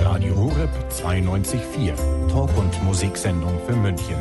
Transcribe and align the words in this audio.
Radio 0.00 0.34
Horeb 0.36 0.70
92.4. 0.90 1.94
Talk- 2.28 2.56
und 2.56 2.82
Musiksendung 2.84 3.58
für 3.66 3.74
München. 3.74 4.16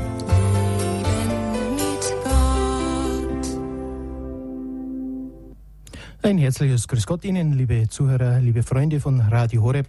Ein 6.24 6.38
herzliches 6.40 6.88
Grüß 6.88 7.06
Gott 7.06 7.24
Ihnen, 7.24 7.54
liebe 7.54 7.88
Zuhörer, 7.88 8.40
liebe 8.40 8.64
Freunde 8.64 9.00
von 9.00 9.22
Radio 9.22 9.62
Horeb, 9.62 9.88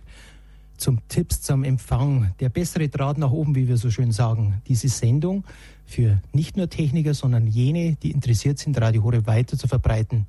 zum 0.77 1.01
Tipps 1.09 1.41
zum 1.43 1.65
Empfang. 1.65 2.33
Der 2.39 2.51
bessere 2.51 2.89
Draht 2.89 3.19
nach 3.19 3.31
oben, 3.31 3.55
wie 3.55 3.67
wir 3.67 3.77
so 3.77 3.91
schön 3.91 4.13
sagen. 4.13 4.61
Diese 4.69 4.89
Sendung 4.89 5.45
für 5.87 6.21
nicht 6.33 6.57
nur 6.57 6.69
Techniker, 6.69 7.15
sondern 7.15 7.47
jene, 7.47 7.97
die 7.97 8.11
interessiert 8.11 8.59
sind, 8.59 8.81
Radio 8.81 9.03
Horeb 9.03 9.27
weiter 9.27 9.59
zu 9.59 9.67
verbreiten. 9.67 10.27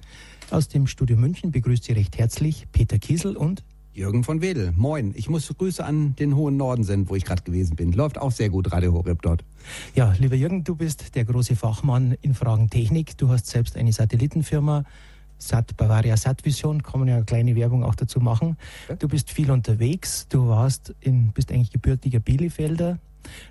Aus 0.52 0.68
dem 0.68 0.88
Studio 0.88 1.18
München 1.18 1.52
begrüßt 1.52 1.84
Sie 1.84 1.94
recht 1.94 2.18
herzlich 2.18 2.66
Peter 2.72 2.98
Kiesel 2.98 3.38
und 3.38 3.64
Jürgen 4.00 4.24
von 4.24 4.42
Wedel. 4.42 4.72
Moin. 4.78 5.14
Ich 5.18 5.30
muss 5.30 5.54
Grüße 5.56 5.84
an 5.84 6.16
den 6.16 6.38
hohen 6.38 6.56
Norden 6.56 6.86
senden, 6.86 7.10
wo 7.10 7.16
ich 7.16 7.26
gerade 7.26 7.44
gewesen 7.44 7.76
bin. 7.76 7.92
Läuft 7.92 8.18
auch 8.18 8.32
sehr 8.32 8.50
gut, 8.50 8.72
Radio 8.72 8.94
Horeb 8.94 9.22
dort. 9.22 9.44
Ja, 9.94 10.16
lieber 10.18 10.36
Jürgen, 10.36 10.64
du 10.64 10.74
bist 10.76 11.16
der 11.16 11.26
große 11.26 11.58
Fachmann 11.58 12.16
in 12.22 12.34
Fragen 12.34 12.70
Technik. 12.70 13.18
Du 13.18 13.28
hast 13.28 13.48
selbst 13.48 13.76
eine 13.76 13.92
Satellitenfirma. 13.92 14.86
Sat 15.38 15.76
Bavaria 15.76 16.16
Satvision, 16.16 16.82
kann 16.82 17.02
man 17.02 17.10
ja 17.10 17.16
eine 17.16 17.26
kleine 17.26 17.58
Werbung 17.58 17.84
auch 17.84 17.96
dazu 17.96 18.22
machen. 18.22 18.56
Du 19.00 19.10
bist 19.10 19.32
viel 19.32 19.52
unterwegs, 19.52 20.28
du 20.30 20.48
warst 20.48 20.96
in, 21.02 21.34
bist 21.34 21.52
eigentlich 21.52 21.72
gebürtiger 21.72 22.20
Bielefelder, 22.20 23.00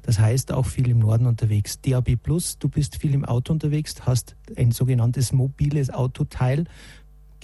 das 0.02 0.18
heißt 0.18 0.52
auch 0.52 0.66
viel 0.66 0.90
im 0.90 0.98
Norden 0.98 1.24
unterwegs. 1.24 1.80
DAB 1.80 2.16
Plus, 2.16 2.58
du 2.58 2.68
bist 2.68 2.96
viel 2.96 3.14
im 3.14 3.24
Auto 3.24 3.54
unterwegs, 3.54 3.94
hast 4.02 4.36
ein 4.56 4.70
sogenanntes 4.70 5.32
mobiles 5.32 5.88
Autoteil, 5.88 6.64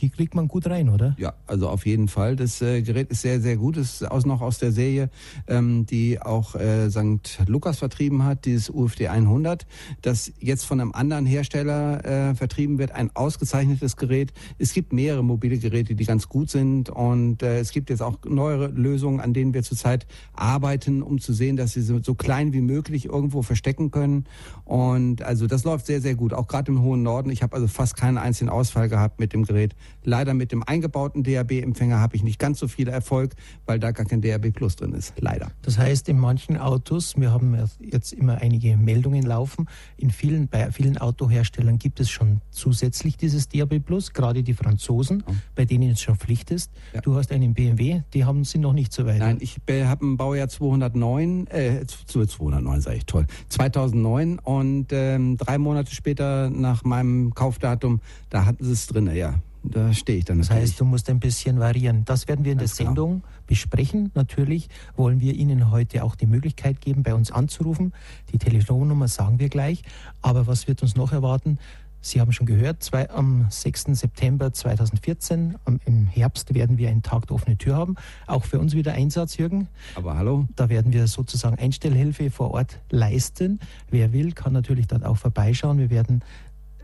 die 0.01 0.11
kriegt 0.11 0.35
man 0.35 0.49
gut 0.49 0.67
rein, 0.67 0.89
oder? 0.89 1.15
Ja, 1.19 1.35
also 1.47 1.69
auf 1.69 1.87
jeden 1.87 2.09
Fall. 2.09 2.37
Das 2.37 2.61
äh, 2.63 2.83
Gerät 2.83 3.11
ist 3.11 3.23
sehr, 3.23 3.41
sehr 3.41 3.57
gut. 3.57 3.77
Es 3.77 4.01
ist 4.01 4.11
aus, 4.11 4.27
noch 4.27 4.41
aus 4.41 4.59
der 4.59 4.73
Serie, 4.73 5.11
ähm, 5.47 5.87
die 5.87 6.21
auch 6.21 6.55
äh, 6.55 6.91
St. 6.91 7.41
Lukas 7.47 7.79
vertrieben 7.79 8.25
hat, 8.25 8.45
dieses 8.45 8.71
UFD 8.71 9.09
100, 9.09 9.67
das 10.03 10.33
jetzt 10.41 10.65
von 10.65 10.81
einem 10.81 10.93
anderen 10.93 11.27
Hersteller 11.27 12.05
äh, 12.05 12.35
vertrieben 12.35 12.79
wird. 12.79 12.93
Ein 12.93 13.11
ausgezeichnetes 13.15 13.97
Gerät. 13.97 14.33
Es 14.59 14.73
gibt 14.73 14.93
mehrere 14.93 15.23
mobile 15.23 15.59
Geräte, 15.59 15.95
die 15.95 16.05
ganz 16.05 16.29
gut 16.29 16.51
sind 16.51 16.91
und 16.91 17.43
äh, 17.43 17.59
es 17.59 17.71
gibt 17.71 17.91
jetzt 17.91 18.03
auch 18.03 18.19
neuere 18.25 18.69
Lösungen, 18.69 19.21
an 19.21 19.33
denen 19.33 19.55
wir 19.55 19.63
zurzeit 19.63 20.07
arbeiten, 20.35 21.03
um 21.03 21.21
zu 21.21 21.33
sehen, 21.33 21.57
dass 21.57 21.73
sie 21.73 21.83
so, 21.83 22.03
so 22.03 22.15
klein 22.15 22.53
wie 22.53 22.61
möglich 22.61 23.07
irgendwo 23.07 23.43
verstecken 23.43 23.91
können. 23.91 24.25
Und 24.65 25.23
also 25.23 25.47
das 25.47 25.65
läuft 25.65 25.87
sehr, 25.87 26.01
sehr 26.01 26.15
gut. 26.15 26.33
Auch 26.33 26.49
gerade 26.49 26.73
im 26.73 26.83
hohen 26.83 27.03
Norden. 27.03 27.31
Ich 27.31 27.43
habe 27.43 27.55
also 27.55 27.69
fast 27.69 27.97
keinen 27.97 28.19
einzigen 28.19 28.51
Ausfall 28.51 28.89
gehabt 28.89 29.21
mit 29.21 29.33
dem 29.33 29.45
Gerät. 29.45 29.75
Leider 30.05 30.35
mit 30.35 30.53
dem 30.53 30.63
eingebauten 30.63 31.23
DAB-Empfänger 31.23 31.99
habe 31.99 32.17
ich 32.17 32.23
nicht 32.23 32.39
ganz 32.39 32.59
so 32.59 32.69
viel 32.69 32.89
Erfolg, 32.89 33.35
weil 33.67 33.79
da 33.79 33.91
gar 33.91 34.05
kein 34.05 34.21
DAB 34.21 34.53
Plus 34.53 34.77
drin 34.77 34.93
ist. 34.93 35.15
Leider. 35.19 35.51
Das 35.63 35.79
heißt, 35.79 36.09
in 36.09 36.19
manchen 36.19 36.59
Autos, 36.59 37.17
wir 37.17 37.33
haben 37.33 37.57
jetzt 37.81 38.13
immer 38.13 38.41
einige 38.41 38.77
Meldungen 38.77 39.23
laufen, 39.23 39.67
in 39.97 40.11
vielen, 40.11 40.49
bei 40.49 40.71
vielen 40.73 40.99
Autoherstellern 40.99 41.79
gibt 41.79 42.01
es 42.01 42.11
schon 42.11 42.43
zusätzlich 42.51 43.17
dieses 43.17 43.49
DAB 43.49 43.81
Plus, 43.81 44.13
gerade 44.13 44.43
die 44.43 44.55
Franzosen, 44.55 45.25
ja. 45.27 45.35
bei 45.55 45.65
denen 45.65 45.93
es 45.93 46.01
schon 46.03 46.17
Pflicht 46.17 46.51
ist. 46.51 46.71
Ja. 46.93 47.01
Du 47.01 47.15
hast 47.15 47.33
einen 47.33 47.55
BMW, 47.55 48.03
die 48.13 48.25
haben 48.25 48.45
sind 48.45 48.61
noch 48.61 48.75
nicht 48.75 48.93
so 48.93 49.07
weit. 49.07 49.19
Nein, 49.19 49.39
ich 49.41 49.59
habe 49.69 50.07
ein 50.07 50.17
Baujahr 50.17 50.49
209, 50.49 51.47
äh, 51.47 51.87
209 51.87 52.81
sage 52.83 52.97
ich, 52.99 53.07
toll, 53.07 53.27
2009 53.49 54.39
und 54.39 54.89
ähm, 54.93 55.39
drei 55.39 55.57
Monate 55.57 55.95
später 55.95 56.51
nach 56.51 56.85
meinem 56.85 57.35
Kaufdatum, 57.35 58.01
da 58.29 58.45
hatten 58.45 58.65
sie 58.65 58.73
es 58.73 58.87
drin, 58.87 59.11
ja 59.15 59.41
da 59.65 59.93
stehe 59.93 60.19
ich 60.19 60.25
dann. 60.25 60.39
Das 60.39 60.51
heißt, 60.51 60.79
du 60.79 60.85
musst 60.85 61.09
ein 61.11 61.21
bisschen 61.21 61.59
variieren. 61.59 62.05
Das 62.05 62.29
werden 62.29 62.45
wir 62.45 62.53
in 62.53 62.59
Ganz 62.59 62.77
der 62.77 62.87
Sendung 62.87 63.21
klar. 63.21 63.33
besprechen. 63.47 64.11
Natürlich 64.15 64.69
wollen 64.97 65.21
wir 65.21 65.35
Ihnen 65.35 65.71
heute 65.71 66.05
auch 66.05 66.15
die 66.15 66.27
Möglichkeit 66.27 66.81
geben, 66.81 67.03
bei 67.03 67.15
uns 67.15 67.31
anzurufen. 67.31 67.93
Die 68.33 68.39
Telefonnummer 68.39 69.09
sagen 69.09 69.39
wir 69.39 69.49
gleich. 69.49 69.83
Aber 70.23 70.47
was 70.47 70.69
wird 70.69 70.83
uns 70.83 70.97
noch 70.97 71.13
erwarten? 71.13 71.59
Sie 72.03 72.21
haben 72.21 72.33
schon 72.33 72.45
gehört, 72.45 72.83
zwei, 72.83 73.09
am 73.09 73.47
6. 73.49 73.85
September 73.99 74.53
2014, 74.53 75.57
am, 75.65 75.81
im 75.87 76.05
Herbst, 76.05 76.53
werden 76.53 76.77
wir 76.77 76.91
einen 76.91 77.03
Tag 77.03 77.29
der 77.29 77.37
offenen 77.37 77.57
Tür 77.57 77.77
haben. 77.77 77.95
Auch 78.27 78.45
für 78.45 78.59
uns 78.61 78.75
wieder 78.75 78.93
Einsatz, 78.93 79.39
Jürgen. 79.39 79.69
Aber 79.95 80.19
hallo. 80.19 80.47
Da 80.55 80.69
werden 80.69 80.93
wir 80.93 81.07
sozusagen 81.07 81.59
Einstellhilfe 81.59 82.31
vor 82.31 82.51
Ort 82.51 82.79
leisten. 82.91 83.59
Wer 83.91 84.13
will, 84.13 84.33
kann 84.33 84.53
natürlich 84.53 84.87
dort 84.87 85.03
auch 85.03 85.17
vorbeischauen. 85.17 85.79
Wir 85.79 85.89
werden 85.89 86.21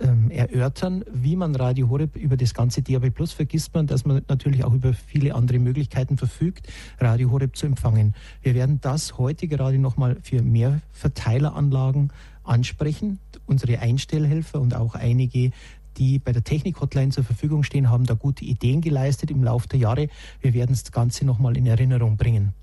ähm, 0.01 0.31
erörtern, 0.31 1.05
wie 1.13 1.37
man 1.37 1.55
Radio 1.55 1.89
Horeb 1.89 2.17
über 2.17 2.37
das 2.37 2.55
ganze 2.55 2.83
DAB 2.83 3.11
Plus 3.11 3.33
vergisst 3.33 3.75
man, 3.75 3.87
dass 3.87 4.05
man 4.05 4.23
natürlich 4.29 4.65
auch 4.65 4.73
über 4.73 4.93
viele 4.93 5.35
andere 5.35 5.59
Möglichkeiten 5.59 6.17
verfügt, 6.17 6.67
Radio 6.99 7.31
Horeb 7.31 7.57
zu 7.57 7.67
empfangen. 7.67 8.15
Wir 8.43 8.55
werden 8.55 8.81
das 8.81 9.19
heute 9.19 9.49
gerade 9.49 9.79
nochmal 9.79 10.17
für 10.23 10.43
mehr 10.43 10.81
Verteileranlagen 10.93 12.13
ansprechen. 12.43 13.19
Unsere 13.47 13.79
Einstellhelfer 13.81 14.61
und 14.61 14.75
auch 14.75 14.95
einige 14.95 15.53
die 15.97 16.19
bei 16.19 16.33
der 16.33 16.45
Technik-Hotline 16.45 17.11
zur 17.11 17.25
Verfügung 17.25 17.63
stehen, 17.63 17.91
haben 17.91 18.07
da 18.07 18.15
gute 18.15 18.45
Ideen 18.45 18.81
geleistet 18.81 19.31
im 19.31 19.43
Laufe 19.43 19.69
der 19.69 19.81
Jahre. 19.81 20.09
Wir 20.41 20.55
werden 20.55 20.71
das 20.71 20.91
Ganze 20.93 21.27
nochmal 21.27 21.57
in 21.57 21.67
Erinnerung 21.67 22.17
bringen. 22.17 22.55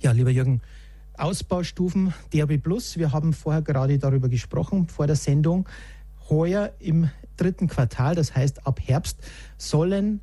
Ja, 0.00 0.12
lieber 0.12 0.30
Jürgen, 0.30 0.60
Ausbaustufen 1.18 2.14
DAB 2.32 2.58
Plus. 2.58 2.96
Wir 2.96 3.12
haben 3.12 3.32
vorher 3.32 3.62
gerade 3.62 3.98
darüber 3.98 4.28
gesprochen 4.28 4.88
vor 4.88 5.06
der 5.06 5.16
Sendung 5.16 5.68
heuer 6.30 6.72
im 6.78 7.10
dritten 7.36 7.68
Quartal, 7.68 8.14
das 8.14 8.34
heißt 8.34 8.66
ab 8.66 8.80
Herbst, 8.82 9.18
sollen 9.56 10.20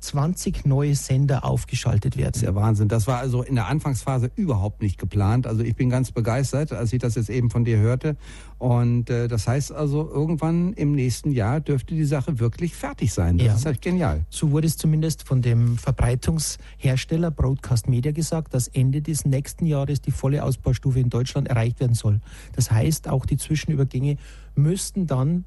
20 0.00 0.64
neue 0.64 0.94
Sender 0.94 1.44
aufgeschaltet 1.44 2.16
werden. 2.16 2.32
Das 2.32 2.42
ist 2.42 2.46
ja 2.46 2.54
Wahnsinn. 2.54 2.88
Das 2.88 3.06
war 3.06 3.18
also 3.18 3.42
in 3.42 3.54
der 3.54 3.66
Anfangsphase 3.66 4.30
überhaupt 4.34 4.82
nicht 4.82 4.98
geplant. 4.98 5.46
Also 5.46 5.62
ich 5.62 5.76
bin 5.76 5.90
ganz 5.90 6.10
begeistert, 6.12 6.72
als 6.72 6.92
ich 6.92 7.00
das 7.00 7.14
jetzt 7.14 7.30
eben 7.30 7.50
von 7.50 7.64
dir 7.64 7.78
hörte. 7.78 8.16
Und 8.58 9.10
äh, 9.10 9.28
das 9.28 9.46
heißt 9.46 9.72
also, 9.72 10.08
irgendwann 10.10 10.72
im 10.74 10.94
nächsten 10.94 11.32
Jahr 11.32 11.60
dürfte 11.60 11.94
die 11.94 12.04
Sache 12.04 12.38
wirklich 12.38 12.74
fertig 12.74 13.12
sein. 13.12 13.38
Das 13.38 13.46
ja. 13.46 13.54
ist 13.54 13.66
halt 13.66 13.82
genial. 13.82 14.24
So 14.28 14.50
wurde 14.50 14.66
es 14.66 14.76
zumindest 14.76 15.22
von 15.22 15.42
dem 15.42 15.78
Verbreitungshersteller 15.78 17.30
Broadcast 17.30 17.88
Media 17.88 18.12
gesagt, 18.12 18.54
dass 18.54 18.68
Ende 18.68 19.02
des 19.02 19.24
nächsten 19.24 19.66
Jahres 19.66 20.00
die 20.00 20.10
volle 20.10 20.44
Ausbaustufe 20.44 21.00
in 21.00 21.10
Deutschland 21.10 21.48
erreicht 21.48 21.80
werden 21.80 21.94
soll. 21.94 22.20
Das 22.54 22.70
heißt, 22.70 23.08
auch 23.08 23.26
die 23.26 23.36
Zwischenübergänge 23.36 24.16
müssten 24.54 25.06
dann 25.06 25.44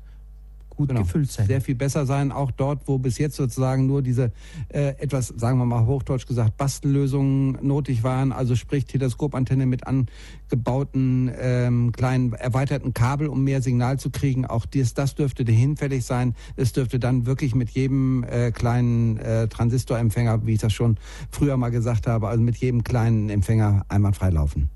gut 0.76 0.90
genau. 0.90 1.02
gefüllt 1.02 1.32
sein. 1.32 1.48
Sehr 1.48 1.62
viel 1.62 1.76
besser 1.76 2.06
sein, 2.06 2.32
auch 2.32 2.52
dort, 2.52 2.88
wo 2.88 2.98
bis 2.98 3.18
jetzt 3.18 3.36
sozusagen 3.36 3.86
nur 3.86 4.02
diese 4.02 4.32
äh, 4.70 4.90
etwas, 5.00 5.28
sagen 5.28 5.58
wir 5.58 5.66
mal 5.66 5.86
hochdeutsch 5.86 6.28
gesagt, 6.28 6.58
Bastellösungen 6.58 7.58
notig 7.62 8.04
waren, 8.04 8.32
also 8.32 8.56
sprich 8.56 8.86
Teleskopantenne 8.86 9.66
mit 9.66 9.88
angebauten 9.88 11.32
ähm, 11.40 11.92
kleinen 11.92 12.34
erweiterten 12.34 12.94
Kabel, 12.94 13.28
um 13.28 13.44
mehr 13.44 13.62
Signal 13.62 14.00
zu 14.00 14.10
kriegen. 14.10 14.46
Auch 14.46 14.66
dies, 14.66 14.94
das 14.94 15.16
dürfte 15.16 15.44
hinfällig 15.44 16.06
sein. 16.06 16.36
Es 16.56 16.74
dürfte 16.74 17.00
dann 17.00 17.26
wirklich 17.26 17.56
mit 17.56 17.70
jedem 17.72 18.24
äh, 18.24 18.52
kleinen 18.52 19.18
äh, 19.18 19.48
Transistorempfänger, 19.48 20.46
wie 20.46 20.54
ich 20.54 20.60
das 20.60 20.74
schon 20.74 20.98
früher 21.30 21.58
mal 21.58 21.70
gesagt 21.70 22.08
habe, 22.08 22.28
also 22.28 22.44
mit 22.44 22.58
jedem 22.58 22.84
kleinen 22.84 23.30
Empfänger 23.30 23.86
einwandfrei 23.90 24.30
laufen. 24.30 24.70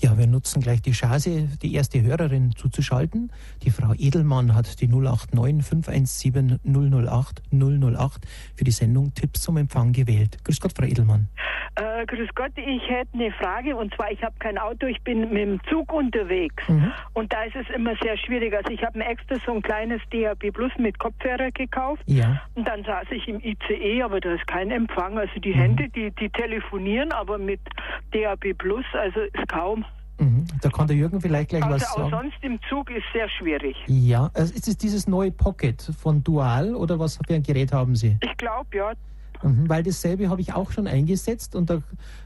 Ja, 0.00 0.16
wir 0.16 0.28
nutzen 0.28 0.62
gleich 0.62 0.80
die 0.80 0.92
Chance, 0.92 1.48
die 1.60 1.74
erste 1.74 2.00
Hörerin 2.00 2.52
zuzuschalten. 2.54 3.32
Die 3.64 3.70
Frau 3.70 3.94
Edelmann 3.98 4.54
hat 4.54 4.80
die 4.80 4.86
089 4.86 5.66
517 5.66 6.60
008 6.62 7.42
008 7.50 8.26
für 8.54 8.64
die 8.64 8.70
Sendung 8.70 9.12
Tipps 9.14 9.42
zum 9.42 9.56
Empfang 9.56 9.92
gewählt. 9.92 10.38
Grüß 10.44 10.60
Gott, 10.60 10.72
Frau 10.76 10.84
Edelmann. 10.84 11.26
Äh, 11.74 12.06
grüß 12.06 12.28
Gott, 12.34 12.52
ich 12.56 12.88
hätte 12.88 13.10
eine 13.14 13.30
Frage 13.32 13.76
und 13.76 13.94
zwar, 13.94 14.10
ich 14.10 14.22
habe 14.22 14.34
kein 14.40 14.58
Auto, 14.58 14.86
ich 14.86 15.00
bin 15.02 15.20
mit 15.30 15.38
dem 15.38 15.60
Zug 15.68 15.92
unterwegs 15.92 16.68
mhm. 16.68 16.92
und 17.14 17.32
da 17.32 17.44
ist 17.44 17.54
es 17.54 17.68
immer 17.74 17.94
sehr 18.02 18.16
schwierig. 18.16 18.54
Also 18.56 18.72
ich 18.72 18.82
habe 18.82 18.98
mir 18.98 19.06
extra 19.06 19.36
so 19.46 19.52
ein 19.52 19.62
kleines 19.62 20.00
DAB 20.10 20.50
Plus 20.52 20.72
mit 20.78 20.98
Kopfhörer 20.98 21.50
gekauft 21.52 22.02
ja. 22.06 22.42
und 22.54 22.66
dann 22.66 22.82
saß 22.84 23.06
ich 23.10 23.28
im 23.28 23.40
ICE, 23.40 24.02
aber 24.02 24.20
da 24.20 24.34
ist 24.34 24.46
kein 24.48 24.70
Empfang. 24.70 25.18
Also 25.18 25.38
die 25.38 25.54
mhm. 25.54 25.58
Hände, 25.58 25.88
die, 25.90 26.10
die 26.12 26.30
telefonieren, 26.30 27.12
aber 27.12 27.38
mit 27.38 27.60
DAB 28.12 28.54
Plus, 28.54 28.84
also 28.94 29.20
ist 29.20 29.48
kaum. 29.48 29.84
Mhm. 30.18 30.46
Da 30.60 30.68
kann 30.68 30.86
der 30.86 30.96
Jürgen 30.96 31.20
vielleicht 31.20 31.50
gleich 31.50 31.62
also 31.64 31.76
was 31.76 31.92
sagen. 31.92 32.02
Also 32.02 32.16
sonst 32.16 32.36
im 32.42 32.58
Zug 32.68 32.90
ist 32.90 33.04
sehr 33.12 33.28
schwierig. 33.28 33.76
Ja, 33.86 34.30
also 34.34 34.52
ist 34.52 34.68
es 34.68 34.76
dieses 34.76 35.06
neue 35.06 35.30
Pocket 35.30 35.80
von 36.00 36.24
Dual 36.24 36.74
oder 36.74 36.98
was 36.98 37.18
für 37.26 37.34
ein 37.34 37.42
Gerät 37.42 37.72
haben 37.72 37.94
Sie? 37.94 38.16
Ich 38.22 38.36
glaube, 38.36 38.76
ja. 38.76 38.92
Mhm, 39.42 39.68
weil 39.68 39.84
dasselbe 39.84 40.28
habe 40.30 40.40
ich 40.40 40.52
auch 40.52 40.72
schon 40.72 40.88
eingesetzt 40.88 41.54
und 41.54 41.70
da, 41.70 41.80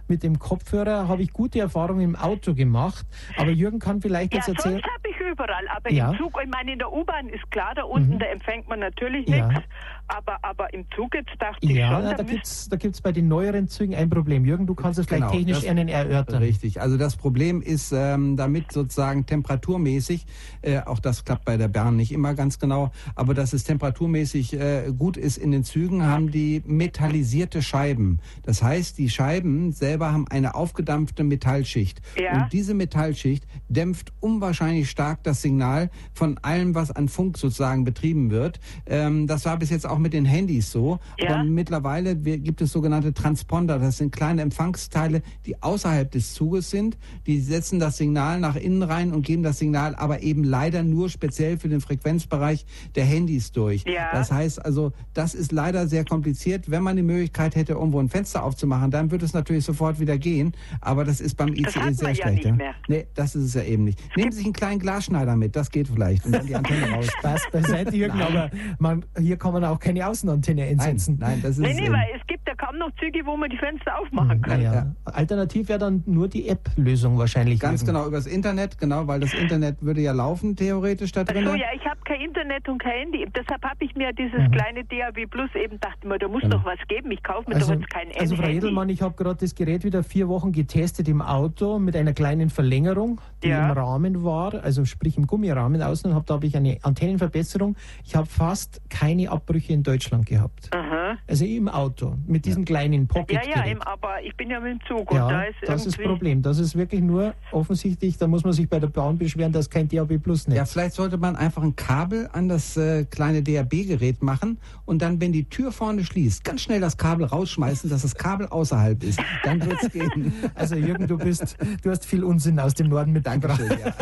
mit 0.08 0.22
dem 0.22 0.38
Kopfhörer 0.38 1.08
habe 1.08 1.22
ich 1.22 1.32
gute 1.32 1.60
Erfahrungen 1.60 2.00
im 2.00 2.16
Auto 2.16 2.54
gemacht. 2.54 3.06
Aber 3.36 3.50
Jürgen 3.50 3.78
kann 3.78 4.00
vielleicht 4.00 4.32
ja, 4.32 4.38
jetzt 4.38 4.48
erzählen. 4.48 4.80
Sonst 4.80 4.86
habe 4.86 5.08
überall, 5.32 5.66
aber 5.74 5.90
Ja. 5.90 6.10
im 6.12 6.18
Zug, 6.18 6.38
ich 6.42 6.50
meine, 6.50 6.72
in 6.72 6.78
der 6.78 6.92
U-Bahn 6.92 7.28
ist 7.28 7.50
klar, 7.50 7.74
da 7.74 7.82
unten, 7.84 8.14
Mhm. 8.14 8.18
da 8.18 8.26
empfängt 8.26 8.68
man 8.68 8.80
natürlich 8.80 9.28
Ja. 9.28 9.48
nichts, 9.48 9.64
aber, 10.08 10.38
aber 10.42 10.72
im 10.74 10.84
Zug 10.94 11.14
jetzt 11.14 11.30
dachte 11.38 11.58
ich 11.62 11.70
Ja, 11.72 11.88
schon, 11.92 12.04
na, 12.04 12.10
da 12.14 12.22
da 12.22 12.24
da 12.70 12.76
gibt's 12.76 13.00
bei 13.00 13.12
den 13.12 13.28
neueren 13.28 13.68
Zügen 13.68 13.94
ein 13.94 14.10
Problem. 14.10 14.44
Jürgen, 14.44 14.66
du 14.66 14.74
kannst 14.74 14.98
es 14.98 15.06
vielleicht 15.06 15.22
Genau, 15.22 15.32
technisch 15.34 15.60
das- 15.60 15.66
einen 15.68 15.88
erörtern. 15.88 16.42
Richtig. 16.42 16.80
Also 16.80 16.96
das 16.96 17.16
Problem 17.16 17.62
ist, 17.62 17.92
ähm, 17.92 18.36
damit 18.36 18.70
sozusagen 18.72 19.26
temperaturmäßig, 19.26 20.26
äh, 20.62 20.80
auch 20.80 20.98
das 20.98 21.24
klappt 21.24 21.44
bei 21.44 21.56
der 21.56 21.68
Bahn 21.68 21.96
nicht 21.96 22.12
immer 22.12 22.34
ganz 22.34 22.58
genau, 22.58 22.90
aber 23.14 23.34
dass 23.34 23.52
es 23.52 23.64
temperaturmäßig 23.64 24.52
äh, 24.54 24.92
gut 24.96 25.16
ist 25.16 25.38
in 25.38 25.50
den 25.52 25.64
Zügen, 25.64 26.04
haben 26.06 26.30
die 26.30 26.62
metallisierte 26.66 27.62
Scheiben. 27.62 28.20
Das 28.42 28.62
heißt, 28.62 28.98
die 28.98 29.08
Scheiben 29.08 29.72
selber 29.72 30.12
haben 30.12 30.26
eine 30.28 30.54
aufgedampfte 30.54 31.24
Metallschicht. 31.24 32.00
Ja. 32.20 32.34
Und 32.44 32.52
diese 32.52 32.74
Metallschicht 32.74 33.46
dämpft 33.68 34.12
unwahrscheinlich 34.20 34.90
stark 34.90 35.21
das 35.26 35.42
Signal 35.42 35.90
von 36.12 36.38
allem, 36.38 36.74
was 36.74 36.90
an 36.90 37.08
Funk 37.08 37.38
sozusagen 37.38 37.84
betrieben 37.84 38.30
wird. 38.30 38.60
Ähm, 38.86 39.26
das 39.26 39.44
war 39.44 39.56
bis 39.56 39.70
jetzt 39.70 39.86
auch 39.86 39.98
mit 39.98 40.12
den 40.12 40.24
Handys 40.24 40.70
so. 40.70 40.98
Ja. 41.18 41.34
Aber 41.34 41.44
mittlerweile 41.44 42.16
gibt 42.16 42.60
es 42.60 42.72
sogenannte 42.72 43.14
Transponder. 43.14 43.78
Das 43.78 43.98
sind 43.98 44.12
kleine 44.12 44.42
Empfangsteile, 44.42 45.22
die 45.46 45.62
außerhalb 45.62 46.10
des 46.10 46.34
Zuges 46.34 46.70
sind. 46.70 46.98
Die 47.26 47.40
setzen 47.40 47.78
das 47.78 47.96
Signal 47.96 48.40
nach 48.40 48.56
innen 48.56 48.82
rein 48.82 49.12
und 49.12 49.24
geben 49.24 49.42
das 49.42 49.58
Signal 49.58 49.94
aber 49.94 50.22
eben 50.22 50.44
leider 50.44 50.82
nur 50.82 51.08
speziell 51.08 51.58
für 51.58 51.68
den 51.68 51.80
Frequenzbereich 51.80 52.66
der 52.94 53.04
Handys 53.04 53.52
durch. 53.52 53.84
Ja. 53.84 54.10
Das 54.12 54.32
heißt 54.32 54.64
also, 54.64 54.92
das 55.14 55.34
ist 55.34 55.52
leider 55.52 55.86
sehr 55.86 56.04
kompliziert. 56.04 56.70
Wenn 56.70 56.82
man 56.82 56.96
die 56.96 57.02
Möglichkeit 57.02 57.54
hätte, 57.54 57.74
irgendwo 57.74 58.00
ein 58.00 58.08
Fenster 58.08 58.42
aufzumachen, 58.42 58.90
dann 58.90 59.10
würde 59.10 59.24
es 59.24 59.32
natürlich 59.32 59.64
sofort 59.64 60.00
wieder 60.00 60.18
gehen. 60.18 60.52
Aber 60.80 61.04
das 61.04 61.20
ist 61.20 61.36
beim 61.36 61.54
ICE 61.54 61.92
sehr 61.92 62.08
ja 62.08 62.14
schlecht. 62.14 62.44
nicht 62.44 62.56
mehr. 62.56 62.74
Nee, 62.88 63.06
das 63.14 63.34
ist 63.34 63.44
es 63.44 63.54
ja 63.54 63.62
eben 63.62 63.84
nicht. 63.84 64.00
Nehmen 64.16 64.32
Sie 64.32 64.38
sich 64.38 64.46
einen 64.46 64.54
kleinen 64.54 64.80
Glasschneider 65.12 65.36
mit, 65.36 65.54
das 65.56 65.70
geht 65.70 65.88
vielleicht. 65.88 66.24
Und 66.26 66.32
dann 66.32 66.46
die 66.46 66.54
Antenne 66.54 66.90
raus. 66.94 67.06
Spaß 67.18 67.42
beiseite, 67.52 67.96
Jürgen, 67.96 68.20
aber 68.20 68.50
man, 68.78 69.04
hier 69.18 69.36
kann 69.36 69.52
man 69.52 69.64
auch 69.64 69.78
keine 69.78 70.06
Außenantenne 70.06 70.62
Nein, 70.62 70.70
einsetzen. 70.80 71.18
nein, 71.20 71.40
das 71.42 71.52
ist 71.52 71.58
Nee, 71.60 71.74
nee, 71.74 71.86
ähm, 71.86 71.92
weil 71.92 72.06
es 72.18 72.26
gibt 72.26 72.46
ja 72.48 72.54
kaum 72.54 72.78
noch 72.78 72.90
Züge, 72.98 73.20
wo 73.24 73.36
man 73.36 73.50
die 73.50 73.56
Fenster 73.58 73.98
aufmachen 73.98 74.40
kann. 74.42 74.58
Naja. 74.58 74.74
Ja. 74.74 74.92
Alternativ 75.04 75.68
wäre 75.68 75.78
dann 75.78 76.02
nur 76.06 76.28
die 76.28 76.48
App-Lösung 76.48 77.18
wahrscheinlich. 77.18 77.60
Ganz 77.60 77.82
Jürgen. 77.82 77.94
genau 77.94 78.06
übers 78.08 78.26
Internet, 78.26 78.78
genau, 78.78 79.06
weil 79.06 79.20
das 79.20 79.34
Internet 79.34 79.82
würde 79.82 80.00
ja 80.00 80.12
laufen, 80.12 80.56
theoretisch 80.56 81.12
da 81.12 81.22
Ach 81.22 81.24
drin. 81.32 81.46
so, 81.46 81.54
ja, 81.54 81.66
ich 81.74 81.84
habe 81.84 82.00
kein 82.04 82.20
Internet 82.20 82.68
und 82.68 82.82
kein 82.82 82.92
Handy. 83.12 83.26
Deshalb 83.36 83.62
habe 83.64 83.84
ich 83.84 83.94
mir 83.94 84.12
dieses 84.12 84.32
Mhm. 84.40 84.50
kleine 84.52 84.84
DAB 84.84 85.26
Plus 85.30 85.50
eben 85.54 85.78
dachte 85.80 86.06
mir, 86.06 86.18
da 86.18 86.28
muss 86.28 86.42
Genau. 86.42 86.56
doch 86.58 86.64
was 86.64 86.78
geben. 86.88 87.10
Ich 87.10 87.22
kaufe 87.22 87.48
mir 87.48 87.56
Also, 87.56 87.74
doch 87.74 87.80
jetzt 87.80 87.90
kein 87.92 88.08
also 88.18 88.36
Frau 88.36 88.42
Handy. 88.44 88.58
Edelmann, 88.58 88.88
ich 88.88 89.02
habe 89.02 89.14
gerade 89.14 89.36
das 89.40 89.54
Gerät 89.54 89.84
wieder 89.84 90.02
vier 90.02 90.28
Wochen 90.28 90.52
getestet 90.52 91.08
im 91.08 91.22
Auto 91.22 91.78
mit 91.78 91.96
einer 91.96 92.12
kleinen 92.12 92.50
Verlängerung, 92.50 93.20
die 93.42 93.48
Ja. 93.48 93.66
im 93.70 93.72
Rahmen 93.76 94.24
war, 94.24 94.54
also 94.62 94.84
sprich 95.02 95.16
im 95.18 95.26
Gummirahmen 95.26 95.82
außen. 95.82 96.10
Und 96.10 96.16
hab, 96.16 96.26
da 96.26 96.34
habe 96.34 96.46
ich 96.46 96.56
eine 96.56 96.78
Antennenverbesserung. 96.82 97.74
Ich 98.04 98.14
habe 98.14 98.26
fast 98.26 98.80
keine 98.88 99.30
Abbrüche 99.30 99.72
in 99.72 99.82
Deutschland 99.82 100.26
gehabt. 100.26 100.70
Aha. 100.72 100.91
Also 101.26 101.44
im 101.44 101.68
Auto 101.68 102.14
mit 102.26 102.44
diesem 102.44 102.64
kleinen 102.64 103.02
Ja, 103.02 103.06
Pocket-Gerät. 103.08 103.56
ja, 103.56 103.62
im, 103.64 103.82
aber 103.82 104.22
ich 104.22 104.36
bin 104.36 104.50
ja 104.50 104.60
mit 104.60 104.72
dem 104.72 104.80
Zug 104.86 105.10
und 105.10 105.16
Ja, 105.16 105.28
da 105.28 105.42
ist 105.44 105.56
das 105.66 105.86
ist 105.86 105.98
das. 105.98 106.04
Problem. 106.06 106.42
Das 106.42 106.58
ist 106.58 106.76
wirklich 106.76 107.00
nur 107.00 107.34
offensichtlich, 107.52 108.16
da 108.18 108.26
muss 108.26 108.44
man 108.44 108.52
sich 108.52 108.68
bei 108.68 108.80
der 108.80 108.88
Bahn 108.88 109.18
beschweren, 109.18 109.52
dass 109.52 109.70
kein 109.70 109.88
DAB 109.88 110.18
Plus 110.18 110.48
Netz. 110.48 110.56
Ja, 110.56 110.64
vielleicht 110.64 110.94
sollte 110.94 111.16
man 111.18 111.36
einfach 111.36 111.62
ein 111.62 111.76
Kabel 111.76 112.28
an 112.32 112.48
das 112.48 112.76
äh, 112.76 113.04
kleine 113.04 113.42
DAB-Gerät 113.42 114.22
machen 114.22 114.58
und 114.84 115.02
dann, 115.02 115.20
wenn 115.20 115.32
die 115.32 115.44
Tür 115.44 115.72
vorne 115.72 116.04
schließt, 116.04 116.44
ganz 116.44 116.62
schnell 116.62 116.80
das 116.80 116.96
Kabel 116.96 117.26
rausschmeißen, 117.26 117.88
dass 117.90 118.02
das 118.02 118.14
Kabel 118.14 118.46
außerhalb 118.48 119.02
ist. 119.04 119.20
Dann 119.44 119.64
wird's 119.64 119.88
gehen. 119.92 120.32
Also 120.54 120.74
Jürgen, 120.76 121.06
du 121.06 121.18
bist, 121.18 121.56
du 121.82 121.90
hast 121.90 122.04
viel 122.06 122.24
Unsinn 122.24 122.58
aus 122.58 122.74
dem 122.74 122.88
Norden 122.88 123.12
mitgebracht. 123.12 123.60
Dankeschön. 123.60 123.78
Ja. 123.78 123.92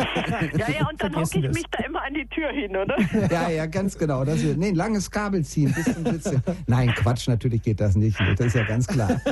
Ja, 0.57 0.69
ja, 0.79 0.89
und 0.89 1.01
dann 1.01 1.15
hocke 1.15 1.37
ich 1.39 1.45
das. 1.45 1.53
mich 1.53 1.65
da 1.71 1.83
immer 1.85 2.01
an 2.03 2.13
die 2.13 2.25
Tür 2.27 2.49
hin, 2.51 2.75
oder? 2.75 2.95
ja, 3.31 3.49
ja, 3.49 3.65
ganz 3.65 3.97
genau. 3.97 4.23
Das 4.25 4.41
ist, 4.41 4.57
nee, 4.57 4.69
ein 4.69 4.75
langes 4.75 5.09
Kabel 5.09 5.43
ziehen 5.43 5.73
bis 5.73 5.85
zum. 6.23 6.41
Nein, 6.67 6.93
Quatsch, 7.01 7.27
natürlich 7.27 7.61
geht 7.61 7.79
das 7.79 7.95
nicht. 7.95 8.17
Das 8.37 8.47
ist 8.47 8.55
ja 8.55 8.63
ganz 8.63 8.87
klar. 8.87 9.09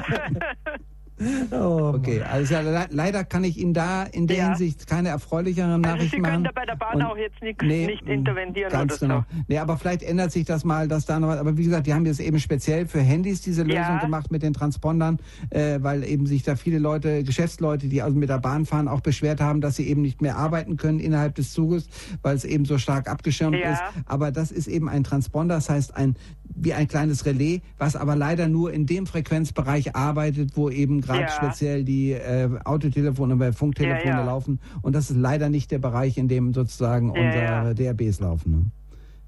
Oh, 1.51 1.91
Okay, 1.95 2.21
also 2.21 2.55
le 2.61 2.87
leider 2.91 3.25
kann 3.25 3.43
ich 3.43 3.57
Ihnen 3.57 3.73
da 3.73 4.03
in 4.03 4.25
der 4.25 4.37
Ja. 4.37 4.47
Hinsicht 4.47 4.87
keine 4.87 5.09
erfreulicheren 5.09 5.71
Also 5.71 5.97
Nachrichten 5.97 6.15
Sie 6.15 6.21
können 6.21 6.43
machen. 6.43 6.43
da 6.45 6.51
bei 6.61 6.65
der 6.65 6.75
Bahn 6.77 6.95
Und- 6.95 7.01
auch 7.03 7.17
jetzt 7.17 7.41
nicht, 7.41 7.61
Nee, 7.61 7.87
nicht 7.87 8.07
intervenieren 8.07 8.71
ganz 8.71 8.93
oder 8.93 8.99
genau. 9.01 9.25
so. 9.29 9.43
Nee, 9.49 9.57
aber 9.57 9.75
vielleicht 9.75 10.01
ändert 10.03 10.31
sich 10.31 10.45
das 10.45 10.63
mal, 10.63 10.87
dass 10.87 11.05
da 11.05 11.19
noch 11.19 11.27
was. 11.27 11.37
Aber 11.39 11.57
wie 11.57 11.65
gesagt, 11.65 11.87
die 11.87 11.93
haben 11.93 12.05
jetzt 12.05 12.21
eben 12.21 12.39
speziell 12.39 12.85
für 12.87 13.01
Handys 13.01 13.41
diese 13.41 13.63
Lösung 13.63 13.75
Ja. 13.81 13.99
gemacht 13.99 14.31
mit 14.31 14.43
den 14.43 14.53
Transpondern, 14.53 15.17
äh, 15.49 15.79
weil 15.81 16.05
eben 16.05 16.25
sich 16.25 16.43
da 16.43 16.55
viele 16.55 16.79
Leute, 16.79 17.21
Geschäftsleute, 17.23 17.89
die 17.89 18.01
also 18.01 18.15
mit 18.17 18.29
der 18.29 18.39
Bahn 18.39 18.65
fahren, 18.65 18.87
auch 18.87 19.01
beschwert 19.01 19.41
haben, 19.41 19.59
dass 19.59 19.75
sie 19.75 19.89
eben 19.89 20.01
nicht 20.01 20.21
mehr 20.21 20.37
arbeiten 20.37 20.77
können 20.77 21.01
innerhalb 21.01 21.35
des 21.35 21.51
Zuges, 21.51 21.89
weil 22.21 22.37
es 22.37 22.45
eben 22.45 22.63
so 22.63 22.77
stark 22.77 23.09
abgeschirmt 23.09 23.57
Ja. 23.57 23.73
ist. 23.73 23.81
Aber 24.05 24.31
das 24.31 24.51
ist 24.53 24.67
eben 24.67 24.87
ein 24.87 25.03
Transponder, 25.03 25.55
das 25.55 25.69
heißt 25.69 25.97
ein 25.97 26.15
wie 26.61 26.73
ein 26.73 26.87
kleines 26.87 27.25
Relais, 27.25 27.61
was 27.77 27.95
aber 27.95 28.15
leider 28.15 28.47
nur 28.47 28.71
in 28.73 28.85
dem 28.85 29.05
Frequenzbereich 29.07 29.95
arbeitet, 29.95 30.55
wo 30.55 30.69
eben 30.69 31.01
gerade 31.01 31.21
Ja. 31.21 31.27
speziell 31.29 31.83
die 31.83 32.11
äh, 32.11 32.49
Autotelefone 32.65 33.35
bei 33.35 33.51
Funktelefone 33.53 34.03
Ja, 34.09 34.19
ja. 34.19 34.25
laufen. 34.25 34.59
Und 34.81 34.93
das 34.95 35.09
ist 35.09 35.17
leider 35.17 35.49
nicht 35.49 35.71
der 35.71 35.79
Bereich, 35.79 36.17
in 36.17 36.27
dem 36.27 36.53
sozusagen 36.53 37.13
Ja, 37.15 37.21
unsere 37.21 37.43
ja. 37.43 37.73
DRBs 37.73 38.19
laufen. 38.19 38.51
Ne? 38.51 38.65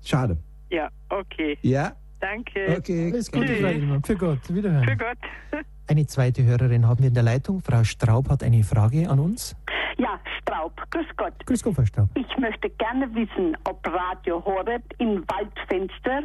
Schade. 0.04 0.38
Ja, 0.70 0.90
okay. 1.10 1.58
Ja? 1.62 1.94
Danke. 2.20 2.76
Okay. 2.78 3.12
Alles 3.12 3.32
Gute. 3.32 3.48
Frau. 3.56 4.00
Für 4.06 4.16
Gott. 4.16 4.40
Wiederhören. 4.54 4.84
Für 4.88 4.96
Gott. 4.98 5.18
Eine 5.88 6.06
zweite 6.06 6.44
Hörerin 6.44 6.88
haben 6.88 7.00
wir 7.00 7.08
in 7.08 7.14
der 7.14 7.24
Leitung. 7.24 7.62
Frau 7.62 7.84
Straub 7.84 8.30
hat 8.30 8.44
eine 8.44 8.64
Frage 8.64 9.10
an 9.10 9.20
uns. 9.20 9.56
Ja, 9.98 10.20
Straub, 10.42 10.74
grüß 10.90 11.06
Gott. 11.18 11.34
Grüß 11.46 11.64
Gott, 11.64 11.76
Frau 11.76 11.86
Straub. 11.86 12.10
Ich 12.16 12.38
möchte 12.38 12.70
gerne 12.70 13.14
wissen, 13.14 13.58
ob 13.66 13.86
Radio 13.86 14.44
Horeb 14.46 14.84
in 15.00 15.22
Waldfenster 15.28 16.22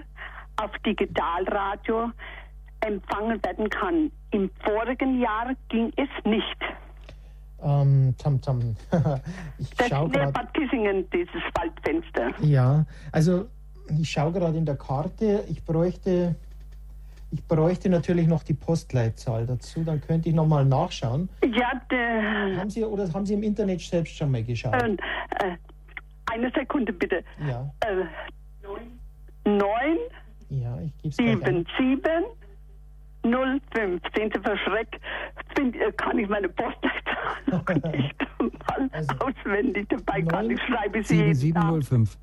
auf 0.56 0.70
Digitalradio 0.84 2.10
empfangen 2.80 3.42
werden 3.44 3.68
kann. 3.70 4.10
Im 4.30 4.50
vorigen 4.64 5.20
Jahr 5.20 5.52
ging 5.68 5.92
es 5.96 6.08
nicht. 6.24 6.56
Ähm, 7.62 8.14
tam, 8.18 8.40
tam. 8.40 8.76
ich 9.58 9.70
Das 9.76 9.88
schaue 9.88 10.06
ist 10.08 10.12
gerade. 10.12 10.32
Bad 10.32 10.54
Kissingen, 10.54 11.08
dieses 11.10 11.42
Waldfenster. 11.54 12.30
Ja, 12.44 12.84
also 13.12 13.46
ich 13.98 14.10
schaue 14.10 14.32
gerade 14.32 14.58
in 14.58 14.66
der 14.66 14.76
Karte. 14.76 15.44
Ich 15.48 15.64
bräuchte, 15.64 16.36
ich 17.30 17.42
bräuchte 17.46 17.88
natürlich 17.88 18.26
noch 18.26 18.42
die 18.42 18.52
Postleitzahl 18.54 19.46
dazu. 19.46 19.82
Dann 19.84 20.00
könnte 20.00 20.28
ich 20.28 20.34
nochmal 20.34 20.64
nachschauen. 20.66 21.28
Ja, 21.44 21.72
der, 21.90 22.58
Haben 22.58 22.70
Sie 22.70 22.84
oder 22.84 23.10
haben 23.12 23.24
Sie 23.24 23.34
im 23.34 23.42
Internet 23.42 23.80
selbst 23.80 24.16
schon 24.16 24.30
mal 24.30 24.42
geschaut? 24.44 24.74
äh, 24.74 24.90
äh, 24.90 25.56
eine 26.26 26.50
Sekunde 26.52 26.92
bitte. 26.92 27.24
ja, 27.48 27.70
Äh, 27.80 28.04
9, 29.48 29.58
ja, 30.50 30.78
ich 30.80 30.96
gebe 30.98 31.08
es 31.08 31.16
gleich 31.16 31.38
7, 31.38 31.44
ein. 31.44 31.66
7, 33.22 33.30
0, 33.32 33.60
5. 33.74 34.02
Sehen 34.16 34.30
Sie, 34.34 34.40
verschreckt. 34.40 35.00
Find, 35.56 35.76
äh, 35.76 35.92
kann 35.92 36.18
ich 36.18 36.28
meine 36.28 36.48
Postleitzahl 36.48 37.36
noch 37.46 37.68
nicht 37.92 38.14
mal 38.38 38.88
Also, 38.92 39.14
auswendig 39.18 39.88
dabei 39.88 40.22
kann. 40.22 40.46
neun, 40.46 40.50
Ich 40.56 40.62
schreibe 40.62 41.02
sie 41.02 41.16
jeden 41.16 41.54
Tag. 41.54 41.82
7705. 41.82 42.18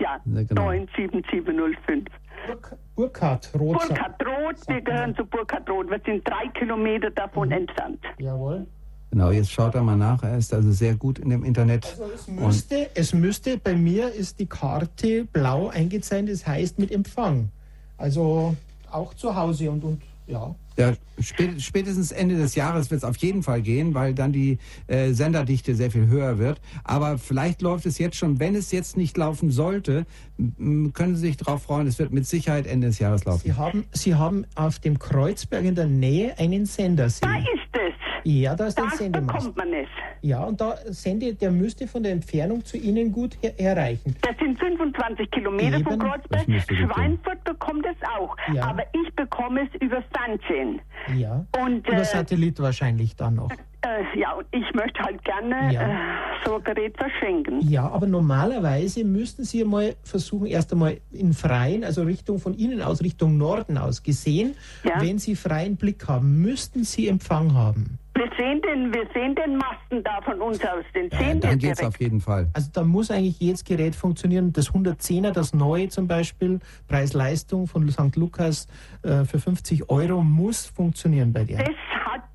Ja, 0.00 0.20
Ja, 0.24 0.42
genau. 0.42 0.62
97705. 0.70 2.04
Burk- 2.46 2.76
Burkhard 2.94 3.50
Roth. 3.58 3.88
Burkhard 3.88 4.26
Roth, 4.26 4.68
wir 4.68 4.80
gehören 4.80 5.14
zu 5.16 5.24
Burkhard 5.24 5.68
Roth. 5.70 5.90
Wir 5.90 6.00
sind 6.04 6.28
drei 6.28 6.46
Kilometer 6.54 7.10
davon 7.10 7.50
entfernt. 7.50 8.04
Jawohl. 8.18 8.66
Genau, 9.10 9.30
jetzt 9.30 9.50
schaut 9.50 9.74
er 9.74 9.82
mal 9.82 9.96
nach. 9.96 10.22
Er 10.22 10.36
ist 10.36 10.52
also 10.52 10.70
sehr 10.70 10.94
gut 10.94 11.18
in 11.18 11.30
dem 11.30 11.44
Internet. 11.44 11.86
Also 11.86 12.04
es 12.14 12.28
müsste, 12.28 12.90
es 12.94 13.14
müsste, 13.14 13.58
bei 13.58 13.74
mir 13.74 14.12
ist 14.12 14.38
die 14.38 14.46
Karte 14.46 15.24
blau 15.24 15.68
eingezeichnet, 15.68 16.34
das 16.34 16.46
heißt 16.46 16.78
mit 16.78 16.92
Empfang. 16.92 17.48
Also 17.96 18.54
auch 18.90 19.14
zu 19.14 19.34
Hause 19.34 19.70
und, 19.70 19.82
und 19.82 20.02
ja. 20.26 20.54
Ja, 20.76 20.92
spät, 21.18 21.60
spätestens 21.60 22.12
Ende 22.12 22.36
des 22.36 22.54
Jahres 22.54 22.90
wird 22.90 22.98
es 22.98 23.04
auf 23.04 23.16
jeden 23.16 23.42
Fall 23.42 23.62
gehen, 23.62 23.94
weil 23.94 24.14
dann 24.14 24.30
die 24.30 24.58
äh, 24.86 25.12
Senderdichte 25.12 25.74
sehr 25.74 25.90
viel 25.90 26.06
höher 26.06 26.38
wird. 26.38 26.60
Aber 26.84 27.18
vielleicht 27.18 27.62
läuft 27.62 27.86
es 27.86 27.98
jetzt 27.98 28.16
schon, 28.16 28.38
wenn 28.38 28.54
es 28.54 28.70
jetzt 28.70 28.96
nicht 28.96 29.16
laufen 29.16 29.50
sollte, 29.50 30.06
können 30.36 31.16
Sie 31.16 31.22
sich 31.22 31.36
darauf 31.36 31.64
freuen, 31.64 31.88
es 31.88 31.98
wird 31.98 32.12
mit 32.12 32.26
Sicherheit 32.26 32.68
Ende 32.68 32.88
des 32.88 33.00
Jahres 33.00 33.24
laufen. 33.24 33.42
Sie 33.44 33.54
haben, 33.54 33.84
Sie 33.90 34.14
haben 34.14 34.44
auf 34.54 34.78
dem 34.78 35.00
Kreuzberg 35.00 35.64
in 35.64 35.74
der 35.74 35.86
Nähe 35.86 36.38
einen 36.38 36.64
Sendersee. 36.64 37.22
Da 37.22 37.38
ist 37.38 37.48
es. 37.72 37.97
Ja, 38.24 38.54
da 38.54 38.66
ist 38.66 38.78
ein 38.78 38.88
Da 38.90 38.96
Sendemast. 38.96 39.26
bekommt 39.38 39.56
man 39.56 39.72
es. 39.72 39.88
Ja, 40.22 40.42
und 40.44 40.60
da 40.60 40.76
Sende, 40.86 41.34
der 41.34 41.50
müsste 41.50 41.86
von 41.86 42.02
der 42.02 42.12
Entfernung 42.12 42.64
zu 42.64 42.76
Ihnen 42.76 43.12
gut 43.12 43.36
her 43.40 43.58
erreichen. 43.58 44.16
Das 44.22 44.36
sind 44.38 44.58
25 44.58 45.30
Kilometer 45.30 45.80
von 45.80 45.92
Eben. 45.94 46.00
Kreuzberg. 46.00 46.46
Gut 46.46 46.68
gehen. 46.68 46.90
Schweinfurt 46.90 47.44
bekommt 47.44 47.86
es 47.86 47.96
auch. 48.18 48.36
Ja. 48.54 48.64
Aber 48.68 48.82
ich 48.92 49.14
bekomme 49.14 49.62
es 49.72 49.80
über 49.80 50.02
Fernsehen. 50.12 50.80
Ja. 51.16 51.44
Und 51.62 51.86
Über 51.86 51.98
äh, 51.98 52.04
Satellit 52.04 52.58
wahrscheinlich 52.60 53.14
dann 53.16 53.36
noch. 53.36 53.50
Äh, 53.82 54.18
ja, 54.18 54.32
und 54.32 54.46
ich 54.52 54.74
möchte 54.74 55.00
halt 55.02 55.22
gerne 55.24 55.72
Ja. 55.72 55.82
äh, 55.82 55.96
so 56.44 56.56
ein 56.56 56.64
Gerät 56.64 56.96
verschenken. 56.96 57.60
Ja, 57.68 57.88
aber 57.88 58.06
normalerweise 58.06 59.04
müssten 59.04 59.44
Sie 59.44 59.64
mal 59.64 59.94
versuchen, 60.02 60.46
erst 60.46 60.72
einmal 60.72 60.98
in 61.12 61.32
freien, 61.32 61.84
also 61.84 62.02
Richtung 62.02 62.38
von 62.38 62.54
Ihnen 62.54 62.82
aus, 62.82 63.02
Richtung 63.02 63.36
Norden 63.36 63.78
aus 63.78 64.02
gesehen, 64.02 64.54
Ja. 64.84 65.00
wenn 65.00 65.18
Sie 65.18 65.36
freien 65.36 65.76
Blick 65.76 66.06
haben, 66.08 66.40
müssten 66.42 66.84
Sie 66.84 67.08
Empfang 67.08 67.54
haben. 67.54 67.98
Wir 68.16 68.28
sehen 68.36 68.60
den, 68.62 68.92
wir 68.92 69.06
sehen 69.14 69.36
den 69.36 69.56
Masten 69.58 70.02
da 70.02 70.20
von 70.22 70.40
uns 70.40 70.60
aus. 70.64 70.82
Den 70.92 71.08
Ja, 71.12 71.18
sehen 71.18 71.34
wir 71.34 71.50
dann 71.50 71.58
geht's 71.60 71.78
direkt. 71.78 71.84
auf 71.94 72.00
jeden 72.00 72.20
Fall. 72.20 72.48
Also 72.52 72.68
da 72.72 72.82
muss 72.82 73.12
eigentlich 73.12 73.38
jedes 73.38 73.62
Gerät 73.64 73.94
funktionieren. 73.94 74.52
Das 74.52 74.70
110er, 74.72 75.30
das 75.30 75.54
neue 75.54 75.88
zum 75.88 76.08
Beispiel, 76.08 76.58
Preis-Leistung 76.88 77.68
von 77.68 77.88
St. 77.88 78.16
Lukas 78.16 78.66
äh, 79.04 79.24
für 79.24 79.38
50 79.38 79.88
Euro, 79.88 80.22
muss 80.24 80.66
funktionieren 80.66 81.32
bei 81.32 81.44
dir. 81.44 81.58
Das 81.58 81.68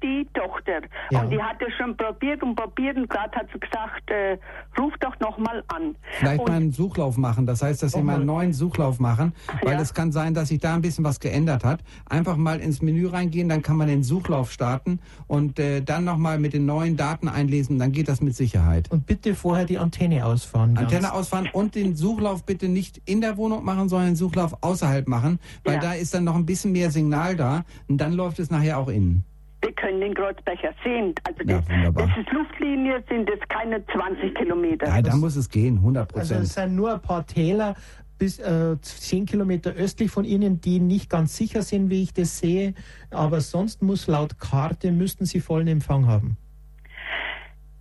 die 0.03 0.27
Tochter. 0.33 0.81
Ja. 1.09 1.21
Und 1.21 1.29
die 1.31 1.41
hat 1.41 1.55
es 1.65 1.73
schon 1.75 1.95
probiert 1.97 2.43
und 2.43 2.55
probiert 2.55 2.97
und 2.97 3.09
gerade 3.09 3.31
hat 3.37 3.47
sie 3.53 3.59
gesagt, 3.59 4.09
äh, 4.11 4.37
ruf 4.79 4.93
doch 4.99 5.17
nochmal 5.19 5.63
an. 5.69 5.95
Vielleicht 6.19 6.39
und 6.41 6.47
mal 6.49 6.55
einen 6.57 6.71
Suchlauf 6.73 7.17
machen. 7.17 7.45
Das 7.45 7.61
heißt, 7.63 7.81
dass 7.81 7.93
Sie 7.93 8.01
mal 8.03 8.15
einen 8.17 8.25
neuen 8.25 8.53
Suchlauf 8.53 8.99
machen, 8.99 9.33
weil 9.63 9.73
Ja. 9.75 9.81
es 9.81 9.93
kann 9.93 10.11
sein, 10.11 10.33
dass 10.33 10.49
sich 10.49 10.59
da 10.59 10.75
ein 10.75 10.81
bisschen 10.81 11.03
was 11.05 11.19
geändert 11.19 11.63
hat. 11.63 11.79
Einfach 12.09 12.35
mal 12.37 12.59
ins 12.59 12.81
Menü 12.81 13.07
reingehen, 13.07 13.47
dann 13.49 13.61
kann 13.61 13.77
man 13.77 13.87
den 13.87 14.03
Suchlauf 14.03 14.51
starten 14.51 14.99
und 15.27 15.57
äh, 15.59 15.81
dann 15.81 16.03
nochmal 16.03 16.37
mit 16.39 16.53
den 16.53 16.65
neuen 16.65 16.97
Daten 16.97 17.27
einlesen. 17.29 17.79
Dann 17.79 17.91
geht 17.91 18.09
das 18.09 18.21
mit 18.21 18.35
Sicherheit. 18.35 18.91
Und 18.91 19.05
bitte 19.05 19.35
vorher 19.35 19.65
die 19.65 19.77
Antenne 19.77 20.25
ausfahren. 20.25 20.75
ganz. 20.75 20.87
Antenne 20.93 21.13
ausfahren 21.13 21.49
und 21.53 21.75
den 21.75 21.95
Suchlauf 21.95 22.43
bitte 22.45 22.67
nicht 22.67 23.01
in 23.05 23.21
der 23.21 23.37
Wohnung 23.37 23.63
machen, 23.63 23.87
sondern 23.89 24.09
den 24.09 24.15
Suchlauf 24.17 24.55
außerhalb 24.61 25.07
machen, 25.07 25.39
weil 25.63 25.75
Ja. 25.75 25.79
da 25.81 25.93
ist 25.93 26.13
dann 26.13 26.25
noch 26.25 26.35
ein 26.35 26.45
bisschen 26.45 26.71
mehr 26.73 26.91
Signal 26.91 27.35
da 27.35 27.63
und 27.87 27.97
dann 27.99 28.13
läuft 28.13 28.39
es 28.39 28.51
nachher 28.51 28.77
auch 28.77 28.89
innen. 28.89 29.23
Wir 29.63 29.71
können 29.73 30.01
den 30.01 30.13
Kreuzbecher 30.13 30.73
sehen. 30.83 31.15
Also 31.23 31.41
Ja, 31.43 31.59
das, 31.59 31.69
wunderbar. 31.69 32.07
das 32.07 32.17
ist 32.17 32.31
Luftlinie, 32.31 33.03
sind 33.09 33.29
es 33.29 33.39
keine 33.49 33.83
20 33.87 34.35
Kilometer. 34.35 34.87
Ja, 34.87 35.01
da 35.01 35.15
muss 35.15 35.35
es 35.35 35.49
gehen, 35.49 35.77
100 35.77 36.13
Also 36.13 36.19
Prozent. 36.19 36.43
es 36.43 36.53
sind 36.53 36.75
nur 36.75 36.93
ein 36.93 37.01
paar 37.01 37.25
Täler 37.25 37.75
bis 38.19 38.39
äh, 38.39 38.79
10 38.79 39.25
Kilometer 39.25 39.71
östlich 39.71 40.11
von 40.11 40.23
Ihnen, 40.25 40.61
die 40.61 40.79
nicht 40.79 41.09
ganz 41.09 41.35
sicher 41.35 41.61
sind, 41.63 41.89
wie 41.89 42.03
ich 42.03 42.13
das 42.13 42.37
sehe. 42.39 42.73
Aber 43.09 43.41
sonst 43.41 43.81
muss 43.81 44.07
laut 44.07 44.37
Karte, 44.39 44.91
müssten 44.91 45.25
Sie 45.25 45.39
vollen 45.39 45.67
Empfang 45.67 46.05
haben. 46.07 46.37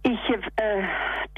Ich, 0.05 0.19
äh, 0.57 0.83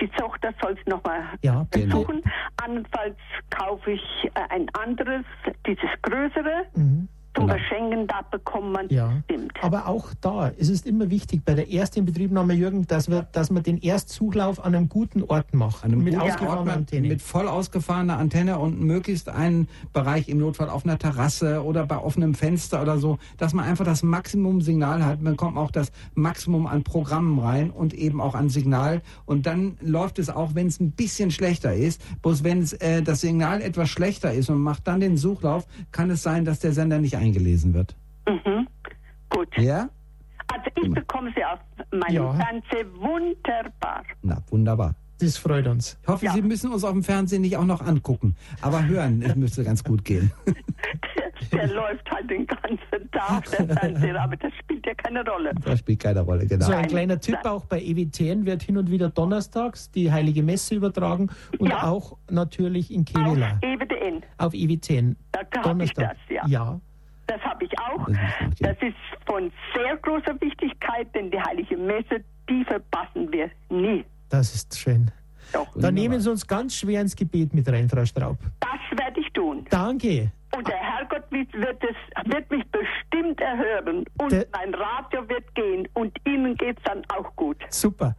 die 0.01 0.09
Tochter 0.09 0.55
soll 0.63 0.77
es 0.81 0.87
nochmal 0.87 1.23
Ja, 1.43 1.67
bitte. 1.71 1.89
versuchen. 1.89 2.23
Andernfalls 2.63 3.17
kaufe 3.51 3.91
ich 3.93 4.01
äh, 4.25 4.31
ein 4.49 4.67
anderes, 4.75 5.25
dieses 5.67 5.91
größere. 6.03 6.65
Mhm. 6.75 7.09
Zum 7.35 7.47
Genau. 7.49 7.55
Verschenken, 7.59 8.07
da 8.07 8.21
bekommt 8.31 8.73
man 8.73 8.89
Ja, 8.91 9.21
stimmt. 9.25 9.53
aber 9.63 9.89
auch 9.89 10.09
da 10.21 10.49
ist 10.49 10.69
es 10.71 10.83
immer 10.83 11.11
wichtig, 11.11 11.45
bei 11.45 11.55
der 11.55 11.73
ersten 11.73 12.01
Inbetriebnahme, 12.01 12.55
Jürgen, 12.55 12.87
dass 12.87 13.09
wir, 13.11 13.27
dass 13.33 13.51
wir 13.51 13.61
den 13.61 13.79
Erstsuchlauf 13.79 14.65
an 14.65 14.75
einem 14.75 14.89
guten 14.89 15.23
Ort 15.25 15.53
machen. 15.53 15.85
An 15.87 15.93
einem 15.93 16.05
mit 16.05 16.17
ausgefahrener 16.17 16.65
mit, 16.65 16.75
Antenne. 16.77 17.09
mit 17.09 17.23
voll 17.23 17.49
ausgefahrener 17.49 18.19
Antenne 18.19 18.59
und 18.59 18.81
möglichst 18.81 19.29
einen 19.29 19.69
Bereich 19.93 20.29
im 20.29 20.39
Notfall 20.39 20.69
auf 20.71 20.85
einer 20.85 20.99
Terrasse 20.99 21.65
oder 21.65 21.87
bei 21.87 21.99
offenem 21.99 22.35
Fenster 22.35 22.81
oder 22.83 22.99
so, 22.99 23.19
dass 23.37 23.53
man 23.53 23.65
einfach 23.65 23.85
das 23.85 24.03
Maximum 24.05 24.61
Signal 24.61 25.05
hat. 25.05 25.21
Man 25.21 25.37
kommt 25.37 25.57
auch 25.57 25.73
das 25.73 25.91
Maximum 26.15 26.67
an 26.69 26.85
Programmen 26.85 27.39
rein 27.41 27.71
und 27.71 27.95
eben 27.95 28.21
auch 28.21 28.35
an 28.37 28.49
Signal. 28.49 29.03
Und 29.27 29.47
dann 29.47 29.77
läuft 29.81 30.19
es 30.21 30.31
auch, 30.31 30.55
wenn 30.55 30.69
es 30.69 30.79
ein 30.79 30.93
bisschen 30.93 31.33
schlechter 31.33 31.75
ist. 31.75 32.01
Bloß 32.23 32.45
wenn 32.45 32.61
es, 32.63 32.75
äh, 32.75 33.03
das 33.03 33.23
Signal 33.23 33.61
etwas 33.61 33.89
schlechter 33.91 34.33
ist 34.33 34.51
und 34.51 34.61
macht 34.61 34.87
dann 34.87 35.01
den 35.01 35.17
Suchlauf, 35.17 35.67
kann 35.91 36.11
es 36.11 36.23
sein, 36.23 36.45
dass 36.45 36.61
der 36.61 36.73
Sender 36.73 36.99
nicht 37.01 37.17
eingelesen 37.25 37.75
wird. 37.75 37.97
Mhm. 38.29 38.69
Gut. 39.31 39.49
Ja? 39.59 39.89
Also 40.53 40.71
ich 40.83 40.91
bekomme 40.93 41.33
sie 41.35 41.45
auf 41.45 41.59
meinem 41.91 42.15
Ja. 42.15 42.33
Fernseher 42.35 42.87
wunderbar. 42.99 44.03
Na, 44.23 44.39
wunderbar. 44.51 44.95
das 45.19 45.39
freut 45.39 45.67
uns. 45.67 45.99
Ich 46.03 46.09
hoffe, 46.09 46.27
Ja. 46.27 46.33
Sie 46.33 46.43
müssen 46.43 46.71
uns 46.73 46.85
auf 46.85 46.93
dem 46.93 47.03
Fernsehen 47.03 47.43
nicht 47.43 47.57
auch 47.57 47.65
noch 47.65 47.81
angucken. 47.81 48.37
Aber 48.61 48.85
hören, 48.87 49.23
es 49.23 49.35
müsste 49.37 49.65
ganz 49.65 49.83
gut 49.83 50.05
gehen. 50.05 50.31
Der, 50.47 51.59
der 51.67 51.75
läuft 51.75 52.09
halt 52.11 52.31
den 52.31 52.47
ganzen 52.47 53.11
Tag, 53.11 53.45
der 53.51 53.77
Fernseher, 53.77 54.23
aber 54.23 54.37
das 54.37 54.53
spielt 54.61 54.87
ja 54.87 54.95
keine 54.95 55.25
Rolle. 55.25 55.53
Das 55.65 55.79
spielt 55.81 56.01
keine 56.01 56.21
Rolle, 56.21 56.47
genau. 56.47 56.67
So 56.67 56.73
ein 56.73 56.87
kleiner 56.89 57.19
Tipp 57.19 57.39
auch 57.45 57.65
bei 57.65 57.81
EWTN 57.81 58.45
wird 58.45 58.63
hin 58.63 58.77
und 58.77 58.91
wieder 58.91 59.09
donnerstags 59.09 59.91
die 59.91 60.13
Heilige 60.13 60.43
Messe 60.43 60.75
übertragen 60.75 61.31
und 61.59 61.69
Ja. 61.71 61.85
auch 61.85 62.17
natürlich 62.31 62.93
in 62.93 63.01
Auf 63.01 63.07
Kevela 63.13 63.59
EWTN, 63.63 64.23
auf 64.39 64.53
EWTN. 64.55 65.17
da 65.33 65.41
habe 65.41 65.85
ich 65.85 65.93
Donnerstag. 65.95 66.17
das, 66.29 66.37
ja. 66.37 66.47
ja. 66.47 66.81
Das 67.27 67.41
habe 67.43 67.65
ich 67.65 67.73
auch. 67.79 68.07
Das 68.61 68.77
ist 68.81 68.97
von 69.27 69.51
sehr 69.75 69.97
großer 69.97 70.41
Wichtigkeit, 70.41 71.13
denn 71.15 71.31
die 71.31 71.41
Heilige 71.41 71.77
Messe, 71.77 72.23
die 72.49 72.65
verpassen 72.65 73.33
wir 73.33 73.51
nie. 73.71 74.05
Das 74.29 74.55
ist 74.55 74.79
schön. 74.79 75.11
Doch. 75.53 75.69
Da 75.77 75.91
nehmen 75.91 76.21
Sie 76.21 76.31
uns 76.31 76.47
ganz 76.47 76.77
schwer 76.77 77.01
ins 77.01 77.15
Gebet 77.15 77.55
mit 77.55 77.69
rein, 77.69 77.89
Frau 77.89 78.05
Straub. 78.05 78.39
Das 78.61 78.99
werde 78.99 79.21
ich 79.21 79.33
tun. 79.33 79.65
Danke. 79.71 80.33
Und 80.57 80.69
der 80.69 80.77
Herrgott 80.77 81.25
wird, 81.31 81.83
es, 81.83 82.33
wird 82.33 82.51
mich 82.51 82.65
bestimmt 82.71 83.41
erhören. 83.41 84.05
Und 84.19 84.33
Der- 84.33 84.47
mein 84.53 84.73
Radio 84.75 85.29
wird 85.29 85.55
gehen. 85.55 85.89
Und 85.95 86.17
Ihnen 86.27 86.57
geht 86.57 86.79
es 86.79 86.83
dann 86.85 87.03
auch 87.09 87.35
gut. 87.37 87.57
Super. 87.71 88.15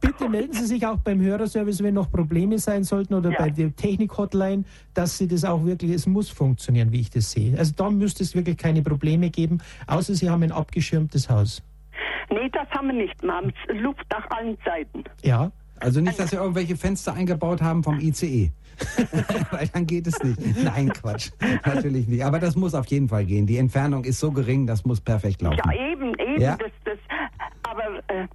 Bitte 0.00 0.28
melden 0.28 0.52
Sie 0.52 0.66
sich 0.66 0.86
auch 0.86 0.98
beim 0.98 1.20
Hörerservice, 1.20 1.82
wenn 1.82 1.94
noch 1.94 2.10
Probleme 2.10 2.58
sein 2.58 2.82
sollten 2.84 3.14
oder 3.14 3.30
Ja. 3.30 3.38
bei 3.38 3.50
der 3.50 3.74
Technik-Hotline, 3.74 4.64
dass 4.94 5.16
Sie 5.18 5.28
das 5.28 5.44
auch 5.44 5.64
wirklich, 5.64 5.92
es 5.92 6.06
muss 6.06 6.28
funktionieren, 6.30 6.90
wie 6.92 7.00
ich 7.00 7.10
das 7.10 7.30
sehe. 7.30 7.56
Also 7.58 7.72
da 7.76 7.90
müsste 7.90 8.22
es 8.22 8.34
wirklich 8.34 8.56
keine 8.56 8.82
Probleme 8.82 9.30
geben, 9.30 9.58
außer 9.86 10.14
Sie 10.14 10.28
haben 10.28 10.42
ein 10.42 10.52
abgeschirmtes 10.52 11.28
Haus. 11.30 11.62
Nee, 12.30 12.48
das 12.50 12.68
haben 12.70 12.88
wir 12.88 12.94
nicht. 12.94 13.22
Wir 13.22 13.32
haben 13.32 13.52
Luft 13.68 14.04
nach 14.10 14.28
allen 14.30 14.58
Seiten. 14.64 15.04
Ja, 15.22 15.52
Also 15.80 16.00
nicht, 16.00 16.18
dass 16.18 16.32
wir 16.32 16.40
irgendwelche 16.40 16.76
Fenster 16.76 17.14
eingebaut 17.14 17.60
haben 17.62 17.82
vom 17.82 17.98
ICE. 18.00 18.50
Weil 19.50 19.68
dann 19.68 19.86
geht 19.86 20.06
es 20.06 20.22
nicht. 20.22 20.38
Nein, 20.62 20.90
Quatsch. 20.90 21.30
Natürlich 21.64 22.08
nicht. 22.08 22.24
Aber 22.24 22.38
das 22.38 22.56
muss 22.56 22.74
auf 22.74 22.86
jeden 22.86 23.08
Fall 23.08 23.24
gehen. 23.24 23.46
Die 23.46 23.56
Entfernung 23.56 24.04
ist 24.04 24.20
so 24.20 24.30
gering, 24.30 24.66
das 24.66 24.84
muss 24.84 25.00
perfekt 25.00 25.40
laufen. 25.42 25.60
Ja, 25.64 25.72
eben, 25.92 26.12
eben. 26.18 26.40
Ja. 26.40 26.56
Das, 26.56 26.70
das, 26.84 26.98
aber 27.62 27.98
äh, 28.08 28.26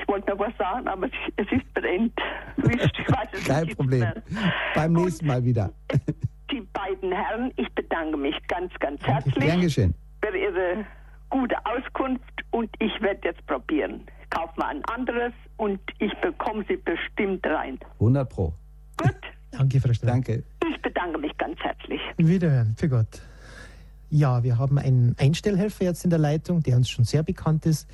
ich 0.00 0.08
wollte 0.08 0.30
noch 0.30 0.38
was 0.38 0.56
sagen, 0.56 0.86
aber 0.86 1.08
es, 1.36 1.46
ist 1.50 1.74
brennt. 1.74 2.12
Ich 2.58 3.08
weiß 3.08 3.28
es 3.32 3.44
Kein 3.44 3.68
Problem. 3.68 4.00
mehr. 4.00 4.22
Beim 4.74 4.92
nächsten 4.92 5.26
Mal 5.26 5.44
wieder. 5.44 5.72
Die 6.50 6.60
beiden 6.72 7.12
Herren, 7.12 7.52
ich 7.56 7.68
bedanke 7.74 8.16
mich 8.16 8.34
ganz, 8.48 8.72
ganz 8.80 9.02
herzlich 9.02 9.34
Gern 9.34 9.60
geschehen. 9.60 9.94
für 10.24 10.36
Ihre 10.36 10.84
gute 11.30 11.56
Auskunft 11.66 12.22
und 12.50 12.70
ich 12.78 12.92
werde 13.02 13.20
jetzt 13.24 13.46
probieren. 13.46 14.02
Kauf 14.30 14.54
mal 14.56 14.66
ein 14.68 14.84
anderes 14.86 15.32
und 15.56 15.80
ich 15.98 16.12
bekomme 16.20 16.64
sie 16.68 16.76
bestimmt 16.76 17.44
rein. 17.46 17.78
100 17.94 18.28
Pro. 18.28 18.52
Gut, 18.96 19.14
danke, 19.50 19.80
Frau 19.80 19.92
Straub. 19.92 20.10
Danke. 20.10 20.44
ich 20.70 20.82
bedanke 20.82 21.18
mich 21.18 21.36
ganz 21.38 21.58
herzlich. 21.60 22.00
Wiederhören, 22.16 22.74
für 22.76 22.88
Gott. 22.88 23.22
Ja, 24.10 24.42
wir 24.42 24.58
haben 24.58 24.78
einen 24.78 25.14
Einstellhelfer 25.18 25.84
jetzt 25.84 26.04
in 26.04 26.10
der 26.10 26.18
Leitung, 26.18 26.62
der 26.62 26.76
uns 26.76 26.88
schon 26.88 27.04
sehr 27.04 27.22
bekannt 27.22 27.66
ist. 27.66 27.88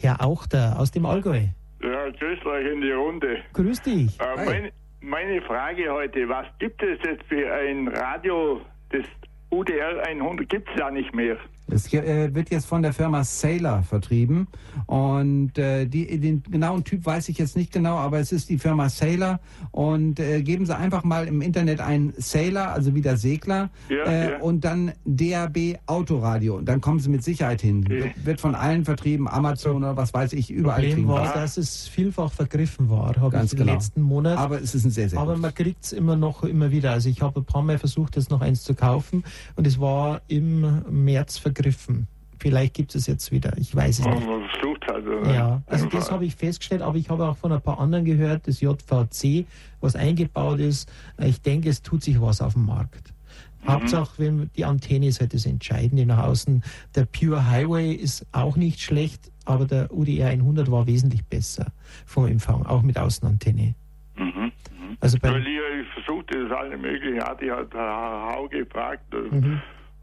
Herr 0.00 0.24
Auchter 0.24 0.78
aus 0.78 0.90
dem 0.90 1.06
Allgäu. 1.06 1.42
Ja, 1.82 2.10
grüß 2.10 2.44
euch 2.46 2.72
in 2.72 2.80
die 2.80 2.90
Runde. 2.92 3.38
Grüß 3.52 3.82
dich. 3.82 4.20
Äh, 4.20 4.24
Hi. 4.36 4.46
meine, 4.46 4.72
meine 5.00 5.42
Frage 5.42 5.90
heute, 5.90 6.28
was 6.28 6.46
gibt 6.58 6.82
es 6.82 6.98
jetzt 7.04 7.24
für 7.24 7.52
ein 7.52 7.88
Radio, 7.88 8.60
das 8.90 9.04
UDR 9.50 10.02
100 10.06 10.48
gibt 10.48 10.68
es 10.70 10.78
ja 10.78 10.90
nicht 10.90 11.14
mehr. 11.14 11.36
Es 11.72 11.92
äh, 11.92 12.34
wird 12.34 12.50
jetzt 12.50 12.66
von 12.66 12.82
der 12.82 12.92
Firma 12.92 13.24
Sailor 13.24 13.82
vertrieben 13.82 14.46
und 14.86 15.56
äh, 15.58 15.86
die, 15.86 16.18
den 16.20 16.42
genauen 16.42 16.84
Typ 16.84 17.04
weiß 17.06 17.28
ich 17.28 17.38
jetzt 17.38 17.56
nicht 17.56 17.72
genau, 17.72 17.96
aber 17.96 18.18
es 18.18 18.32
ist 18.32 18.48
die 18.50 18.58
Firma 18.58 18.88
Sailor 18.88 19.40
und 19.70 20.20
äh, 20.20 20.42
geben 20.42 20.66
Sie 20.66 20.76
einfach 20.76 21.02
mal 21.04 21.26
im 21.26 21.40
Internet 21.40 21.80
ein 21.80 22.12
Sailor, 22.16 22.68
also 22.68 22.94
wieder 22.94 23.16
Segler 23.16 23.70
Ja, 23.88 24.04
äh, 24.04 24.30
ja. 24.32 24.38
und 24.38 24.64
dann 24.64 24.92
DAB 25.04 25.78
Autoradio 25.86 26.56
und 26.56 26.66
dann 26.66 26.80
kommen 26.80 27.00
Sie 27.00 27.08
mit 27.08 27.24
Sicherheit 27.24 27.62
hin. 27.62 27.84
Okay. 27.84 28.14
Wird, 28.22 28.40
von 28.40 28.54
allen 28.54 28.84
vertrieben, 28.84 29.28
Amazon 29.28 29.76
oder 29.76 29.96
was 29.96 30.12
weiß 30.12 30.32
ich, 30.34 30.50
überall 30.50 30.80
Problem 30.80 30.94
kriegen 30.94 31.08
war, 31.08 31.32
dass 31.32 31.56
es 31.56 31.88
vielfach 31.88 32.32
vergriffen 32.32 32.90
war, 32.90 33.16
habe 33.16 33.40
ich 33.44 33.50
genau. 33.50 33.64
den 33.64 33.74
letzten 33.74 34.02
Monat. 34.02 34.38
Aber 34.38 34.60
es 34.60 34.74
ist 34.74 34.84
ein 34.84 34.90
sehr, 34.90 35.08
sehr 35.08 35.18
Aber 35.18 35.36
man 35.36 35.54
kriegt 35.54 35.84
es 35.84 35.92
immer 35.92 36.16
noch 36.16 36.42
immer 36.42 36.70
wieder. 36.70 36.92
Also 36.92 37.08
ich 37.08 37.22
habe 37.22 37.40
ein 37.40 37.44
paar 37.44 37.62
Mal 37.62 37.78
versucht, 37.78 38.16
jetzt 38.16 38.30
noch 38.30 38.40
eins 38.40 38.62
zu 38.62 38.74
kaufen 38.74 39.24
und 39.56 39.66
es 39.66 39.80
war 39.80 40.22
im 40.28 40.82
März 40.90 41.38
vergriffen. 41.38 41.61
Vielleicht 42.38 42.74
gibt 42.74 42.94
es 42.96 43.06
jetzt 43.06 43.30
wieder. 43.30 43.56
Ich 43.56 43.74
weiß 43.74 44.00
es 44.00 44.04
nicht. 44.04 44.26
Man 44.26 44.48
versucht 44.50 44.84
halt. 44.88 45.04
Ja, 45.32 45.62
also 45.66 45.86
das 45.86 46.10
habe 46.10 46.24
ich 46.24 46.34
festgestellt, 46.34 46.82
aber 46.82 46.96
ich 46.96 47.08
habe 47.08 47.24
auch 47.28 47.36
von 47.36 47.52
ein 47.52 47.60
paar 47.60 47.78
anderen 47.78 48.04
gehört, 48.04 48.48
das 48.48 48.60
JVC, 48.60 49.46
was 49.80 49.94
eingebaut 49.94 50.58
ist. 50.58 50.90
Ich 51.18 51.40
denke, 51.40 51.68
es 51.68 51.82
tut 51.82 52.02
sich 52.02 52.20
was 52.20 52.42
auf 52.42 52.54
dem 52.54 52.66
Markt. 52.66 53.12
Hauptsache, 53.66 54.10
wenn 54.18 54.50
die 54.56 54.64
Antenne 54.64 55.06
ist 55.06 55.20
halt 55.20 55.34
das 55.34 55.46
Entscheidende 55.46 56.04
nach 56.04 56.24
außen. 56.24 56.64
Der 56.96 57.04
Pure 57.04 57.48
Highway 57.48 57.92
ist 57.92 58.26
auch 58.32 58.56
nicht 58.56 58.80
schlecht, 58.80 59.30
aber 59.44 59.66
der 59.66 59.92
UDR 59.92 60.28
100 60.28 60.70
war 60.70 60.86
wesentlich 60.86 61.24
besser 61.24 61.66
vom 62.04 62.26
Empfang, 62.26 62.66
auch 62.66 62.82
mit 62.82 62.98
Außenantenne. 62.98 63.74
Mhm. 64.16 64.52
Also 65.00 65.18
Weil 65.22 65.32
bei, 65.32 65.38
ich, 65.38 65.46
ich 65.46 66.04
versuchte 66.04 66.42
das 66.42 66.58
alle 66.58 66.76
möglichen, 66.76 67.22
hatte 67.22 67.44
ich 67.44 67.50
halt 67.50 67.72
Hau 67.72 68.48
gefragt. 68.48 69.14
Mhm. 69.14 69.60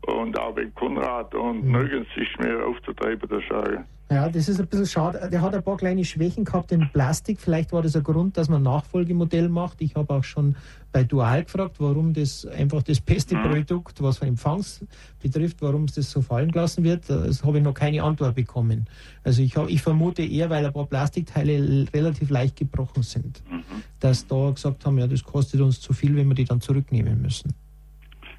Und 0.07 0.37
auch 0.39 0.55
wegen 0.55 0.73
Konrad 0.75 1.33
und 1.35 1.65
mhm. 1.65 1.71
nirgends 1.71 2.09
ist 2.15 2.39
mehr 2.39 2.65
aufzutreiben, 2.65 3.27
der 3.29 3.41
Schage. 3.41 3.85
Ja, 4.11 4.27
das 4.27 4.49
ist 4.49 4.59
ein 4.59 4.65
bisschen 4.65 4.87
schade. 4.87 5.29
Der 5.31 5.39
hat 5.39 5.53
ein 5.53 5.61
paar 5.61 5.77
kleine 5.77 6.03
Schwächen 6.03 6.43
gehabt 6.43 6.71
in 6.71 6.89
Plastik. 6.91 7.39
Vielleicht 7.39 7.71
war 7.71 7.83
das 7.83 7.95
ein 7.95 8.01
Grund, 8.01 8.37
dass 8.37 8.49
man 8.49 8.61
ein 8.61 8.63
Nachfolgemodell 8.63 9.49
macht. 9.49 9.81
Ich 9.81 9.93
habe 9.93 10.11
auch 10.15 10.23
schon 10.23 10.55
bei 10.91 11.03
Dual 11.03 11.43
gefragt, 11.43 11.75
warum 11.77 12.13
das 12.13 12.43
einfach 12.47 12.81
das 12.81 12.99
beste 12.99 13.35
mhm. 13.35 13.51
Produkt, 13.51 14.01
was 14.01 14.19
Empfangs 14.23 14.83
betrifft, 15.21 15.61
warum 15.61 15.83
es 15.83 15.93
das 15.93 16.09
so 16.09 16.23
fallen 16.23 16.51
gelassen 16.51 16.83
wird. 16.83 17.07
Das 17.07 17.43
habe 17.43 17.59
ich 17.59 17.63
noch 17.63 17.75
keine 17.75 18.01
Antwort 18.01 18.33
bekommen. 18.33 18.87
Also 19.23 19.43
ich, 19.43 19.55
hab, 19.55 19.69
ich 19.69 19.83
vermute 19.83 20.23
eher, 20.23 20.49
weil 20.49 20.65
ein 20.65 20.73
paar 20.73 20.87
Plastikteile 20.87 21.85
relativ 21.93 22.31
leicht 22.31 22.55
gebrochen 22.55 23.03
sind, 23.03 23.43
mhm. 23.47 23.61
dass 23.99 24.25
da 24.25 24.49
gesagt 24.49 24.87
haben, 24.87 24.97
ja, 24.97 25.05
das 25.05 25.23
kostet 25.23 25.61
uns 25.61 25.79
zu 25.79 25.93
viel, 25.93 26.15
wenn 26.15 26.27
wir 26.27 26.35
die 26.35 26.45
dann 26.45 26.61
zurücknehmen 26.61 27.21
müssen. 27.21 27.53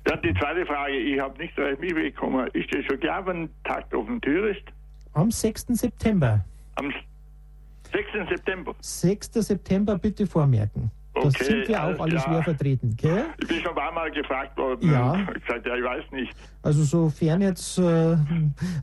Dann 0.05 0.23
die 0.23 0.35
zweite 0.35 0.65
Frage, 0.67 0.97
ich 0.97 1.21
habe 1.21 1.37
nicht 1.39 1.57
recht 1.59 1.81
mitbekommen. 1.81 2.49
Ist 2.53 2.75
das 2.75 2.85
schon 2.85 3.01
klar, 3.01 3.27
wenn 3.27 3.51
Takt 3.65 3.95
auf 3.95 4.07
der 4.07 4.21
Tür 4.21 4.51
ist? 4.51 4.63
Am 5.13 5.31
6. 5.31 5.67
September. 5.71 6.45
Am 6.77 6.93
6. 7.93 8.29
September? 8.29 8.75
6. 8.81 9.31
September 9.35 9.99
bitte 9.99 10.27
vormerken. 10.27 10.91
Da 11.13 11.23
okay, 11.23 11.45
sind 11.45 11.69
wir 11.69 11.83
auch 11.83 11.99
alles 11.99 12.27
wieder 12.27 12.43
vertreten. 12.43 12.95
Gell? 12.97 13.25
Ich 13.41 13.49
bin 13.49 13.61
schon 13.61 13.71
ein 13.71 13.75
paar 13.75 13.93
Mal 13.93 14.11
gefragt 14.13 14.57
worden. 14.57 14.91
Ja. 14.91 15.21
Ich 15.21 15.27
gesagt, 15.47 15.67
ja, 15.67 15.77
ich 15.77 15.85
weiß 15.85 16.05
nicht. 16.13 16.33
Also 16.63 16.85
sofern 16.85 17.43
jetzt 17.43 17.79
äh, 17.79 18.17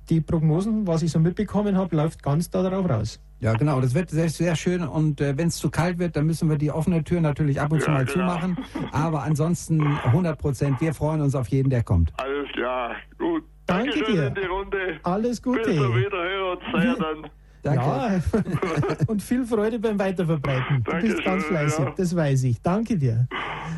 die 0.10 0.20
Prognosen, 0.20 0.86
was 0.86 1.04
ich 1.04 1.12
so 1.12 1.20
mitbekommen 1.20 1.78
habe, 1.78 1.96
läuft 1.96 2.22
ganz 2.22 2.50
darauf 2.50 2.88
raus. 2.90 3.20
Ja, 3.40 3.54
genau. 3.54 3.80
Das 3.82 3.94
wird 3.94 4.10
sehr, 4.10 4.30
sehr 4.30 4.56
schön. 4.56 4.82
Und 4.84 5.22
äh, 5.22 5.38
wenn 5.38 5.48
es 5.48 5.58
zu 5.58 5.70
kalt 5.70 6.00
wird, 6.00 6.16
dann 6.16 6.26
müssen 6.26 6.50
wir 6.50 6.58
die 6.58 6.72
offene 6.72 7.04
Tür 7.04 7.22
natürlich 7.22 7.62
ab 7.62 7.72
und 7.72 7.82
zu 7.82 7.92
mal 7.92 8.06
genau. 8.06 8.14
zumachen. 8.14 8.58
Aber 8.92 9.24
ansonsten 9.24 9.82
100 9.82 10.40
Prozent. 10.40 10.82
Wir 10.82 10.94
freuen 10.94 11.22
uns 11.22 11.36
auf 11.36 11.48
jeden, 11.50 11.70
der 11.70 11.84
kommt. 11.84 12.12
Alles 12.18 12.52
klar. 12.54 12.96
Gut. 13.18 13.44
Danke 13.68 13.92
Dankeschön 13.92 14.16
dir. 14.16 14.28
in 14.28 14.36
die 14.36 14.46
Runde. 14.46 15.00
Alles 15.04 15.42
Gute. 15.42 15.62
Bis 15.62 15.78
zum 15.78 15.96
Wiederhören. 15.96 16.60
Sehr 16.74 16.96
dann. 16.96 17.30
Danke. 17.64 17.84
Ja, 17.84 18.22
und 19.08 19.22
viel 19.22 19.44
Freude 19.44 19.80
beim 19.80 20.00
Weiterverbreiten. 20.00 20.84
Du 20.84 20.92
bist 21.00 21.24
ganz 21.24 21.44
fleißig, 21.44 21.86
ja. 21.86 21.94
das 21.98 22.16
weiß 22.16 22.44
ich. 22.46 22.62
Danke 22.62 22.98
dir. 22.98 23.28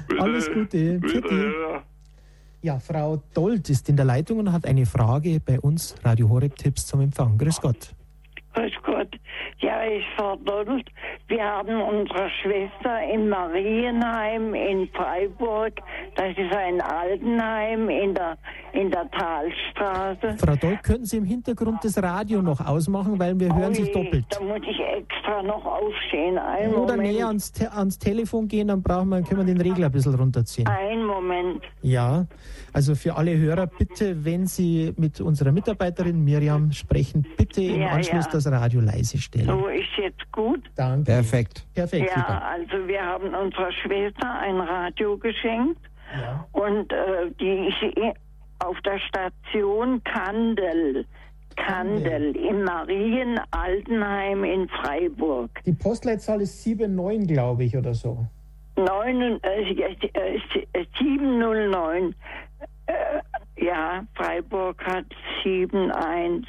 Bitte, 0.07 0.21
Alles 0.21 0.47
Gute. 0.51 0.99
Bitte, 0.99 1.35
ja. 1.35 1.83
ja, 2.61 2.79
Frau 2.79 3.23
Dold 3.33 3.69
ist 3.69 3.89
in 3.89 3.95
der 3.95 4.05
Leitung 4.05 4.39
und 4.39 4.51
hat 4.51 4.65
eine 4.65 4.85
Frage 4.85 5.39
bei 5.39 5.59
uns, 5.59 5.95
Radio 6.03 6.29
Horeb 6.29 6.55
Tipps 6.55 6.85
zum 6.85 7.01
Empfang. 7.01 7.37
Grüß 7.37 7.61
Gott. 7.61 7.95
Grüß 8.53 8.73
Gott. 8.83 8.88
Ja, 9.61 9.83
ich 9.83 10.05
verdollt. 10.15 10.87
Wir 11.27 11.43
haben 11.43 11.81
unsere 11.81 12.29
Schwester 12.41 13.03
im 13.13 13.27
Marienheim 13.27 14.53
in 14.53 14.87
Freiburg. 14.89 15.73
Das 16.15 16.29
ist 16.29 16.55
ein 16.55 16.79
Altenheim 16.79 17.89
in 17.89 18.13
der, 18.13 18.37
in 18.71 18.89
der 18.89 19.09
Talstraße. 19.11 20.37
Frau 20.37 20.55
Doll, 20.55 20.79
könnten 20.81 21.05
Sie 21.05 21.17
im 21.17 21.25
Hintergrund 21.25 21.83
das 21.83 22.01
Radio 22.01 22.41
noch 22.41 22.65
ausmachen, 22.65 23.19
weil 23.19 23.37
wir 23.37 23.53
hören 23.53 23.73
sich 23.73 23.91
doppelt. 23.91 24.25
Da 24.29 24.39
muss 24.41 24.61
ich 24.61 24.79
extra 24.79 25.43
noch 25.43 25.65
aufstehen. 25.65 26.37
Einen 26.37 26.73
Oder 26.75 26.95
Moment. 26.95 27.11
näher 27.11 27.27
ans, 27.27 27.51
Te 27.51 27.69
ans 27.71 27.99
Telefon 27.99 28.47
gehen, 28.47 28.69
dann 28.69 28.81
brauchen 28.81 29.09
wir, 29.09 29.21
können 29.23 29.45
wir 29.45 29.53
den 29.53 29.61
Regler 29.61 29.87
ein 29.87 29.91
bisschen 29.91 30.15
runterziehen. 30.15 30.67
Ein 30.67 31.03
Moment. 31.03 31.63
Ja, 31.81 32.25
also 32.73 32.95
für 32.95 33.15
alle 33.15 33.38
Hörer, 33.38 33.67
bitte, 33.67 34.23
wenn 34.25 34.47
Sie 34.47 34.93
mit 34.97 35.21
unserer 35.21 35.51
Mitarbeiterin 35.51 36.23
Miriam 36.23 36.71
sprechen, 36.71 37.25
bitte 37.38 37.61
im 37.61 37.81
ja, 37.81 37.89
Anschluss 37.89 38.25
ja. 38.25 38.31
das 38.31 38.47
Radio 38.51 38.81
leise 38.81 39.17
stellen. 39.17 39.47
So 39.47 39.67
ist 39.67 39.89
jetzt 39.97 40.31
gut. 40.31 40.61
Danke. 40.75 41.05
Perfekt. 41.05 41.65
Perfekt. 41.73 42.09
Ja, 42.15 42.21
super. 42.21 42.45
also 42.45 42.88
wir 42.88 43.01
haben 43.01 43.33
unserer 43.33 43.71
Schwester 43.71 44.39
ein 44.39 44.59
Radio 44.59 45.17
geschenkt 45.17 45.81
ja. 46.19 46.45
und 46.51 46.91
äh, 46.91 47.31
die 47.39 47.69
ist 47.69 48.15
auf 48.59 48.77
der 48.81 48.99
Station 48.99 50.03
Kandel. 50.03 51.05
Kandel 51.55 52.35
im 52.38 52.63
Marienaltenheim 52.63 54.43
in 54.45 54.69
Freiburg. 54.69 55.49
Die 55.65 55.73
Postleitzahl 55.73 56.41
ist 56.41 56.65
79, 56.65 57.27
glaube 57.27 57.65
ich, 57.65 57.75
oder 57.75 57.93
so. 57.93 58.25
9, 58.77 59.39
äh, 59.43 59.71
äh, 59.73 60.85
709. 60.97 62.15
Äh, 62.89 63.65
ja, 63.65 64.03
Freiburg 64.15 64.84
hat 64.86 65.05
71. 65.43 66.48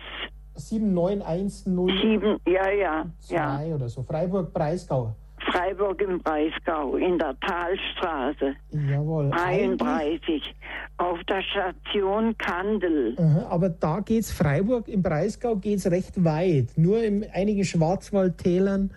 7910. 0.55 2.01
7, 2.03 2.37
ja, 2.47 2.71
ja. 2.71 3.07
2 3.21 3.35
ja. 3.35 3.75
oder 3.75 3.89
so. 3.89 4.03
Freiburg-Breisgau. 4.03 5.15
Freiburg 5.51 6.03
im 6.03 6.21
Breisgau, 6.21 6.97
in 6.97 7.19
der 7.19 7.35
Talstraße. 7.41 8.55
Jawohl. 8.91 9.31
33. 9.31 10.55
Auf 10.99 11.19
der 11.25 11.43
Station 11.43 12.37
Kandel. 12.37 13.17
Aha, 13.19 13.47
aber 13.49 13.71
da 13.71 14.01
geht 14.01 14.25
es, 14.25 14.33
Freiburg 14.33 14.87
im 14.89 15.03
Breisgau 15.03 15.57
geht 15.57 15.79
es 15.79 15.91
recht 15.91 16.23
weit. 16.23 16.77
Nur 16.77 17.03
in 17.03 17.27
einigen 17.33 17.65
Schwarzwaldtälern 17.65 18.91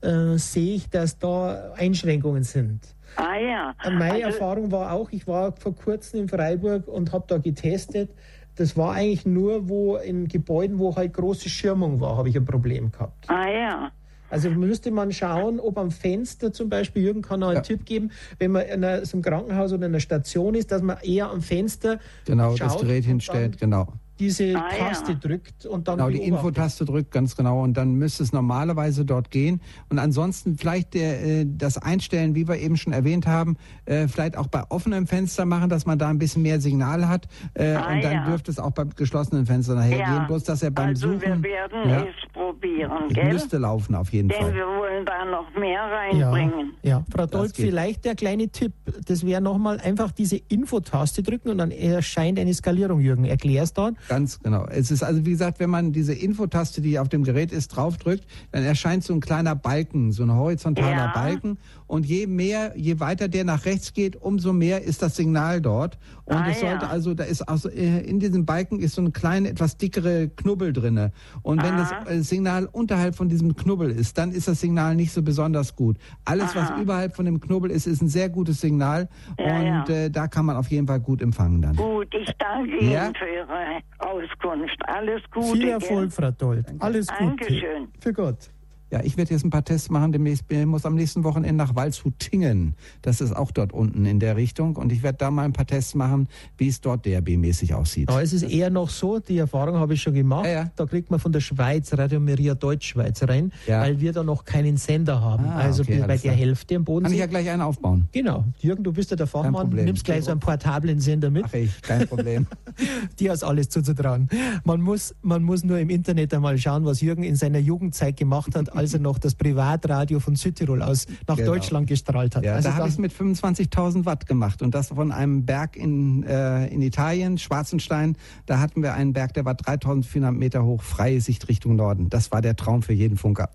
äh, 0.00 0.36
sehe 0.36 0.76
ich, 0.76 0.88
dass 0.88 1.18
da 1.18 1.72
Einschränkungen 1.76 2.44
sind. 2.44 2.80
Ah 3.16 3.36
ja. 3.36 3.74
Meine 3.84 4.24
also, 4.24 4.38
Erfahrung 4.38 4.70
war 4.72 4.92
auch, 4.92 5.10
ich 5.10 5.26
war 5.26 5.52
vor 5.52 5.74
kurzem 5.74 6.20
in 6.20 6.28
Freiburg 6.28 6.88
und 6.88 7.12
habe 7.12 7.24
da 7.28 7.38
getestet. 7.38 8.10
Das 8.56 8.76
war 8.76 8.94
eigentlich 8.94 9.24
nur, 9.24 9.68
wo 9.68 9.96
in 9.96 10.28
Gebäuden, 10.28 10.78
wo 10.78 10.96
halt 10.96 11.14
große 11.14 11.48
Schirmung 11.48 12.00
war, 12.00 12.16
habe 12.16 12.28
ich 12.28 12.36
ein 12.36 12.44
Problem 12.44 12.90
gehabt. 12.90 13.28
Ah 13.28 13.48
ja. 13.48 13.92
Also 14.30 14.50
müsste 14.50 14.90
man 14.90 15.12
schauen, 15.12 15.58
ob 15.58 15.78
am 15.78 15.90
Fenster 15.90 16.52
zum 16.52 16.68
Beispiel, 16.68 17.02
Jürgen 17.02 17.22
kann 17.22 17.40
noch 17.40 17.48
einen 17.48 17.56
ja. 17.56 17.62
Tipp 17.62 17.86
geben, 17.86 18.10
wenn 18.38 18.50
man 18.50 18.66
in 18.66 18.84
einem 18.84 19.22
Krankenhaus 19.22 19.72
oder 19.72 19.86
in 19.86 19.92
einer 19.92 20.00
Station 20.00 20.54
ist, 20.54 20.70
dass 20.70 20.82
man 20.82 20.98
eher 21.02 21.30
am 21.30 21.40
Fenster 21.40 21.98
genau, 22.26 22.54
das 22.54 22.78
Gerät 22.78 23.04
hinstellt, 23.04 23.58
genau 23.58 23.94
diese 24.18 24.54
ah, 24.56 24.68
Taste 24.70 25.12
ja. 25.12 25.18
drückt 25.18 25.66
und 25.66 25.88
dann. 25.88 25.98
Genau, 25.98 26.10
die 26.10 26.22
Infotaste 26.22 26.84
drückt, 26.84 27.10
ganz 27.10 27.36
genau. 27.36 27.62
Und 27.62 27.76
dann 27.76 27.94
müsste 27.94 28.22
es 28.22 28.32
normalerweise 28.32 29.04
dort 29.04 29.30
gehen. 29.30 29.60
Und 29.88 29.98
ansonsten 29.98 30.56
vielleicht 30.56 30.94
der, 30.94 31.24
äh, 31.24 31.46
das 31.46 31.78
Einstellen, 31.78 32.34
wie 32.34 32.48
wir 32.48 32.56
eben 32.56 32.76
schon 32.76 32.92
erwähnt 32.92 33.26
haben, 33.26 33.56
äh, 33.84 34.08
vielleicht 34.08 34.36
auch 34.36 34.48
bei 34.48 34.62
offenem 34.68 35.06
Fenster 35.06 35.44
machen, 35.44 35.68
dass 35.68 35.86
man 35.86 35.98
da 35.98 36.08
ein 36.08 36.18
bisschen 36.18 36.42
mehr 36.42 36.60
Signal 36.60 37.08
hat. 37.08 37.26
Äh, 37.54 37.74
ah, 37.74 37.92
und 37.92 38.04
dann 38.04 38.12
ja. 38.12 38.26
dürfte 38.26 38.50
es 38.50 38.58
auch 38.58 38.72
bei 38.72 38.84
geschlossenen 38.84 39.46
Fenstern 39.46 39.76
nachher 39.76 39.98
ja. 39.98 40.18
gehen. 40.18 40.26
Bloß, 40.26 40.44
dass 40.44 40.62
er 40.62 40.70
beim 40.70 40.88
also 40.88 41.12
Suchen. 41.12 41.42
Wir 41.42 41.50
werden 41.50 41.88
ja, 41.88 42.04
es 42.04 42.32
probieren, 42.32 43.08
gell? 43.10 43.32
Müsste 43.32 43.58
laufen, 43.58 43.94
auf 43.94 44.12
jeden 44.12 44.28
Denn 44.28 44.40
Fall. 44.40 44.54
wir 44.54 44.66
wollen 44.66 45.04
da 45.04 45.24
noch 45.24 45.54
mehr 45.54 45.82
reinbringen. 45.82 46.72
Ja, 46.82 47.04
Frau 47.10 47.26
Dold, 47.26 47.54
vielleicht 47.54 48.04
der 48.04 48.14
kleine 48.14 48.48
Tipp. 48.48 48.72
Das 49.06 49.24
wäre 49.24 49.40
nochmal 49.40 49.80
einfach 49.80 50.12
diese 50.12 50.36
Infotaste 50.48 51.22
drücken 51.22 51.50
und 51.50 51.58
dann 51.58 51.70
erscheint 51.70 52.38
eine 52.38 52.54
Skalierung, 52.54 53.00
Jürgen. 53.00 53.24
Erklär 53.24 53.62
es 53.62 53.72
dann. 53.72 53.96
Ganz 54.08 54.40
genau. 54.40 54.66
Es 54.66 54.90
ist 54.90 55.02
also, 55.02 55.24
wie 55.26 55.30
gesagt, 55.30 55.60
wenn 55.60 55.70
man 55.70 55.92
diese 55.92 56.14
Infotaste, 56.14 56.80
die 56.80 56.98
auf 56.98 57.08
dem 57.08 57.24
Gerät 57.24 57.52
ist, 57.52 57.68
draufdrückt, 57.68 58.26
dann 58.52 58.64
erscheint 58.64 59.04
so 59.04 59.12
ein 59.12 59.20
kleiner 59.20 59.54
Balken, 59.54 60.12
so 60.12 60.22
ein 60.22 60.34
horizontaler 60.34 60.96
ja. 60.96 61.12
Balken. 61.12 61.58
Und 61.86 62.06
je 62.06 62.26
mehr, 62.26 62.72
je 62.76 63.00
weiter 63.00 63.28
der 63.28 63.44
nach 63.44 63.64
rechts 63.64 63.92
geht, 63.92 64.16
umso 64.16 64.52
mehr 64.52 64.82
ist 64.82 65.02
das 65.02 65.16
Signal 65.16 65.60
dort. 65.60 65.98
Und 66.24 66.36
ah, 66.36 66.48
es 66.50 66.60
sollte 66.60 66.86
ja. 66.86 66.90
also, 66.90 67.14
da 67.14 67.24
ist 67.24 67.42
also 67.42 67.68
in 67.68 68.20
diesem 68.20 68.44
Balken 68.44 68.80
ist 68.80 68.94
so 68.94 69.02
ein 69.02 69.12
kleiner, 69.12 69.50
etwas 69.50 69.76
dickere 69.76 70.28
Knubbel 70.28 70.72
drinne. 70.72 71.12
Und 71.42 71.62
wenn 71.62 71.74
Aha. 71.74 72.04
das 72.04 72.10
äh, 72.10 72.22
Signal 72.22 72.66
unterhalb 72.66 73.14
von 73.14 73.28
diesem 73.28 73.56
Knubbel 73.56 73.90
ist, 73.90 74.18
dann 74.18 74.32
ist 74.32 74.48
das 74.48 74.60
Signal 74.60 74.94
nicht 74.94 75.12
so 75.12 75.22
besonders 75.22 75.76
gut. 75.76 75.96
Alles, 76.24 76.56
Aha. 76.56 76.70
was 76.72 76.82
überhalb 76.82 77.14
von 77.16 77.24
dem 77.24 77.40
Knubbel 77.40 77.70
ist, 77.70 77.86
ist 77.86 78.02
ein 78.02 78.08
sehr 78.08 78.28
gutes 78.28 78.60
Signal. 78.60 79.08
Ja, 79.38 79.80
und 79.80 79.90
äh, 79.90 80.10
da 80.10 80.28
kann 80.28 80.46
man 80.46 80.56
auf 80.56 80.68
jeden 80.68 80.86
Fall 80.86 81.00
gut 81.00 81.22
empfangen 81.22 81.62
dann. 81.62 81.76
Gut, 81.76 82.14
ich 82.14 82.30
danke 82.38 82.76
Ihnen 82.78 83.14
für 83.14 83.26
Ihre 83.26 83.80
Auskunft. 83.98 84.76
Alles 84.86 85.22
Gute. 85.30 85.52
Viel 85.56 85.68
Erfolg, 85.68 86.12
Frau 86.12 86.30
Dold. 86.30 86.66
Alles 86.78 87.06
Gute. 87.08 87.24
Dankeschön. 87.24 87.88
Für 88.00 88.12
Gott. 88.12 88.50
Ja, 88.90 89.00
ich 89.02 89.18
werde 89.18 89.32
jetzt 89.32 89.44
ein 89.44 89.50
paar 89.50 89.64
Tests 89.64 89.90
machen. 89.90 90.12
Demnächst 90.12 90.44
ich 90.48 90.64
muss 90.64 90.86
am 90.86 90.94
nächsten 90.94 91.22
Wochenende 91.24 91.54
nach 91.54 91.74
Waldshutingen. 91.74 92.74
Das 93.02 93.20
ist 93.20 93.36
auch 93.36 93.50
dort 93.50 93.72
unten 93.72 94.06
in 94.06 94.18
der 94.18 94.36
Richtung. 94.36 94.76
Und 94.76 94.92
ich 94.92 95.02
werde 95.02 95.18
da 95.18 95.30
mal 95.30 95.44
ein 95.44 95.52
paar 95.52 95.66
Tests 95.66 95.94
machen, 95.94 96.28
wie 96.56 96.68
es 96.68 96.80
dort 96.80 97.04
DRB-mäßig 97.04 97.74
aussieht. 97.74 98.08
Aber 98.08 98.22
es 98.22 98.32
ist 98.32 98.44
eher 98.44 98.70
noch 98.70 98.88
so, 98.88 99.18
die 99.18 99.36
Erfahrung 99.36 99.76
habe 99.76 99.94
ich 99.94 100.02
schon 100.02 100.14
gemacht. 100.14 100.46
Ja, 100.46 100.52
ja. 100.52 100.70
Da 100.74 100.86
kriegt 100.86 101.10
man 101.10 101.20
von 101.20 101.32
der 101.32 101.40
Schweiz 101.40 101.92
Radio 101.92 102.18
Maria 102.18 102.54
Deutschschweiz 102.54 103.22
rein, 103.24 103.52
ja. 103.66 103.82
weil 103.82 104.00
wir 104.00 104.12
da 104.12 104.22
noch 104.22 104.44
keinen 104.46 104.78
Sender 104.78 105.20
haben. 105.20 105.44
Ah, 105.44 105.56
also 105.56 105.82
okay, 105.82 106.02
bei 106.06 106.16
der 106.16 106.32
Hälfte 106.32 106.76
am 106.76 106.84
Boden. 106.84 107.04
Kann 107.04 107.12
ich 107.12 107.18
ja 107.18 107.26
gleich 107.26 107.50
einen 107.50 107.62
aufbauen. 107.62 108.08
Genau. 108.12 108.44
Jürgen, 108.60 108.84
du 108.84 108.92
bist 108.92 109.10
ja 109.10 109.16
der 109.16 109.26
Fachmann. 109.26 109.68
Nimmst 109.68 110.04
gleich 110.04 110.24
so 110.24 110.30
einen 110.30 110.40
portablen 110.40 111.00
Sender 111.00 111.28
mit. 111.28 111.44
Ach 111.46 111.52
ich, 111.52 111.82
kein 111.82 112.08
Problem. 112.08 112.46
Dir 113.20 113.34
ist 113.34 113.44
alles 113.44 113.68
zuzutrauen. 113.68 114.30
Man 114.64 114.80
muss, 114.80 115.14
man 115.20 115.42
muss 115.42 115.62
nur 115.62 115.78
im 115.78 115.90
Internet 115.90 116.32
einmal 116.32 116.56
schauen, 116.56 116.86
was 116.86 117.02
Jürgen 117.02 117.22
in 117.22 117.36
seiner 117.36 117.58
Jugendzeit 117.58 118.16
gemacht 118.16 118.54
hat 118.54 118.77
als 118.78 118.94
er 118.94 119.00
noch 119.00 119.18
das 119.18 119.34
Privatradio 119.34 120.20
von 120.20 120.36
Südtirol 120.36 120.82
aus 120.82 121.06
nach 121.26 121.36
genau. 121.36 121.52
Deutschland 121.52 121.86
gestrahlt 121.86 122.36
hat. 122.36 122.44
Ja, 122.44 122.54
also 122.54 122.68
da 122.68 122.76
habe 122.76 122.88
ich 122.88 122.94
es 122.94 122.98
mit 122.98 123.12
25.000 123.12 124.04
Watt 124.04 124.26
gemacht 124.26 124.62
und 124.62 124.74
das 124.74 124.88
von 124.88 125.12
einem 125.12 125.44
Berg 125.44 125.76
in, 125.76 126.22
äh, 126.22 126.66
in 126.68 126.82
Italien, 126.82 127.38
Schwarzenstein. 127.38 128.16
Da 128.46 128.60
hatten 128.60 128.82
wir 128.82 128.94
einen 128.94 129.12
Berg, 129.12 129.34
der 129.34 129.44
war 129.44 129.54
3.400 129.54 130.32
Meter 130.32 130.64
hoch, 130.64 130.82
freie 130.82 131.20
Sicht 131.20 131.48
Richtung 131.48 131.76
Norden. 131.76 132.08
Das 132.08 132.32
war 132.32 132.40
der 132.40 132.56
Traum 132.56 132.82
für 132.82 132.92
jeden 132.92 133.16
Funker. 133.16 133.50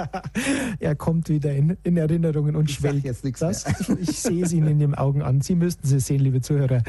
er 0.78 0.94
kommt 0.94 1.28
wieder 1.28 1.54
in, 1.54 1.76
in 1.82 1.96
Erinnerungen 1.96 2.56
und 2.56 2.70
ich 2.70 2.76
schwelgt. 2.76 3.04
jetzt 3.04 3.24
nichts 3.24 3.40
das, 3.40 3.64
Ich 4.00 4.18
sehe 4.18 4.44
es 4.44 4.52
Ihnen 4.52 4.68
in 4.68 4.78
den 4.78 4.94
Augen 4.94 5.22
an. 5.22 5.40
Sie 5.40 5.54
müssten 5.54 5.86
es 5.86 6.06
sehen, 6.06 6.20
liebe 6.20 6.40
Zuhörer. 6.40 6.82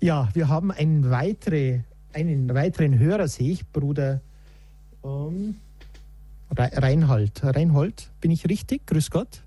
Ja, 0.00 0.28
wir 0.32 0.48
haben 0.48 0.70
einen, 0.70 1.10
weitere, 1.10 1.80
einen 2.12 2.52
weiteren 2.54 2.98
Hörer, 2.98 3.28
sehe 3.28 3.52
ich, 3.52 3.68
Bruder 3.70 4.20
um, 5.02 5.56
Reinhold. 6.56 7.42
Reinhold, 7.42 8.10
bin 8.20 8.30
ich 8.30 8.48
richtig? 8.48 8.86
Grüß 8.86 9.10
Gott. 9.10 9.42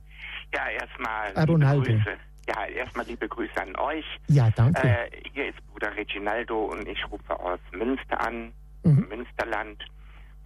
Ja, 0.54 0.70
erstmal 0.70 1.32
ah, 1.36 1.44
Ronaldo. 1.44 1.84
Grüße. 1.84 2.18
Ja, 2.48 2.66
erstmal 2.66 3.06
liebe 3.06 3.28
Grüße 3.28 3.60
an 3.62 3.76
euch. 3.76 4.06
Ja, 4.28 4.50
danke. 4.56 4.88
Äh, 4.88 5.10
hier 5.34 5.50
ist 5.50 5.58
Bruder 5.68 5.96
Reginaldo 5.96 6.66
und 6.66 6.88
ich 6.88 7.00
rufe 7.12 7.40
aus 7.40 7.60
Münster 7.72 8.20
an, 8.22 8.52
mhm. 8.84 9.08
Münsterland. 9.10 9.84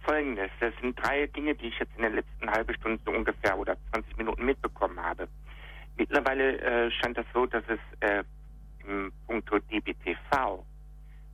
Folgendes, 0.02 0.50
das 0.60 0.72
sind 0.80 0.98
drei 0.98 1.26
Dinge, 1.26 1.54
die 1.54 1.66
ich 1.68 1.78
jetzt 1.78 1.92
in 1.96 2.02
der 2.02 2.10
letzten 2.10 2.50
halben 2.50 2.74
Stunde 2.74 2.98
so 3.04 3.12
ungefähr 3.12 3.58
oder 3.58 3.76
20 3.92 4.16
Minuten 4.16 4.46
mitbekommen 4.46 4.98
habe. 4.98 5.28
Mittlerweile 5.96 6.58
äh, 6.60 6.90
scheint 6.90 7.18
das 7.18 7.26
so, 7.34 7.44
dass 7.44 7.62
es 7.68 7.78
äh, 8.00 8.24
im 8.86 9.12
Punkto 9.26 9.58
DBTV 9.58 10.64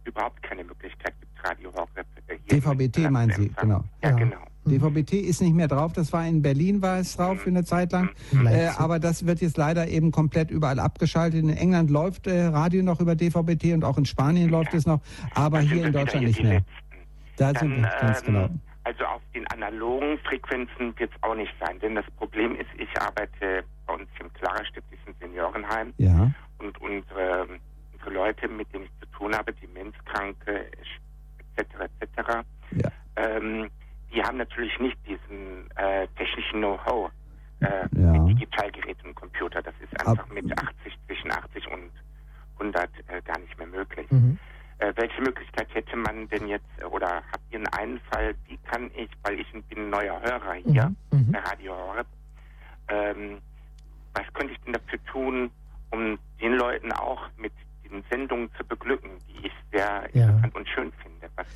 überhaupt 0.05 0.43
keine 0.43 0.65
Möglichkeit 0.65 1.15
gibt, 1.21 1.49
Radio 1.49 1.73
Horeb 1.75 2.07
äh, 2.27 2.37
hier 2.49 2.61
DVB-T 2.61 3.09
meinen 3.09 3.33
Sie, 3.33 3.53
genau. 3.61 3.85
Ja, 4.03 4.11
ja. 4.11 4.17
genau. 4.17 4.47
Mhm. 4.67 4.79
DVB-T 4.79 5.19
ist 5.19 5.41
nicht 5.41 5.55
mehr 5.55 5.69
drauf, 5.69 5.93
das 5.93 6.13
war 6.13 6.27
in 6.27 6.43
Berlin, 6.43 6.83
war 6.83 6.99
es 6.99 7.17
drauf 7.17 7.41
für 7.41 7.51
eine 7.51 7.65
Zeit 7.65 7.93
lang. 7.93 8.11
Äh, 8.47 8.69
aber 8.77 8.99
das 8.99 9.27
wird 9.27 9.41
jetzt 9.41 9.57
leider 9.57 9.89
eben 9.89 10.11
komplett 10.11 10.51
überall 10.51 10.79
abgeschaltet. 10.79 11.41
In 11.41 11.51
England 11.51 11.91
läuft 11.91 12.27
äh, 12.27 12.47
Radio 12.47 12.83
noch 12.83 13.01
über 13.01 13.15
DVB-T 13.15 13.73
und 13.73 13.85
auch 13.85 13.99
in 13.99 14.05
Spanien 14.05 14.51
läuft 14.51 14.75
es 14.75 14.87
noch, 14.87 15.01
aber 15.35 15.61
hier 15.61 15.87
in 15.87 15.93
Deutschland 15.93 16.27
nicht 16.27 16.43
mehr. 16.43 16.63
Da 17.37 17.53
Dann, 17.53 17.69
sind 17.69 17.83
wir, 17.83 17.93
ganz 18.01 18.21
ähm, 18.21 18.27
genau. 18.27 18.49
Also 18.85 19.05
auf 19.05 19.23
den 19.35 19.47
analogen 19.49 20.17
Frequenzen 20.19 20.95
wird 20.99 21.11
es 21.11 21.23
auch 21.23 21.35
nicht 21.35 21.53
sein, 21.61 21.79
denn 21.81 21.97
das 21.97 22.05
Problem 22.19 22.55
ist, 22.55 22.69
ich 22.79 22.89
arbeite 23.01 23.65
bei 23.87 23.95
uns 23.95 24.09
im 24.21 24.33
Clara 24.35 24.65
Stiftlichen 24.65 25.15
Seniorenheim 25.21 25.93
ja. 25.99 26.31
und 26.59 26.81
unsere, 26.81 27.49
unsere 27.93 28.11
Leute, 28.11 28.49
mit 28.49 28.73
denen 28.73 28.85
ich 28.85 28.91
zu 29.01 29.19
tun 29.19 29.35
habe, 29.35 29.53
Demenzkranke 29.55 30.67
etc. 31.57 31.91
etc. 31.99 32.45
Ja. 32.77 32.91
Ähm, 33.17 33.69
die 34.13 34.23
haben 34.23 34.39
natürlich 34.39 34.79
nicht 34.79 34.97
diesen 35.07 35.71
äh, 35.77 36.07
technischen 36.17 36.61
Know-how 36.61 37.11
äh, 37.61 37.67
ja. 37.93 38.13
mit 38.13 38.29
Digitalgeräten 38.39 39.09
und 39.09 39.15
Computer. 39.15 39.63
Das 39.63 39.75
ist 39.81 39.93
einfach 40.01 40.25
Ab 40.25 40.33
mit 40.33 40.51
80, 40.59 40.99
zwischen 41.07 41.31
80 41.31 41.67
und 41.69 41.91
100 42.59 42.91
äh, 43.09 43.23
gar 43.23 43.39
nicht 43.39 43.57
mehr 43.59 43.67
möglich. 43.67 44.11
Mhm. 44.11 44.39
Äh, 44.79 44.93
welche 44.97 45.23
Möglichkeit 45.23 45.69
hätte 45.75 45.97
man 45.97 46.29
denn 46.29 46.49
jetzt, 46.49 46.67
äh, 46.81 46.85
oder 46.85 47.23
habt 47.33 47.45
ihr 47.51 47.61
einen 47.73 47.99
Fall, 48.11 48.35
wie 48.47 48.59
kann 48.71 48.91
ich, 48.95 49.09
weil 49.23 49.41
ich 49.41 49.51
bin 49.53 49.79
ein 49.79 49.91
neuer 49.91 50.21
Hörer 50.21 50.55
hier 50.55 50.93
mhm. 51.11 51.19
mhm. 51.19 51.33
bei 51.33 51.39
Radio 51.41 51.75
Horeb, 51.75 52.07
ähm, 52.89 53.39
was 54.13 54.25
könnte 54.35 54.53
ich 54.53 54.61
denn 54.61 54.75
dafür 54.75 55.03
tun, 55.07 55.51
um 55.91 56.19
den 56.41 56.53
Leuten 56.55 56.93
auch 56.93 57.23
mit 57.39 57.53
den 57.85 58.03
Sendungen 58.11 58.51
zu 58.57 58.65
beglücken, 58.65 59.11
die 59.29 59.47
ich 59.47 59.53
sehr 59.73 60.09
ja. 60.13 60.27
interessant 60.27 60.55
und 60.55 60.69
schön 60.69 60.93
finde? 61.03 61.29
Was, 61.37 61.47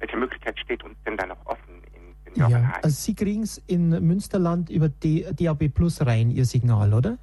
welche 0.00 0.16
Möglichkeit 0.16 0.58
steht 0.58 0.82
uns 0.82 0.96
denn 1.06 1.16
da 1.16 1.26
noch 1.26 1.46
offen 1.46 1.82
Seniorenheim? 2.34 2.70
Ja, 2.70 2.80
also 2.82 2.94
Sie 2.94 3.14
kriegen 3.14 3.42
es 3.42 3.58
in 3.66 3.90
Münsterland 3.90 4.70
über 4.70 4.88
D 4.88 5.26
DAB 5.32 5.68
Plus 5.68 6.04
rein, 6.04 6.30
Ihr 6.30 6.44
Signal, 6.44 6.92
oder? 6.92 7.18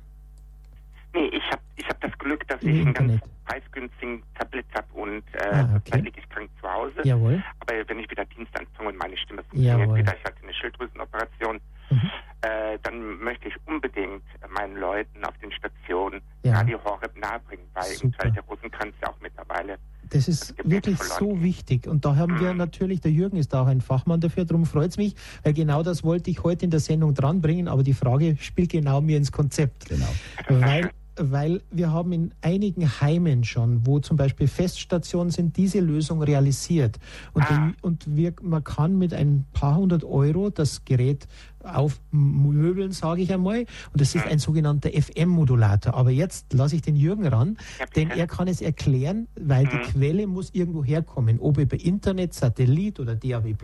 Nee, 1.14 1.28
ich 1.28 1.44
habe 1.52 1.62
ich 1.76 1.88
hab 1.88 2.00
das 2.02 2.18
Glück, 2.18 2.48
dass 2.48 2.62
Im 2.64 2.70
ich 2.70 2.82
einen 2.82 2.94
ganz 2.94 3.22
preisgünstigen 3.46 4.24
Tablet 4.36 4.66
habe 4.74 4.88
und 4.94 5.24
äh, 5.34 5.50
ah, 5.52 5.76
okay. 5.76 6.00
liege 6.00 6.20
ich 6.20 6.30
krank 6.30 6.50
zu 6.62 6.72
Hause. 6.72 7.02
Jawohl. 7.04 7.44
Aber 7.60 7.74
wenn 7.88 8.00
ich 8.00 8.10
wieder 8.10 8.26
Dienst 8.26 8.58
anfange 8.58 8.90
und 8.90 8.98
meine 8.98 9.18
Stimme 9.18 9.44
funktioniert 9.44 9.80
Jawohl. 9.80 9.98
wieder, 9.98 10.16
ich 10.16 10.24
hatte 10.24 10.42
eine 10.44 10.54
Schilddrüsenoperation, 10.54 11.60
mhm. 11.90 12.12
äh, 12.42 12.78
dann 12.84 13.20
möchte 13.20 13.50
ich 13.50 13.56
unbedingt 13.66 14.24
meinen 14.50 14.78
Leuten 14.78 15.26
auf 15.26 15.38
den 15.40 15.52
Stationen 15.52 16.22
ja. 16.44 16.54
Radio 16.54 16.80
Horeb 16.84 17.18
nahebringen, 17.18 17.66
weil 17.74 17.84
Super. 17.84 18.06
im 18.06 18.12
Teil 18.14 18.32
der 18.32 18.44
Rosenkranz 18.44 18.94
ja 19.02 19.10
auch 19.10 19.20
mittlerweile 19.22 19.78
das 20.12 20.28
ist 20.28 20.54
wirklich 20.64 21.02
so 21.02 21.42
wichtig. 21.42 21.88
Und 21.88 22.06
da 22.06 22.16
haben 22.16 22.40
wir 22.40 22.52
mhm. 22.52 22.58
natürlich, 22.58 23.02
der 23.02 23.12
Jürgen 23.12 23.38
ist 23.38 23.56
auch 23.56 23.68
ein 23.68 23.82
Fachmann 23.82 24.20
dafür, 24.20 24.46
darum 24.46 24.66
freut 24.66 24.92
es 24.92 24.98
mich, 24.98 25.16
weil 25.44 25.54
genau 25.54 25.84
das 25.84 26.04
wollte 26.04 26.30
ich 26.30 26.44
heute 26.44 26.66
in 26.66 26.72
der 26.72 26.82
Sendung 26.82 27.14
dranbringen, 27.14 27.68
aber 27.68 27.84
die 27.84 27.94
Frage 27.94 28.38
spielt 28.40 28.72
genau 28.72 29.02
mir 29.02 29.18
ins 29.18 29.32
Konzept. 29.32 29.88
Genau. 29.90 30.08
Weil 30.48 30.92
weil 31.18 31.62
wir 31.72 31.92
haben 31.92 32.12
in 32.12 32.34
einigen 32.42 33.02
Heimen 33.02 33.44
schon, 33.44 33.86
wo 33.86 34.00
zum 34.00 34.18
Beispiel 34.18 34.48
Feststationen 34.48 35.32
sind, 35.32 35.58
diese 35.58 35.80
Lösung 35.80 36.22
realisiert. 36.22 37.00
Und, 37.34 37.44
ah. 37.44 37.72
die, 37.72 37.82
und 37.82 38.16
wir, 38.16 38.34
man 38.42 38.64
kann 38.64 38.98
mit 38.98 39.14
ein 39.14 39.46
paar 39.54 39.76
hundert 39.76 40.04
Euro 40.04 40.50
das 40.50 40.86
Gerät 40.86 41.28
aufmöbeln, 41.64 42.92
sage 42.92 43.22
ich 43.22 43.32
einmal. 43.32 43.60
Und 43.60 44.02
das 44.02 44.16
ist 44.16 44.26
ein 44.26 44.40
sogenannter 44.40 44.90
FM-Modulator. 44.90 45.94
Aber 45.94 46.10
jetzt 46.10 46.54
lasse 46.54 46.76
ich 46.76 46.82
den 46.82 46.96
Jürgen 46.96 47.28
ran, 47.28 47.58
denn 47.96 48.10
er 48.10 48.28
kann 48.28 48.48
es 48.48 48.62
erklären, 48.62 49.28
weil 49.36 49.66
die 49.66 49.76
mhm. 49.76 49.82
Quelle 49.84 50.28
muss 50.28 50.50
irgendwo 50.54 50.84
herkommen, 50.84 51.40
ob 51.40 51.58
über 51.58 51.80
Internet, 51.80 52.34
Satellit 52.34 53.00
oder 53.00 53.16
DAB+. 53.16 53.56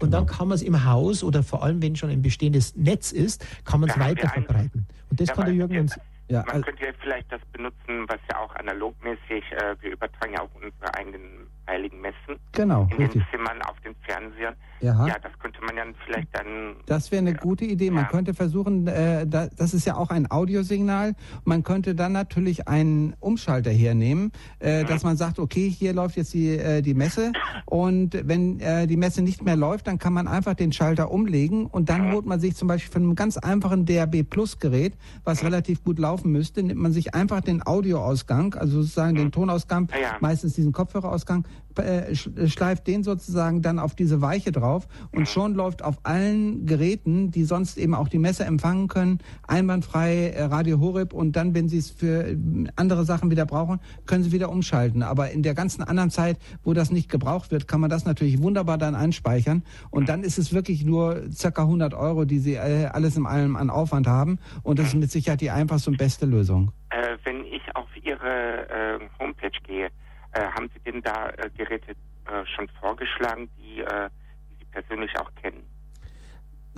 Und 0.00 0.10
dann 0.12 0.26
kann 0.26 0.48
man 0.48 0.56
es 0.56 0.62
im 0.62 0.84
Haus 0.84 1.24
oder 1.24 1.42
vor 1.42 1.62
allem, 1.62 1.82
wenn 1.82 1.96
schon 1.96 2.10
ein 2.10 2.22
bestehendes 2.22 2.76
Netz 2.76 3.12
ist, 3.12 3.44
kann 3.64 3.80
man 3.80 3.90
es 3.90 3.98
weiter 3.98 4.28
verbreiten. 4.28 4.86
Und 5.10 5.20
das 5.20 5.28
kann 5.30 5.46
der 5.46 5.54
Jürgen 5.54 5.78
uns 5.78 5.98
ja, 6.28 6.40
Man 6.46 6.56
also 6.56 6.62
könnte 6.62 6.86
ja 6.86 6.92
vielleicht 7.00 7.30
das 7.30 7.40
benutzen, 7.52 8.08
was 8.08 8.18
ja 8.30 8.38
auch 8.38 8.54
analogmäßig, 8.56 9.44
äh, 9.52 9.76
wir 9.80 9.92
übertragen 9.92 10.32
ja 10.32 10.40
auch 10.40 10.54
unsere 10.54 10.94
eigenen 10.94 11.46
heiligen 11.66 12.00
Messen. 12.00 12.38
Genau. 12.52 12.88
In 12.90 12.96
richtig. 12.96 13.22
den 13.22 13.26
Zimmern, 13.30 13.62
auf 13.62 13.78
den 13.80 13.94
Fernsehern. 14.02 14.54
Ja. 14.80 15.06
ja, 15.06 15.18
das 15.18 15.32
man 15.74 15.88
ja 15.88 15.92
vielleicht 16.04 16.28
dann. 16.32 16.76
Das 16.86 17.10
wäre 17.10 17.20
eine 17.20 17.32
ja. 17.32 17.36
gute 17.36 17.64
Idee. 17.64 17.90
Man 17.90 18.04
ja. 18.04 18.10
könnte 18.10 18.34
versuchen, 18.34 18.86
äh, 18.86 19.26
da, 19.26 19.48
das 19.48 19.74
ist 19.74 19.86
ja 19.86 19.96
auch 19.96 20.10
ein 20.10 20.30
Audiosignal. 20.30 21.14
Man 21.44 21.62
könnte 21.62 21.94
dann 21.94 22.12
natürlich 22.12 22.68
einen 22.68 23.14
Umschalter 23.20 23.70
hernehmen, 23.70 24.32
äh, 24.60 24.82
mhm. 24.82 24.86
dass 24.86 25.02
man 25.02 25.16
sagt, 25.16 25.38
okay, 25.38 25.68
hier 25.68 25.92
läuft 25.92 26.16
jetzt 26.16 26.34
die, 26.34 26.50
äh, 26.50 26.82
die 26.82 26.94
Messe 26.94 27.32
und 27.66 28.16
wenn 28.26 28.60
äh, 28.60 28.86
die 28.86 28.96
Messe 28.96 29.22
nicht 29.22 29.42
mehr 29.42 29.56
läuft, 29.56 29.86
dann 29.86 29.98
kann 29.98 30.12
man 30.12 30.28
einfach 30.28 30.54
den 30.54 30.72
Schalter 30.72 31.10
umlegen 31.10 31.66
und 31.66 31.88
dann 31.88 32.08
mhm. 32.08 32.12
holt 32.12 32.26
man 32.26 32.40
sich 32.40 32.56
zum 32.56 32.68
Beispiel 32.68 32.92
von 32.92 33.02
einem 33.02 33.14
ganz 33.14 33.36
einfachen 33.36 33.86
DAB 33.86 34.22
Plus 34.22 34.58
Gerät, 34.58 34.94
was 35.24 35.42
mhm. 35.42 35.48
relativ 35.48 35.84
gut 35.84 35.98
laufen 35.98 36.30
müsste, 36.32 36.62
nimmt 36.62 36.80
man 36.80 36.92
sich 36.92 37.14
einfach 37.14 37.40
den 37.40 37.66
Audioausgang, 37.66 38.54
also 38.54 38.82
sozusagen 38.82 39.14
den 39.14 39.26
mhm. 39.26 39.32
Tonausgang, 39.32 39.88
ja. 40.00 40.16
meistens 40.20 40.54
diesen 40.54 40.72
Kopfhörerausgang, 40.72 41.46
äh, 41.78 42.14
schleift 42.14 42.86
den 42.86 43.02
sozusagen 43.02 43.62
dann 43.62 43.78
auf 43.78 43.94
diese 43.94 44.20
Weiche 44.20 44.52
drauf 44.52 44.86
und 45.12 45.28
schon 45.28 45.54
läuft 45.54 45.82
auf 45.82 45.98
allen 46.02 46.66
Geräten, 46.66 47.30
die 47.30 47.44
sonst 47.44 47.78
eben 47.78 47.94
auch 47.94 48.08
die 48.08 48.18
Messe 48.18 48.44
empfangen 48.44 48.88
können, 48.88 49.18
einwandfrei 49.46 50.30
äh, 50.30 50.44
Radio 50.44 50.80
Horeb 50.80 51.12
und 51.12 51.36
dann, 51.36 51.54
wenn 51.54 51.68
Sie 51.68 51.78
es 51.78 51.90
für 51.90 52.28
äh, 52.28 52.36
andere 52.76 53.04
Sachen 53.04 53.30
wieder 53.30 53.46
brauchen, 53.46 53.80
können 54.06 54.24
Sie 54.24 54.32
wieder 54.32 54.50
umschalten. 54.50 55.02
Aber 55.02 55.30
in 55.30 55.42
der 55.42 55.54
ganzen 55.54 55.82
anderen 55.82 56.10
Zeit, 56.10 56.38
wo 56.62 56.72
das 56.72 56.90
nicht 56.90 57.10
gebraucht 57.10 57.50
wird, 57.50 57.68
kann 57.68 57.80
man 57.80 57.90
das 57.90 58.04
natürlich 58.04 58.40
wunderbar 58.40 58.78
dann 58.78 58.94
einspeichern 58.94 59.62
und 59.90 60.08
dann 60.08 60.22
ist 60.22 60.38
es 60.38 60.52
wirklich 60.52 60.84
nur 60.84 61.22
circa 61.32 61.62
100 61.62 61.94
Euro, 61.94 62.24
die 62.24 62.38
Sie 62.38 62.58
alles 62.58 63.16
in 63.16 63.26
allem 63.26 63.56
an 63.56 63.70
Aufwand 63.70 64.06
haben 64.06 64.38
und 64.62 64.78
das 64.78 64.88
ist 64.88 64.94
mit 64.94 65.10
Sicherheit 65.10 65.40
die 65.40 65.50
einfachste 65.50 65.90
und 65.90 65.98
beste 65.98 66.26
Lösung. 66.26 66.72
Äh, 66.90 67.16
wenn 67.24 67.44
ich 67.44 67.62
auf 67.74 67.88
Ihre 68.02 69.00
Homepage 69.18 69.50
gehe, 69.66 69.90
haben 70.40 70.70
Sie 70.74 70.80
denn 70.80 71.02
da 71.02 71.30
äh, 71.30 71.50
Geräte 71.56 71.92
äh, 71.92 72.46
schon 72.54 72.68
vorgeschlagen, 72.80 73.48
die, 73.58 73.80
äh, 73.80 74.08
die 74.50 74.56
Sie 74.58 74.64
persönlich 74.70 75.10
auch 75.18 75.30
kennen? 75.40 75.62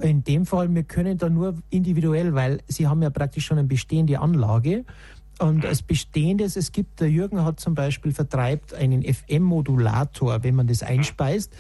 In 0.03 0.23
dem 0.25 0.45
Fall, 0.45 0.75
wir 0.75 0.83
können 0.83 1.17
da 1.17 1.31
nur 1.31 1.55
individuell, 1.71 2.35
weil 2.35 2.61
Sie 2.67 2.87
haben 2.87 3.03
ja 3.03 3.11
praktisch 3.11 3.47
schon 3.47 3.59
eine 3.59 3.67
bestehende 3.67 4.21
Anlage. 4.21 4.85
Und 5.39 5.67
als 5.67 5.83
Bestehendes, 5.83 6.57
es 6.57 6.73
gibt, 6.73 7.01
der 7.01 7.11
Jürgen 7.11 7.45
hat 7.45 7.61
zum 7.61 7.75
Beispiel 7.75 8.13
vertreibt 8.13 8.73
einen 8.73 9.03
FM-Modulator, 9.03 10.43
wenn 10.43 10.55
man 10.55 10.67
das 10.67 10.83
einspeist. 10.83 11.53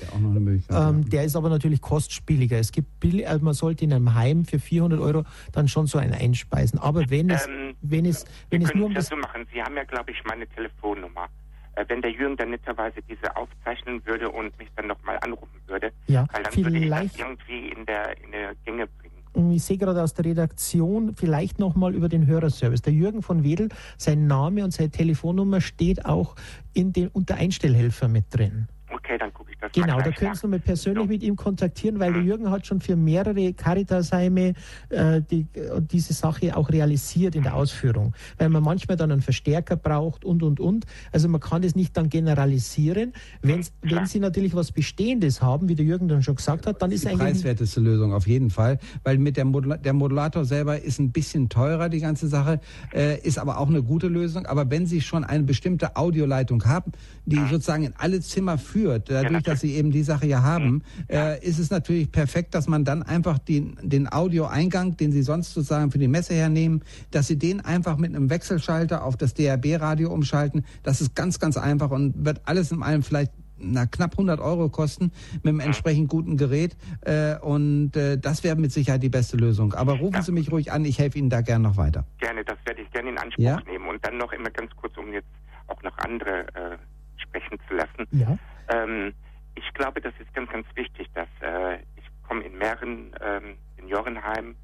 Der, 0.70 0.88
ähm, 0.88 1.08
der, 1.10 1.24
ist 1.24 1.36
aber 1.36 1.50
natürlich 1.50 1.82
kostspieliger. 1.82 2.58
Es 2.58 2.72
gibt 2.72 2.88
also 3.26 3.44
man 3.44 3.52
sollte 3.52 3.84
in 3.84 3.92
einem 3.92 4.14
Heim 4.14 4.46
für 4.46 4.58
400 4.58 4.98
Euro 4.98 5.24
dann 5.52 5.68
schon 5.68 5.86
so 5.86 5.98
einen 5.98 6.14
einspeisen. 6.14 6.78
Aber 6.78 7.10
wenn 7.10 7.28
es, 7.28 7.46
ähm, 7.46 7.74
wenn 7.82 8.06
es, 8.06 8.24
wenn 8.50 8.62
es 8.62 8.74
nur 8.74 8.86
um 8.86 8.94
das, 8.94 9.08
das 9.08 9.10
so 9.10 9.16
machen. 9.16 9.46
Sie 9.52 9.62
haben 9.62 9.76
ja, 9.76 9.84
glaube 9.84 10.10
ich, 10.10 10.24
meine 10.24 10.46
Telefonnummer. 10.48 11.28
Äh, 11.76 11.84
wenn 11.88 12.02
der 12.02 12.10
Jürgen 12.10 12.36
dann 12.36 12.50
netterweise 12.50 13.00
diese 13.02 13.36
aufzeichnen 13.36 14.04
würde 14.06 14.30
und 14.30 14.58
mich 14.58 14.68
dann 14.76 14.86
nochmal 14.88 15.18
anrufen 15.20 15.60
würde, 15.66 15.92
ja, 16.06 16.26
weil 16.32 16.42
dann 16.42 16.52
vielleicht, 16.52 16.74
würde 16.74 17.04
ich 17.04 17.12
das 17.12 17.20
irgendwie 17.20 17.68
in 17.68 17.86
der, 17.86 18.24
in 18.24 18.32
der 18.32 18.54
Gänge 18.64 18.86
bringen. 18.86 19.52
Ich 19.54 19.64
sehe 19.64 19.76
gerade 19.76 20.02
aus 20.02 20.14
der 20.14 20.24
Redaktion 20.24 21.14
vielleicht 21.14 21.58
nochmal 21.58 21.94
über 21.94 22.08
den 22.08 22.26
Hörerservice. 22.26 22.80
Der 22.80 22.94
Jürgen 22.94 23.20
von 23.20 23.44
Wedel, 23.44 23.68
sein 23.98 24.26
Name 24.26 24.64
und 24.64 24.70
seine 24.70 24.90
Telefonnummer 24.90 25.60
steht 25.60 26.06
auch 26.06 26.36
in 26.72 26.94
den, 26.94 27.08
unter 27.08 27.34
Einstellhelfer 27.34 28.08
mit 28.08 28.24
drin. 28.30 28.66
Okay, 28.90 29.18
dann 29.18 29.34
gucke 29.34 29.52
ich 29.52 29.58
das 29.58 29.65
Genau, 29.76 30.00
da 30.00 30.10
können 30.10 30.34
Sie 30.34 30.46
mal 30.46 30.58
persönlich 30.58 31.04
so. 31.04 31.08
mit 31.08 31.22
ihm 31.22 31.36
kontaktieren, 31.36 32.00
weil 32.00 32.12
der 32.12 32.22
Jürgen 32.22 32.50
hat 32.50 32.66
schon 32.66 32.80
für 32.80 32.96
mehrere 32.96 33.52
Caritasheime 33.52 34.54
äh, 34.88 35.20
die, 35.30 35.46
diese 35.90 36.14
Sache 36.14 36.56
auch 36.56 36.70
realisiert 36.70 37.34
in 37.34 37.42
der 37.42 37.52
mhm. 37.52 37.58
Ausführung, 37.58 38.14
weil 38.38 38.48
man 38.48 38.62
manchmal 38.62 38.96
dann 38.96 39.12
einen 39.12 39.20
Verstärker 39.20 39.76
braucht 39.76 40.24
und, 40.24 40.42
und, 40.42 40.60
und. 40.60 40.86
Also 41.12 41.28
man 41.28 41.40
kann 41.40 41.60
das 41.62 41.74
nicht 41.74 41.96
dann 41.96 42.08
generalisieren. 42.08 43.12
Wenn, 43.42 43.66
wenn 43.82 44.06
Sie 44.06 44.18
natürlich 44.18 44.54
was 44.54 44.72
Bestehendes 44.72 45.42
haben, 45.42 45.68
wie 45.68 45.74
der 45.74 45.84
Jürgen 45.84 46.08
dann 46.08 46.22
schon 46.22 46.36
gesagt 46.36 46.66
hat, 46.66 46.80
dann 46.80 46.90
ist 46.90 47.04
die 47.04 47.08
eigentlich... 47.08 47.18
Die 47.18 47.32
preiswerteste 47.34 47.80
Lösung 47.80 48.14
auf 48.14 48.26
jeden 48.26 48.50
Fall, 48.50 48.78
weil 49.04 49.18
mit 49.18 49.36
der, 49.36 49.44
Modula 49.44 49.76
der 49.76 49.92
Modulator 49.92 50.44
selber 50.44 50.80
ist 50.80 50.98
ein 50.98 51.12
bisschen 51.12 51.50
teurer, 51.50 51.90
die 51.90 52.00
ganze 52.00 52.28
Sache, 52.28 52.60
äh, 52.94 53.20
ist 53.20 53.38
aber 53.38 53.58
auch 53.58 53.68
eine 53.68 53.82
gute 53.82 54.08
Lösung. 54.08 54.46
Aber 54.46 54.70
wenn 54.70 54.86
Sie 54.86 55.02
schon 55.02 55.24
eine 55.24 55.44
bestimmte 55.44 55.96
Audioleitung 55.96 56.64
haben, 56.64 56.92
die 57.26 57.36
mhm. 57.36 57.48
sozusagen 57.48 57.82
in 57.84 57.94
alle 57.98 58.20
Zimmer 58.20 58.56
führt, 58.56 59.10
dadurch, 59.10 59.42
dass 59.42 59.60
Sie 59.60 59.65
eben 59.74 59.90
die 59.90 60.02
Sache 60.02 60.26
ja 60.26 60.42
haben, 60.42 60.70
mhm. 60.70 60.82
äh, 61.08 61.38
ist 61.44 61.58
es 61.58 61.70
natürlich 61.70 62.10
perfekt, 62.10 62.54
dass 62.54 62.68
man 62.68 62.84
dann 62.84 63.02
einfach 63.02 63.38
den, 63.38 63.76
den 63.82 64.10
Audioeingang, 64.10 64.96
den 64.96 65.12
Sie 65.12 65.22
sonst 65.22 65.54
sozusagen 65.54 65.90
für 65.90 65.98
die 65.98 66.08
Messe 66.08 66.34
hernehmen, 66.34 66.82
dass 67.10 67.26
Sie 67.26 67.38
den 67.38 67.60
einfach 67.60 67.96
mit 67.96 68.14
einem 68.14 68.30
Wechselschalter 68.30 69.04
auf 69.04 69.16
das 69.16 69.34
DRB-Radio 69.34 70.12
umschalten. 70.12 70.64
Das 70.82 71.00
ist 71.00 71.14
ganz, 71.14 71.38
ganz 71.38 71.56
einfach 71.56 71.90
und 71.90 72.24
wird 72.24 72.42
alles 72.44 72.72
in 72.72 72.82
einem 72.82 73.02
vielleicht 73.02 73.32
na, 73.58 73.86
knapp 73.86 74.12
100 74.12 74.40
Euro 74.40 74.68
kosten 74.68 75.12
mit 75.42 75.46
einem 75.46 75.60
entsprechend 75.60 76.08
guten 76.08 76.36
Gerät. 76.36 76.76
Äh, 77.02 77.38
und 77.38 77.96
äh, 77.96 78.18
das 78.18 78.44
wäre 78.44 78.56
mit 78.56 78.72
Sicherheit 78.72 79.02
die 79.02 79.08
beste 79.08 79.36
Lösung. 79.36 79.72
Aber 79.74 79.94
rufen 79.94 80.16
ja. 80.16 80.22
Sie 80.22 80.32
mich 80.32 80.50
ruhig 80.52 80.72
an, 80.72 80.84
ich 80.84 80.98
helfe 80.98 81.18
Ihnen 81.18 81.30
da 81.30 81.40
gerne 81.40 81.68
noch 81.68 81.76
weiter. 81.76 82.04
Gerne, 82.18 82.44
das 82.44 82.58
werde 82.64 82.82
ich 82.82 82.90
gerne 82.90 83.10
in 83.10 83.18
Anspruch 83.18 83.42
ja? 83.42 83.60
nehmen. 83.66 83.88
Und 83.88 84.04
dann 84.04 84.18
noch 84.18 84.32
immer 84.32 84.50
ganz 84.50 84.70
kurz, 84.76 84.96
um 84.98 85.12
jetzt 85.12 85.28
auch 85.68 85.82
noch 85.82 85.96
andere 85.98 86.46
äh, 86.54 86.76
sprechen 87.16 87.58
zu 87.68 87.74
lassen. 87.74 88.06
Ja. 88.10 88.38
Ähm, 88.68 89.12
ich 89.56 89.74
glaube, 89.74 90.00
das 90.00 90.14
ist 90.20 90.32
ganz, 90.34 90.50
ganz 90.50 90.66
wichtig, 90.74 91.08
dass 91.14 91.28
äh, 91.40 91.78
ich 91.96 92.04
komme 92.28 92.44
in 92.44 92.56
mehreren 92.56 93.14
ähm, 93.20 93.56
Seniorenheimen, 93.76 94.54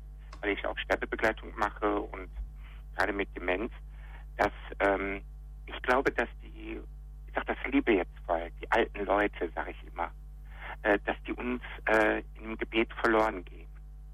weil 0.41 0.51
ich 0.51 0.65
auch 0.67 0.79
Sterbebegleitung 0.79 1.53
mache 1.57 1.99
und 2.01 2.29
gerade 2.97 3.13
mit 3.13 3.35
Demenz, 3.37 3.73
dass 4.37 4.53
ähm, 4.81 5.23
ich 5.67 5.83
glaube, 5.83 6.11
dass 6.13 6.29
die 6.43 6.81
ich 7.33 7.35
sage 7.35 7.47
das 7.47 7.73
Liebe 7.73 7.93
jetzt 7.93 8.13
voll, 8.27 8.51
die 8.61 8.71
alten 8.71 9.07
Leute, 9.07 9.51
sage 9.55 9.71
ich 9.71 9.93
immer, 9.93 10.11
äh, 10.83 10.99
dass 11.07 11.17
die 11.27 11.33
uns 11.33 11.63
äh, 11.87 12.23
im 12.35 12.59
Gebet 12.59 12.93
verloren 13.01 13.43
gehen. 13.47 13.69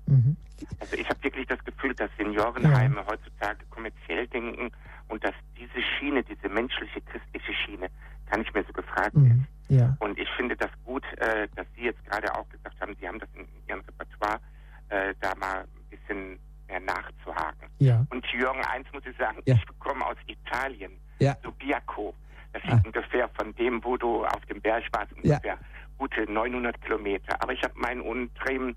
Mhm. 0.07 0.37
Also 0.79 0.97
ich 0.97 1.09
habe 1.09 1.23
wirklich 1.25 1.47
das 1.49 1.63
Gefühl, 1.65 1.95
dass 1.95 2.11
Seniorenheime 2.17 2.97
ja. 2.97 3.07
heutzutage 3.07 3.65
kommerziell 3.71 4.29
denken 4.29 4.71
und 5.09 5.25
dass 5.25 5.35
diese 5.57 5.83
Schiene, 5.83 6.23
diese 6.23 6.49
menschliche, 6.49 7.01
christliche 7.01 7.53
Schiene, 7.53 7.91
gar 8.31 8.39
nicht 8.39 8.55
mehr 8.55 8.65
so 8.65 8.73
gefragt 8.73 9.17
mhm. 9.17 9.45
ist. 9.69 9.77
Ja. 9.77 9.97
Und 10.01 10.19
ich 10.19 10.29
finde 10.31 10.57
das 10.57 10.71
gut, 10.85 11.05
äh, 11.19 11.49
dass 11.55 11.67
Sie 11.77 11.83
jetzt 11.83 12.05
gerade 12.07 12.35
auch 12.35 12.49
gesagt 12.49 12.81
haben, 12.81 12.97
Sie 13.01 13.07
haben 13.07 13.19
das 13.19 13.29
in, 13.35 13.43
in 13.43 13.69
Ihrem 13.69 13.81
Repertoire, 13.81 14.41
äh, 14.89 15.15
da 15.21 15.35
mal 15.35 15.61
ein 15.61 15.69
bisschen 15.91 16.39
mehr 16.69 16.81
nachzuhaken. 16.81 17.69
Ja. 17.79 18.07
Und 18.11 18.25
Jürgen, 18.27 18.65
eins 18.65 18.87
muss 18.93 19.05
ich 19.07 19.17
sagen, 19.17 19.43
ich 19.45 19.61
komme 19.79 20.05
aus 20.07 20.17
Italien, 20.27 20.93
ja. 21.19 21.37
Subiaco. 21.43 22.15
Das 22.53 22.63
liegt 22.63 22.77
ah. 22.77 22.83
ungefähr 22.87 23.29
von 23.35 23.55
dem, 23.57 23.85
wo 23.85 23.97
du 23.97 24.25
auf 24.25 24.45
dem 24.47 24.61
Berg 24.61 24.85
warst, 24.93 25.13
ungefähr 25.13 25.41
ja. 25.45 25.59
gute 25.99 26.31
900 26.31 26.81
Kilometer. 26.81 27.41
Aber 27.43 27.53
ich 27.53 27.63
habe 27.63 27.75
meinen 27.77 28.01
Untrieben 28.01 28.75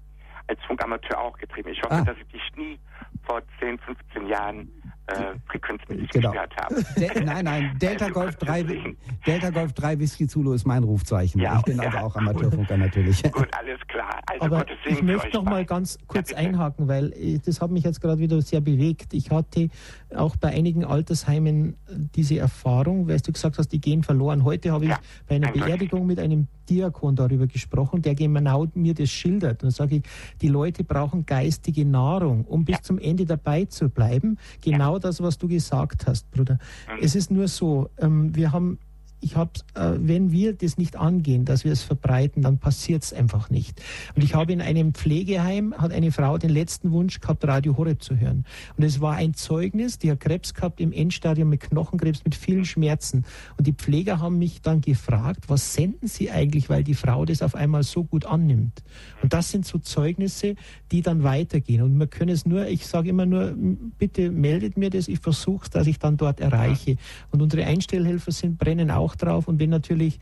als 0.47 0.59
Funkamateur 0.65 1.19
auch 1.19 1.37
getrieben. 1.37 1.69
Ich 1.69 1.81
hoffe, 1.81 1.95
ah. 1.95 2.01
dass 2.01 2.17
ich 2.17 2.27
dich 2.27 2.55
nie 2.57 2.79
vor 3.23 3.41
10, 3.59 3.79
15 3.79 4.27
Jahren 4.27 4.69
äh, 5.07 5.13
frequenzmäßig 5.47 6.09
genau. 6.09 6.31
gestört 6.31 6.55
habe. 6.57 6.83
De 6.97 7.23
nein, 7.23 7.45
nein, 7.45 7.77
Delta 7.79 8.05
also, 8.05 8.19
Golf 8.19 8.37
3 8.63 8.95
Delta 9.25 9.49
Golf 9.49 9.73
3 9.73 9.99
Whisky 9.99 10.27
Zulu 10.27 10.53
ist 10.53 10.65
mein 10.65 10.83
Rufzeichen. 10.83 11.39
Ja, 11.41 11.57
ich 11.57 11.63
bin 11.63 11.77
ja, 11.77 11.83
also 11.83 11.97
auch 11.99 12.15
Amateurfunker 12.15 12.77
natürlich. 12.77 13.23
Gut, 13.31 13.47
alles 13.57 13.79
klar. 13.87 14.19
Also 14.27 14.45
Aber 14.45 14.65
ich 14.85 15.01
möchte 15.01 15.35
noch 15.35 15.43
mal 15.43 15.65
ganz 15.65 15.97
kurz 16.07 16.31
ja, 16.31 16.37
einhaken, 16.37 16.87
weil 16.87 17.13
äh, 17.13 17.39
das 17.43 17.61
hat 17.61 17.71
mich 17.71 17.83
jetzt 17.83 18.01
gerade 18.01 18.19
wieder 18.19 18.41
sehr 18.41 18.61
bewegt. 18.61 19.13
Ich 19.13 19.31
hatte 19.31 19.69
auch 20.15 20.35
bei 20.35 20.49
einigen 20.49 20.85
Altersheimen 20.85 21.75
diese 22.15 22.39
Erfahrung, 22.39 23.07
weil 23.07 23.19
du 23.19 23.31
gesagt 23.31 23.57
hast, 23.57 23.69
die 23.69 23.79
gehen 23.79 24.03
verloren. 24.03 24.43
Heute 24.43 24.71
habe 24.71 24.85
ich 24.85 24.91
bei 25.27 25.35
einer 25.35 25.51
Beerdigung 25.51 26.05
mit 26.05 26.19
einem 26.19 26.47
Diakon 26.69 27.15
darüber 27.15 27.47
gesprochen, 27.47 28.01
der 28.01 28.15
genau 28.15 28.67
mir 28.73 28.93
das 28.93 29.09
schildert. 29.09 29.63
Und 29.63 29.63
dann 29.63 29.71
sage 29.71 29.97
ich, 29.97 30.03
die 30.41 30.47
Leute 30.47 30.83
brauchen 30.83 31.25
geistige 31.25 31.85
Nahrung, 31.85 32.45
um 32.45 32.65
bis 32.65 32.81
zum 32.81 32.97
Ende 32.97 33.25
dabei 33.25 33.65
zu 33.65 33.89
bleiben. 33.89 34.37
Genau 34.61 34.99
das, 34.99 35.21
was 35.21 35.37
du 35.37 35.47
gesagt 35.47 36.07
hast, 36.07 36.29
Bruder. 36.31 36.59
Mhm. 36.87 36.99
Es 37.01 37.15
ist 37.15 37.31
nur 37.31 37.47
so, 37.47 37.89
ähm, 37.97 38.35
wir 38.35 38.51
haben 38.51 38.79
ich 39.21 39.35
habe, 39.35 39.51
äh, 39.73 39.93
wenn 39.97 40.31
wir 40.31 40.53
das 40.53 40.77
nicht 40.77 40.95
angehen, 40.95 41.45
dass 41.45 41.63
wir 41.63 41.71
es 41.71 41.83
verbreiten, 41.83 42.43
dann 42.43 42.57
passiert 42.59 43.03
es 43.03 43.13
einfach 43.13 43.49
nicht. 43.49 43.81
Und 44.15 44.23
ich 44.23 44.35
habe 44.35 44.51
in 44.51 44.61
einem 44.61 44.93
Pflegeheim, 44.93 45.73
hat 45.77 45.91
eine 45.91 46.11
Frau 46.11 46.37
den 46.37 46.49
letzten 46.49 46.91
Wunsch 46.91 47.19
gehabt, 47.19 47.45
Radio 47.45 47.77
Horeb 47.77 48.03
zu 48.03 48.19
hören. 48.19 48.45
Und 48.77 48.83
es 48.83 49.01
war 49.01 49.15
ein 49.15 49.33
Zeugnis, 49.33 49.97
die 49.97 50.11
hat 50.11 50.19
Krebs 50.19 50.53
gehabt 50.53 50.81
im 50.81 50.91
Endstadium 50.91 51.49
mit 51.49 51.61
Knochenkrebs, 51.61 52.23
mit 52.23 52.35
vielen 52.35 52.65
Schmerzen. 52.65 53.25
Und 53.57 53.67
die 53.67 53.73
Pfleger 53.73 54.19
haben 54.19 54.37
mich 54.37 54.61
dann 54.61 54.81
gefragt, 54.81 55.45
was 55.47 55.73
senden 55.73 56.07
sie 56.07 56.31
eigentlich, 56.31 56.69
weil 56.69 56.83
die 56.83 56.95
Frau 56.95 57.25
das 57.25 57.41
auf 57.41 57.55
einmal 57.55 57.83
so 57.83 58.03
gut 58.03 58.25
annimmt. 58.25 58.83
Und 59.21 59.33
das 59.33 59.51
sind 59.51 59.65
so 59.65 59.77
Zeugnisse, 59.79 60.55
die 60.91 61.01
dann 61.01 61.23
weitergehen. 61.23 61.81
Und 61.81 61.97
wir 61.97 62.07
können 62.07 62.29
es 62.29 62.45
nur, 62.45 62.67
ich 62.67 62.85
sage 62.87 63.09
immer 63.09 63.25
nur, 63.25 63.55
bitte 63.97 64.29
meldet 64.29 64.77
mir 64.77 64.89
das, 64.89 65.07
ich 65.07 65.19
versuche 65.19 65.61
dass 65.69 65.87
ich 65.87 65.99
dann 65.99 66.17
dort 66.17 66.39
erreiche. 66.39 66.97
Und 67.31 67.41
unsere 67.41 67.65
Einstellhelfer 67.65 68.31
sind, 68.31 68.57
brennen 68.57 68.91
auch 68.91 69.10
auch 69.11 69.15
drauf. 69.15 69.47
Und 69.47 69.59
wenn 69.59 69.69
natürlich 69.69 70.19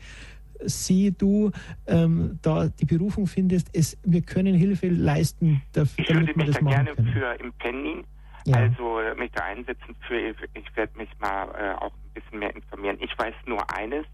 sie, 0.60 1.12
du 1.12 1.50
ähm, 1.86 2.38
da 2.42 2.68
die 2.68 2.84
Berufung 2.84 3.26
findest, 3.26 3.70
es, 3.72 3.96
wir 4.04 4.22
können 4.22 4.54
Hilfe 4.54 4.88
leisten, 4.88 5.62
dafür, 5.72 6.04
ich 6.04 6.14
würde 6.14 6.32
mich 6.36 6.50
da 6.50 6.60
gerne 6.60 6.94
können. 6.94 7.12
für 7.12 7.32
im 7.40 7.52
Penning, 7.54 8.04
ja. 8.46 8.56
also 8.56 9.00
mich 9.16 9.30
da 9.32 9.44
einsetzen 9.44 9.96
für, 10.06 10.18
ich 10.18 10.76
werde 10.76 10.98
mich 10.98 11.08
mal 11.18 11.48
äh, 11.58 11.74
auch 11.82 11.92
ein 11.92 12.14
bisschen 12.14 12.38
mehr 12.38 12.54
informieren. 12.54 12.98
Ich 13.00 13.16
weiß 13.18 13.34
nur 13.46 13.62
eines, 13.74 14.04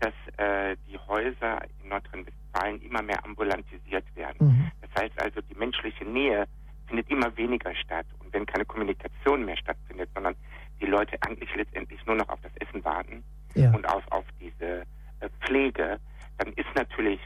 dass 0.00 0.12
äh, 0.36 0.76
die 0.86 0.98
Häuser 0.98 1.62
in 1.82 1.88
Nordrhein-Westfalen 1.88 2.82
immer 2.82 3.02
mehr 3.02 3.24
ambulantisiert 3.24 4.04
werden. 4.14 4.48
Mhm. 4.48 4.70
Das 4.82 5.02
heißt 5.02 5.22
also, 5.22 5.40
die 5.40 5.54
menschliche 5.54 6.04
Nähe 6.04 6.46
findet 6.86 7.10
immer 7.10 7.34
weniger 7.36 7.74
statt. 7.74 8.06
Und 8.22 8.32
wenn 8.34 8.44
keine 8.44 8.66
Kommunikation 8.66 9.46
mehr 9.46 9.56
stattfindet, 9.56 10.10
sondern 10.14 10.34
die 10.80 10.86
Leute 10.86 11.16
eigentlich 11.22 11.48
letztendlich 11.56 12.04
nur 12.04 12.16
noch 12.16 12.28
auf 12.28 12.38
das 12.42 12.52
Essen 12.56 12.84
warten, 12.84 13.24
ja. 13.56 13.70
und 13.70 13.88
auf, 13.88 14.02
auf 14.10 14.24
diese 14.40 14.82
äh, 15.20 15.28
Pflege, 15.40 15.98
dann 16.38 16.52
ist 16.54 16.68
natürlich 16.74 17.20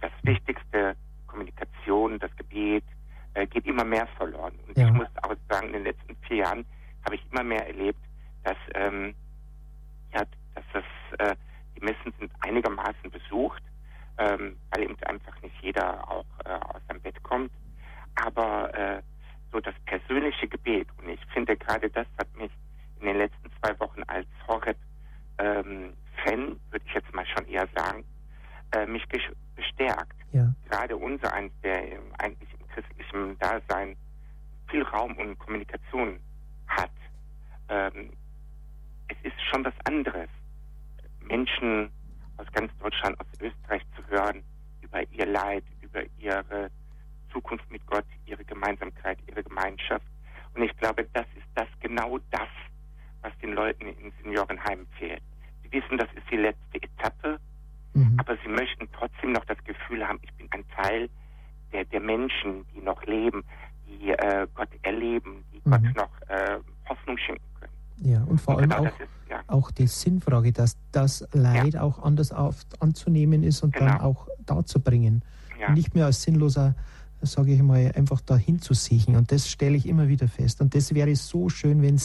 das 0.00 0.12
Wichtigste 0.22 0.96
Kommunikation, 1.26 2.18
das 2.18 2.34
Gebet, 2.36 2.84
äh, 3.34 3.46
geht 3.46 3.66
immer 3.66 3.84
mehr 3.84 4.06
verloren. 4.16 4.54
Und 4.66 4.76
ja. 4.76 4.86
ich 4.86 4.92
muss 4.92 5.08
auch 5.22 5.34
sagen, 5.48 5.68
in 5.68 5.72
den 5.74 5.84
letzten 5.84 6.16
vier 6.26 6.38
Jahren 6.38 6.64
habe 7.04 7.16
ich 7.16 7.22
immer 7.30 7.42
mehr 7.42 7.66
erlebt, 7.66 8.00
dass, 8.44 8.56
ähm, 8.74 9.14
ja, 10.14 10.22
dass 10.54 10.64
das, 10.72 10.84
äh, 11.18 11.36
die 11.76 11.84
Messen 11.84 12.12
sind 12.18 12.32
einigermaßen 12.40 13.10
besucht, 13.10 13.62
ähm, 14.18 14.56
weil 14.70 14.84
eben 14.84 14.96
einfach 15.04 15.40
nicht 15.42 15.54
jeder 15.60 16.10
auch 16.10 16.24
äh, 16.44 16.48
aus 16.48 16.80
seinem 16.88 17.00
Bett 17.00 17.22
kommt. 17.22 17.52
Aber 18.14 18.74
äh, 18.74 19.02
so 19.52 19.60
das 19.60 19.74
persönliche 19.84 20.48
Gebet, 20.48 20.88
und 20.98 21.10
ich 21.10 21.20
finde 21.32 21.56
gerade 21.56 21.90
das 21.90 22.06
hat 22.18 22.34
mich 22.36 22.50
in 23.00 23.06
den 23.06 23.18
letzten 23.18 23.50
zwei 23.60 23.78
Wochen 23.80 24.02
als 24.06 24.26
Horeb 24.48 24.76
ähm, 25.38 25.92
Fan, 26.24 26.58
würde 26.70 26.84
ich 26.86 26.94
jetzt 26.94 27.12
mal 27.14 27.26
schon 27.26 27.46
eher 27.46 27.68
sagen, 27.74 28.04
äh, 28.72 28.86
mich 28.86 29.04
bestärkt. 29.54 30.16
Ja. 30.32 30.52
Gerade 30.68 30.96
unser 30.96 31.32
eins, 31.32 31.52
der 31.62 31.82
eigentlich 32.18 32.48
im 32.58 32.66
christlichen 32.68 33.38
Dasein 33.38 33.96
viel 34.68 34.82
Raum 34.82 35.16
und 35.16 35.38
Kommunikation 35.38 36.18
hat. 36.66 36.90
Ähm, 37.68 38.10
es 39.08 39.16
ist 39.22 39.40
schon 39.50 39.64
was 39.64 39.74
anderes, 39.84 40.28
Menschen 41.20 41.90
aus 42.36 42.46
ganz 42.52 42.70
Deutschland, 42.78 43.18
aus 43.20 43.26
Österreich 43.40 43.82
zu 43.96 44.06
hören 44.08 44.42
über 44.82 45.02
ihr 45.12 45.26
Leid, 45.26 45.64
über 45.80 46.02
ihre 46.18 46.70
Zukunft 47.32 47.70
mit 47.70 47.84
Gott, 47.86 48.06
ihre 48.26 48.44
Gemeinsamkeit, 48.44 49.18
ihre 49.28 49.42
Gemeinschaft. 49.42 50.06
Und 50.54 50.62
ich 50.62 50.76
glaube, 50.78 51.06
das 51.12 51.26
ist 51.36 51.46
das 51.54 51.68
genau 51.80 52.18
das, 52.30 52.48
was 53.26 53.36
den 53.38 53.52
Leuten 53.54 53.86
in 53.86 54.12
Seniorenheimen 54.22 54.86
fehlt. 54.98 55.22
Sie 55.62 55.72
wissen, 55.72 55.98
das 55.98 56.08
ist 56.14 56.30
die 56.30 56.36
letzte 56.36 56.76
Etappe, 56.80 57.38
mhm. 57.94 58.14
aber 58.18 58.36
sie 58.44 58.48
möchten 58.48 58.88
trotzdem 58.92 59.32
noch 59.32 59.44
das 59.46 59.58
Gefühl 59.64 60.06
haben, 60.06 60.20
ich 60.22 60.32
bin 60.34 60.46
ein 60.52 60.64
Teil 60.80 61.08
der, 61.72 61.84
der 61.86 62.00
Menschen, 62.00 62.64
die 62.72 62.80
noch 62.80 63.02
leben, 63.04 63.42
die 63.86 64.10
äh, 64.10 64.46
Gott 64.54 64.68
erleben, 64.82 65.44
die 65.52 65.60
mhm. 65.64 65.70
Gott 65.70 65.96
noch 65.96 66.28
äh, 66.28 66.58
Hoffnung 66.88 67.18
schenken 67.18 67.44
können. 67.58 67.72
Ja, 67.98 68.22
und 68.22 68.40
vor 68.40 68.56
und 68.56 68.60
allem 68.60 68.70
genau 68.70 68.90
auch, 68.90 69.00
ist, 69.00 69.08
ja. 69.28 69.40
auch 69.48 69.70
die 69.72 69.88
Sinnfrage, 69.88 70.52
dass 70.52 70.76
das 70.92 71.26
Leid 71.32 71.74
ja. 71.74 71.82
auch 71.82 72.02
anders 72.02 72.30
auf, 72.30 72.62
anzunehmen 72.78 73.42
ist 73.42 73.62
und 73.62 73.74
genau. 73.74 73.86
dann 73.86 74.00
auch 74.02 74.28
darzubringen. 74.44 75.24
Ja. 75.58 75.72
Nicht 75.72 75.94
mehr 75.94 76.04
als 76.04 76.22
sinnloser 76.22 76.74
sage 77.26 77.52
ich 77.52 77.62
mal, 77.62 77.92
einfach 77.94 78.20
dahin 78.20 78.60
zu 78.60 78.74
siechen. 78.74 79.16
Und 79.16 79.32
das 79.32 79.48
stelle 79.48 79.76
ich 79.76 79.86
immer 79.86 80.08
wieder 80.08 80.28
fest. 80.28 80.60
Und 80.60 80.74
das 80.74 80.94
wäre 80.94 81.14
so 81.16 81.48
schön, 81.48 81.82
wenn 81.82 81.98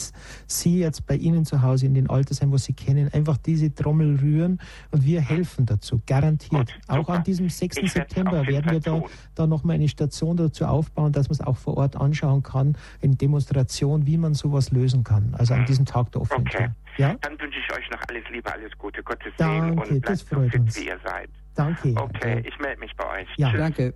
Sie 0.46 0.80
jetzt 0.80 1.06
bei 1.06 1.16
Ihnen 1.16 1.44
zu 1.44 1.62
Hause 1.62 1.86
in 1.86 1.94
den 1.94 2.10
Altersheimen, 2.10 2.52
wo 2.52 2.58
Sie 2.58 2.72
kennen, 2.72 3.12
einfach 3.12 3.36
diese 3.36 3.74
Trommel 3.74 4.18
rühren 4.20 4.60
und 4.90 5.04
wir 5.04 5.20
helfen 5.20 5.66
dazu, 5.66 6.02
garantiert. 6.06 6.72
Gut, 6.72 6.80
auch 6.88 7.08
an 7.08 7.24
diesem 7.24 7.48
6. 7.48 7.92
September 7.92 8.46
werden 8.46 8.70
wir 8.70 8.80
da, 8.80 9.02
da 9.34 9.46
nochmal 9.46 9.76
eine 9.76 9.88
Station 9.88 10.36
dazu 10.36 10.64
aufbauen, 10.64 11.12
dass 11.12 11.28
man 11.28 11.34
es 11.34 11.40
auch 11.40 11.56
vor 11.56 11.76
Ort 11.76 11.96
anschauen 11.96 12.42
kann, 12.42 12.76
in 13.00 13.16
Demonstration, 13.16 14.06
wie 14.06 14.18
man 14.18 14.34
sowas 14.34 14.70
lösen 14.70 15.04
kann. 15.04 15.34
Also 15.38 15.54
an 15.54 15.60
hm. 15.60 15.66
diesem 15.66 15.84
Tag 15.86 16.12
der 16.12 16.22
offenen 16.22 16.46
okay. 16.46 16.68
Ja? 16.98 17.14
Dann 17.20 17.38
wünsche 17.40 17.58
ich 17.58 17.76
euch 17.76 17.90
noch 17.90 18.00
alles 18.08 18.24
Liebe, 18.30 18.52
alles 18.52 18.72
Gute, 18.78 19.02
Gottes 19.02 19.32
Danke, 19.36 19.68
Segen 19.68 19.78
und 19.78 20.02
bleibt 20.02 20.18
so 20.18 20.40
fit, 20.42 20.60
uns. 20.60 20.76
wie 20.76 20.86
ihr 20.86 20.98
seid. 21.04 21.30
Danke. 21.54 21.94
Okay, 21.96 22.42
ich 22.46 22.58
melde 22.58 22.80
mich 22.80 22.94
bei 22.96 23.20
euch. 23.20 23.28
Ja, 23.36 23.50
Tschüss. 23.50 23.60
danke. 23.60 23.94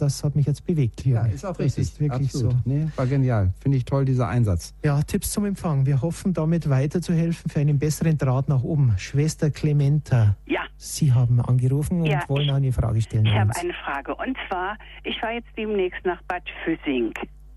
Das 0.00 0.24
hat 0.24 0.34
mich 0.34 0.46
jetzt 0.46 0.66
bewegt, 0.66 1.04
Leonie. 1.04 1.28
Ja, 1.28 1.34
ist 1.34 1.44
auch 1.44 1.58
richtig. 1.58 1.82
Ist 1.82 2.00
wirklich 2.00 2.28
Absolut. 2.28 2.52
so. 2.52 2.58
Nee, 2.64 2.88
war 2.96 3.06
genial. 3.06 3.52
Finde 3.60 3.76
ich 3.76 3.84
toll, 3.84 4.06
dieser 4.06 4.28
Einsatz. 4.28 4.74
Ja, 4.82 5.02
Tipps 5.02 5.30
zum 5.30 5.44
Empfang. 5.44 5.84
Wir 5.84 6.00
hoffen, 6.00 6.32
damit 6.32 6.70
weiterzuhelfen 6.70 7.50
für 7.50 7.60
einen 7.60 7.78
besseren 7.78 8.16
Draht 8.16 8.48
nach 8.48 8.62
oben. 8.62 8.94
Schwester 8.96 9.50
Clementa. 9.50 10.36
Ja. 10.46 10.62
Sie 10.78 11.12
haben 11.12 11.40
angerufen 11.40 12.00
und 12.00 12.06
ja, 12.06 12.22
wollen 12.28 12.46
ich, 12.46 12.52
eine 12.52 12.72
Frage 12.72 13.02
stellen. 13.02 13.26
Ich 13.26 13.34
habe 13.34 13.54
eine 13.54 13.74
Frage. 13.74 14.14
Und 14.14 14.36
zwar, 14.48 14.78
ich 15.04 15.20
war 15.20 15.32
jetzt 15.32 15.48
demnächst 15.56 16.04
nach 16.06 16.22
Bad 16.22 16.44
Füssing. 16.64 17.12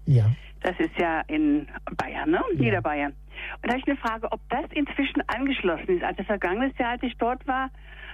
Ja. 0.05 0.25
Das 0.61 0.77
ist 0.79 0.97
ja 0.97 1.21
in 1.27 1.67
Bayern, 1.95 2.31
ne? 2.31 2.41
Ja. 2.55 2.59
Niederbayern. 2.59 3.13
Und 3.61 3.63
da 3.63 3.69
habe 3.69 3.79
ich 3.79 3.87
eine 3.87 3.97
Frage, 3.97 4.31
ob 4.31 4.41
das 4.49 4.65
inzwischen 4.73 5.21
angeschlossen 5.27 5.97
ist. 5.97 6.03
Also 6.03 6.23
vergangenes 6.23 6.77
Jahr, 6.77 6.91
als 6.91 7.03
ich 7.03 7.15
dort 7.17 7.47
war, 7.47 7.69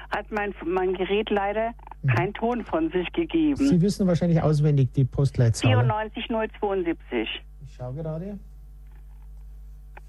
hat 0.10 0.32
mein, 0.32 0.54
mein 0.66 0.94
Gerät 0.94 1.30
leider 1.30 1.74
mhm. 2.02 2.08
keinen 2.10 2.34
Ton 2.34 2.66
von 2.66 2.92
sich 2.92 3.12
gegeben. 3.14 3.56
Sie 3.56 3.82
wissen 3.82 4.08
wahrscheinlich 4.08 4.42
auswendig 4.42 4.92
die 4.94 5.06
Postleitzahl. 5.06 5.72
94072. 5.72 7.28
Ich 7.66 7.76
schaue 7.76 7.94
gerade. 7.94 8.40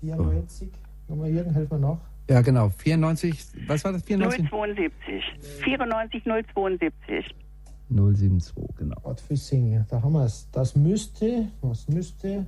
94. 0.01 0.69
Oh. 0.73 1.13
Nochmal 1.13 1.31
Jürgen, 1.31 1.53
helfen 1.53 1.71
wir 1.73 1.79
noch. 1.79 2.01
Ja, 2.29 2.41
genau. 2.43 2.69
94, 2.69 3.45
was 3.67 3.85
war 3.85 3.93
das? 3.93 4.05
94? 4.05 4.49
072. 4.49 5.25
94 5.65 6.23
072. 6.23 7.35
072, 7.91 8.55
genau. 8.79 9.01
Bad 9.01 9.21
Füssing, 9.21 9.85
da 9.89 10.01
haben 10.01 10.13
wir 10.13 10.25
es. 10.25 10.49
Das 10.53 10.77
müsste, 10.77 11.49
was 11.61 11.89
müsste, 11.89 12.47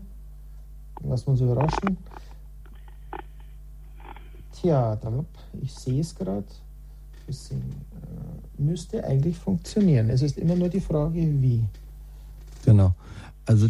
lassen 1.02 1.26
wir 1.26 1.30
uns 1.32 1.40
überraschen. 1.40 1.98
Tja, 4.52 4.96
ich 5.60 5.74
sehe 5.74 6.00
es 6.00 6.14
gerade. 6.14 6.44
Füssing 7.32 7.62
äh, 7.62 8.62
müsste 8.62 9.02
eigentlich 9.04 9.38
funktionieren. 9.38 10.10
Es 10.10 10.20
ist 10.20 10.36
immer 10.36 10.54
nur 10.54 10.68
die 10.68 10.80
Frage, 10.80 11.20
wie. 11.40 11.64
Genau. 12.64 12.94
Also 13.46 13.68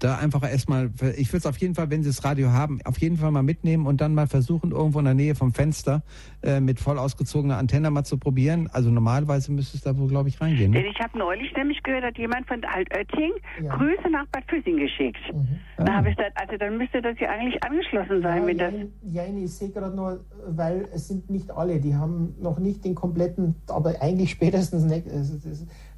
da 0.00 0.16
einfach 0.16 0.42
erstmal, 0.42 0.90
ich 1.16 1.28
würde 1.28 1.38
es 1.38 1.46
auf 1.46 1.58
jeden 1.58 1.74
Fall, 1.74 1.90
wenn 1.90 2.02
Sie 2.02 2.08
das 2.08 2.24
Radio 2.24 2.50
haben, 2.50 2.80
auf 2.84 2.98
jeden 2.98 3.16
Fall 3.16 3.30
mal 3.30 3.42
mitnehmen 3.42 3.86
und 3.86 4.00
dann 4.00 4.14
mal 4.14 4.26
versuchen, 4.26 4.72
irgendwo 4.72 4.98
in 4.98 5.04
der 5.04 5.14
Nähe 5.14 5.34
vom 5.34 5.52
Fenster 5.52 6.02
äh, 6.42 6.60
mit 6.60 6.80
voll 6.80 6.98
ausgezogener 6.98 7.58
Antenne 7.58 7.90
mal 7.90 8.04
zu 8.04 8.18
probieren. 8.18 8.68
Also 8.72 8.90
normalerweise 8.90 9.52
müsste 9.52 9.76
es 9.76 9.82
da 9.82 9.96
wohl, 9.96 10.08
glaube 10.08 10.28
ich, 10.28 10.40
reingehen. 10.40 10.72
Ne? 10.72 10.86
Ich 10.86 10.98
habe 11.00 11.18
neulich 11.18 11.54
nämlich 11.54 11.82
gehört, 11.82 12.04
hat 12.04 12.18
jemand 12.18 12.48
von 12.48 12.64
Altötting 12.64 13.32
ja. 13.62 13.76
Grüße 13.76 14.10
nach 14.10 14.26
Bad 14.32 14.44
Füssing 14.48 14.78
geschickt. 14.78 15.20
Mhm. 15.32 15.58
Ah. 15.76 15.84
Da 15.84 15.92
habe 15.94 16.10
ich 16.10 16.16
gesagt, 16.16 16.36
also 16.40 16.56
dann 16.56 16.78
müsste 16.78 17.02
das 17.02 17.18
ja 17.20 17.28
eigentlich 17.28 17.62
angeschlossen 17.62 18.22
sein. 18.22 18.42
Ja, 18.42 18.46
wenn 18.46 18.58
das 18.58 18.74
ja, 19.02 19.22
ich 19.24 19.52
sehe 19.52 19.70
gerade 19.70 19.94
nur, 19.94 20.24
weil 20.46 20.88
es 20.92 21.08
sind 21.08 21.30
nicht 21.30 21.50
alle, 21.50 21.80
die 21.80 21.94
haben 21.94 22.34
noch 22.40 22.58
nicht 22.58 22.84
den 22.84 22.94
kompletten, 22.94 23.54
aber 23.68 23.94
eigentlich 24.00 24.30
spätestens 24.30 24.84
nicht. 24.84 25.06
Also 25.08 25.36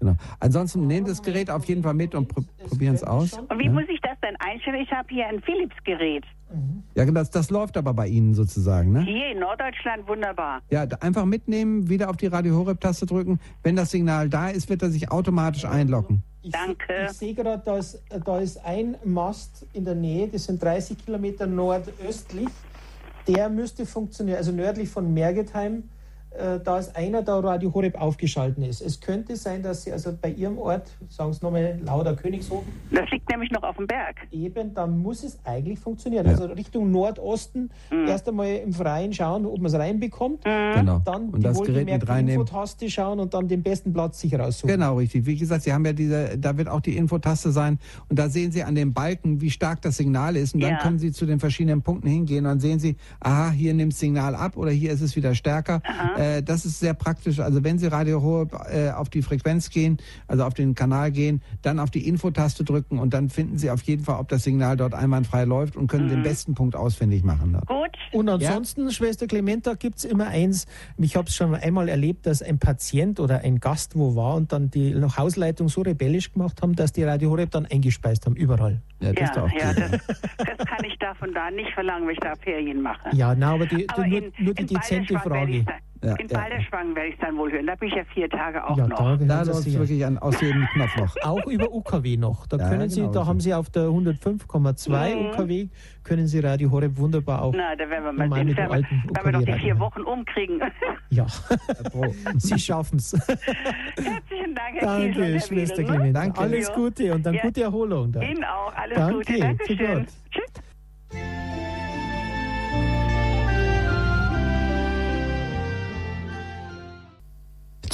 Genau. 0.00 0.14
Ansonsten 0.40 0.86
nehmt 0.86 1.08
das 1.08 1.22
Gerät 1.22 1.50
auf 1.50 1.64
jeden 1.64 1.82
Fall 1.82 1.94
mit 1.94 2.14
und 2.14 2.28
pr 2.28 2.42
probieren 2.68 2.94
es 2.94 3.02
aus. 3.02 3.38
Und 3.38 3.58
wie 3.58 3.66
ja? 3.66 3.72
muss 3.72 3.84
ich 3.88 4.00
denn 4.00 4.05
einstellen? 4.40 4.82
Ich 4.82 4.90
habe 4.90 5.08
hier 5.08 5.26
ein 5.26 5.40
Philips-Gerät. 5.42 6.24
Ja, 6.94 7.04
genau, 7.04 7.20
das, 7.20 7.30
das 7.30 7.50
läuft 7.50 7.76
aber 7.76 7.92
bei 7.92 8.06
Ihnen 8.06 8.34
sozusagen, 8.34 8.92
ne? 8.92 9.02
Hier 9.02 9.32
in 9.32 9.40
Norddeutschland 9.40 10.08
wunderbar. 10.08 10.62
Ja, 10.70 10.86
einfach 11.00 11.24
mitnehmen, 11.24 11.88
wieder 11.88 12.08
auf 12.08 12.16
die 12.16 12.28
Radio 12.28 12.56
Horeb-Taste 12.56 13.04
drücken. 13.04 13.40
Wenn 13.62 13.76
das 13.76 13.90
Signal 13.90 14.28
da 14.28 14.48
ist, 14.48 14.70
wird 14.70 14.82
er 14.82 14.90
sich 14.90 15.10
automatisch 15.10 15.64
einloggen. 15.64 16.22
Ich, 16.42 16.52
Danke. 16.52 17.08
Ich 17.10 17.12
sehe 17.12 17.34
gerade, 17.34 17.62
da 17.64 17.76
ist, 17.76 18.02
da 18.24 18.38
ist 18.38 18.64
ein 18.64 18.96
Mast 19.04 19.66
in 19.72 19.84
der 19.84 19.96
Nähe, 19.96 20.28
das 20.28 20.44
sind 20.44 20.62
30 20.62 21.04
Kilometer 21.04 21.46
nordöstlich. 21.46 22.48
Der 23.26 23.48
müsste 23.48 23.84
funktionieren, 23.84 24.38
also 24.38 24.52
nördlich 24.52 24.88
von 24.88 25.12
Mergetheim 25.12 25.82
da 26.64 26.78
ist 26.78 26.96
einer 26.96 27.22
da 27.22 27.38
Radio 27.40 27.72
Horeb 27.72 28.00
aufgeschalten 28.00 28.62
ist. 28.62 28.80
Es 28.80 29.00
könnte 29.00 29.36
sein, 29.36 29.62
dass 29.62 29.84
Sie 29.84 29.92
also 29.92 30.12
bei 30.20 30.30
Ihrem 30.30 30.58
Ort, 30.58 30.90
sagen 31.08 31.32
Sie 31.32 31.44
nochmal, 31.44 31.78
Lauder 31.84 32.14
Königshofen. 32.14 32.72
Das 32.90 33.08
liegt 33.10 33.28
nämlich 33.30 33.50
noch 33.50 33.62
auf 33.62 33.76
dem 33.76 33.86
Berg. 33.86 34.16
Eben, 34.30 34.74
dann 34.74 34.98
muss 34.98 35.24
es 35.24 35.38
eigentlich 35.44 35.78
funktionieren. 35.78 36.26
Ja. 36.26 36.32
Also 36.32 36.46
Richtung 36.46 36.90
Nordosten 36.90 37.70
mhm. 37.90 38.06
erst 38.06 38.28
einmal 38.28 38.48
im 38.56 38.72
Freien 38.72 39.12
schauen, 39.12 39.46
ob 39.46 39.58
man 39.58 39.66
es 39.66 39.74
reinbekommt. 39.74 40.44
Mhm. 40.44 40.74
Genau. 40.74 41.02
Dann 41.04 41.28
und 41.30 41.38
die 41.38 41.42
das 41.42 41.60
Gerät 41.62 41.86
mit 41.86 42.08
reinnehmen. 42.08 42.40
Infotaste 42.40 42.90
schauen 42.90 43.20
und 43.20 43.34
dann 43.34 43.48
den 43.48 43.62
besten 43.62 43.92
Platz 43.92 44.20
sich 44.20 44.34
raussuchen. 44.38 44.68
Genau, 44.68 44.96
richtig. 44.96 45.26
Wie 45.26 45.36
gesagt, 45.36 45.62
Sie 45.62 45.72
haben 45.72 45.84
ja 45.84 45.92
diese, 45.92 46.38
da 46.38 46.56
wird 46.56 46.68
auch 46.68 46.80
die 46.80 46.96
Infotaste 46.96 47.50
sein 47.50 47.78
und 48.08 48.18
da 48.18 48.28
sehen 48.28 48.52
Sie 48.52 48.62
an 48.62 48.74
dem 48.74 48.92
Balken, 48.92 49.40
wie 49.40 49.50
stark 49.50 49.82
das 49.82 49.96
Signal 49.96 50.36
ist 50.36 50.54
und 50.54 50.60
ja. 50.60 50.70
dann 50.70 50.78
können 50.78 50.98
Sie 50.98 51.12
zu 51.12 51.26
den 51.26 51.40
verschiedenen 51.40 51.82
Punkten 51.82 52.08
hingehen 52.08 52.38
und 52.38 52.50
dann 52.50 52.60
sehen 52.60 52.78
Sie, 52.78 52.96
aha, 53.20 53.50
hier 53.50 53.74
nimmt 53.74 53.92
das 53.92 54.00
Signal 54.00 54.34
ab 54.34 54.56
oder 54.56 54.70
hier 54.70 54.92
ist 54.92 55.00
es 55.00 55.16
wieder 55.16 55.34
stärker. 55.34 55.82
Äh, 56.16 56.25
Äh, 56.26 56.42
das 56.42 56.64
ist 56.64 56.80
sehr 56.80 56.94
praktisch. 56.94 57.40
Also 57.40 57.64
wenn 57.64 57.78
Sie 57.78 57.86
Radio 57.86 58.22
Horeb 58.22 58.54
äh, 58.70 58.90
auf 58.90 59.08
die 59.08 59.22
Frequenz 59.22 59.70
gehen, 59.70 59.98
also 60.26 60.44
auf 60.44 60.54
den 60.54 60.74
Kanal 60.74 61.10
gehen, 61.10 61.42
dann 61.62 61.78
auf 61.78 61.90
die 61.90 62.06
Infotaste 62.08 62.64
drücken 62.64 62.98
und 62.98 63.14
dann 63.14 63.28
finden 63.28 63.58
Sie 63.58 63.70
auf 63.70 63.82
jeden 63.82 64.04
Fall, 64.04 64.18
ob 64.18 64.28
das 64.28 64.44
Signal 64.44 64.76
dort 64.76 64.94
einwandfrei 64.94 65.44
läuft 65.44 65.76
und 65.76 65.86
können 65.86 66.06
mhm. 66.06 66.10
den 66.10 66.22
besten 66.22 66.54
Punkt 66.54 66.76
ausfindig 66.76 67.24
machen. 67.24 67.52
Dort. 67.52 67.68
Gut. 67.68 67.96
Und 68.12 68.28
ansonsten, 68.28 68.84
ja? 68.84 68.90
Schwester 68.90 69.26
Clementa, 69.26 69.74
gibt 69.74 69.98
es 69.98 70.04
immer 70.04 70.28
eins. 70.28 70.66
Ich 70.98 71.16
habe 71.16 71.28
es 71.28 71.34
schon 71.34 71.54
einmal 71.54 71.88
erlebt, 71.88 72.26
dass 72.26 72.42
ein 72.42 72.58
Patient 72.58 73.20
oder 73.20 73.40
ein 73.40 73.60
Gast 73.60 73.96
wo 73.96 74.16
war 74.16 74.34
und 74.34 74.52
dann 74.52 74.70
die 74.70 74.94
Hausleitung 74.94 75.68
so 75.68 75.82
rebellisch 75.82 76.32
gemacht 76.32 76.62
haben, 76.62 76.74
dass 76.74 76.92
die 76.92 77.04
Radio 77.04 77.30
Horeb 77.30 77.50
dann 77.50 77.66
eingespeist 77.66 78.26
haben, 78.26 78.36
überall. 78.36 78.80
Ja, 79.00 79.12
das, 79.12 79.30
ja, 79.36 79.46
ja 79.58 79.72
das, 79.74 79.90
das, 80.38 80.66
kann 80.66 80.84
ich 80.84 80.98
davon 80.98 81.32
da 81.34 81.50
nicht 81.50 81.70
verlangen, 81.72 82.06
wenn 82.06 82.14
ich 82.14 82.20
da 82.20 82.34
Ferien 82.36 82.80
mache. 82.80 83.10
Ja, 83.14 83.34
na, 83.34 83.52
aber, 83.52 83.66
die, 83.66 83.88
aber 83.90 84.06
nur, 84.06 84.18
in, 84.18 84.32
nur 84.38 84.54
die 84.54 84.66
dezente 84.66 85.18
Frage. 85.18 85.64
Ja, 86.04 86.14
in 86.16 86.28
ja. 86.28 86.38
Balderschwang 86.38 86.94
werde 86.94 87.08
ich 87.08 87.14
es 87.14 87.20
dann 87.20 87.36
wohl 87.36 87.50
hören. 87.50 87.66
Da 87.66 87.74
bin 87.74 87.88
ich 87.88 87.94
ja 87.94 88.04
vier 88.12 88.28
Tage 88.28 88.64
auch 88.64 88.76
ja, 88.76 88.86
noch. 88.86 88.98
Da, 88.98 89.16
da 89.16 89.42
läuft 89.42 89.66
es 89.66 89.78
wirklich 89.78 90.04
an, 90.04 90.18
aus 90.18 90.40
jedem 90.40 90.66
Knopf 90.74 90.96
noch. 90.96 91.16
Auch 91.22 91.46
über 91.46 91.72
UKW 91.72 92.16
noch. 92.16 92.46
Da 92.46 92.56
ja, 92.56 92.68
können 92.68 92.88
Sie, 92.88 93.00
genau 93.00 93.12
da 93.12 93.20
so. 93.20 93.26
haben 93.26 93.40
Sie 93.40 93.54
auf 93.54 93.70
der 93.70 93.84
100,5,2 93.84 95.14
mhm. 95.14 95.26
UKW 95.26 95.68
können 96.06 96.26
Sie 96.28 96.38
Radio 96.38 96.70
Horeb 96.70 96.96
wunderbar 96.96 97.42
auch. 97.42 97.52
Na, 97.54 97.74
da 97.74 97.90
werden 97.90 98.04
wir 98.04 98.12
mal 98.12 98.32
sehen, 98.32 98.56
wenn, 98.56 98.68
wir, 98.68 99.24
wir 99.24 99.32
doch 99.32 99.42
die 99.42 99.60
vier 99.60 99.78
Wochen 99.78 100.02
umkriegen. 100.02 100.60
Ja, 101.08 101.26
Sie 102.36 102.58
schaffen 102.58 102.98
es. 102.98 103.12
Herzlichen 103.12 104.54
Dank, 104.54 104.74
Herr 104.74 104.98
Danke, 104.98 105.40
Schwester 105.40 105.84
Clement. 105.84 106.16
Danke. 106.16 106.40
Alles 106.40 106.72
Gute 106.72 107.14
und 107.14 107.24
dann 107.24 107.38
gute 107.38 107.62
Erholung. 107.62 108.10
Dann. 108.10 108.22
Ihnen 108.22 108.44
auch. 108.44 108.74
Alles 108.74 108.98
Danke. 108.98 109.14
Gute. 109.14 109.38
Dankeschön. 109.38 110.06
Tschüss. 110.30 110.45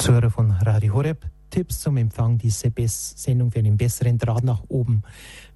Zuhörer 0.03 0.29
von 0.29 0.51
Radio 0.51 0.95
Horeb. 0.95 1.25
Tipps 1.49 1.79
zum 1.79 1.95
Empfang 1.95 2.37
dieser 2.37 2.71
Sendung 2.87 3.51
für 3.51 3.59
einen 3.59 3.77
besseren 3.77 4.17
Draht 4.17 4.43
nach 4.43 4.61
oben 4.67 5.03